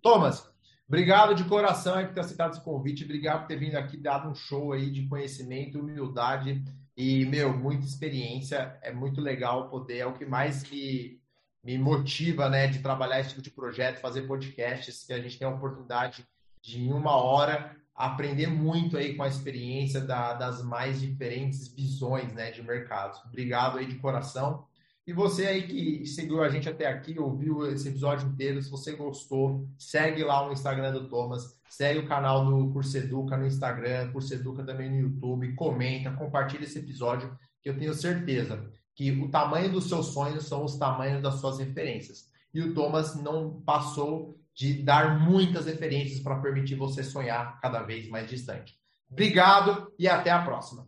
Thomas, 0.01 0.49
obrigado 0.87 1.33
de 1.33 1.43
coração 1.45 2.03
por 2.05 2.13
ter 2.13 2.19
aceitado 2.19 2.53
esse 2.53 2.63
convite. 2.63 3.03
Obrigado 3.03 3.41
por 3.41 3.47
ter 3.47 3.57
vindo 3.57 3.75
aqui, 3.75 3.97
dado 3.97 4.29
um 4.29 4.35
show 4.35 4.71
aí 4.71 4.89
de 4.91 5.07
conhecimento, 5.07 5.79
humildade 5.79 6.63
e, 6.95 7.25
meu, 7.25 7.55
muita 7.55 7.85
experiência. 7.85 8.77
É 8.81 8.91
muito 8.91 9.19
legal 9.19 9.69
poder, 9.69 9.97
é 9.97 10.05
o 10.05 10.13
que 10.13 10.25
mais 10.25 10.63
me, 10.69 11.19
me 11.63 11.77
motiva, 11.77 12.49
né, 12.49 12.67
de 12.67 12.79
trabalhar 12.79 13.19
esse 13.19 13.29
tipo 13.29 13.41
de 13.41 13.51
projeto, 13.51 13.99
fazer 13.99 14.23
podcasts, 14.23 15.03
que 15.03 15.13
a 15.13 15.19
gente 15.19 15.37
tem 15.37 15.47
a 15.47 15.51
oportunidade 15.51 16.25
de, 16.61 16.81
em 16.81 16.93
uma 16.93 17.15
hora, 17.15 17.75
aprender 17.95 18.47
muito 18.47 18.97
aí 18.97 19.15
com 19.15 19.23
a 19.23 19.27
experiência 19.27 20.01
da, 20.01 20.33
das 20.33 20.63
mais 20.63 20.99
diferentes 20.99 21.67
visões 21.67 22.31
né, 22.33 22.51
de 22.51 22.61
mercados. 22.61 23.19
Obrigado 23.25 23.77
aí 23.77 23.85
de 23.85 23.95
coração. 23.95 24.67
E 25.07 25.13
você 25.13 25.45
aí 25.45 25.67
que 25.67 26.05
seguiu 26.07 26.41
a 26.41 26.49
gente 26.49 26.67
até 26.67 26.87
aqui, 26.87 27.19
ouviu 27.19 27.71
esse 27.71 27.87
episódio 27.89 28.27
inteiro, 28.27 28.59
se 28.61 28.71
você 28.71 28.93
gostou, 28.93 29.69
segue 29.77 30.23
lá 30.23 30.47
o 30.47 30.51
Instagram 30.51 30.93
do 30.93 31.07
Thomas, 31.07 31.59
segue 31.69 31.99
o 31.99 32.07
canal 32.07 32.43
do 32.43 32.71
Curseduca 32.71 33.37
no 33.37 33.45
Instagram, 33.45 34.11
Curseduca 34.11 34.63
também 34.63 34.89
no 34.89 34.97
YouTube, 34.97 35.53
comenta, 35.53 36.11
compartilha 36.11 36.63
esse 36.63 36.79
episódio, 36.79 37.37
que 37.61 37.69
eu 37.69 37.77
tenho 37.77 37.93
certeza 37.93 38.67
que 38.95 39.11
o 39.11 39.29
tamanho 39.29 39.71
dos 39.71 39.89
seus 39.89 40.07
sonhos 40.07 40.47
são 40.47 40.63
os 40.63 40.77
tamanhos 40.77 41.21
das 41.21 41.35
suas 41.35 41.59
referências. 41.59 42.31
E 42.53 42.61
o 42.61 42.73
Thomas 42.73 43.21
não 43.21 43.61
passou 43.61 44.39
de 44.55 44.81
dar 44.81 45.19
muitas 45.19 45.65
referências 45.65 46.21
para 46.21 46.39
permitir 46.39 46.75
você 46.75 47.03
sonhar 47.03 47.59
cada 47.59 47.83
vez 47.83 48.07
mais 48.07 48.29
distante. 48.29 48.73
Obrigado 49.11 49.91
e 49.99 50.07
até 50.07 50.31
a 50.31 50.41
próxima. 50.41 50.87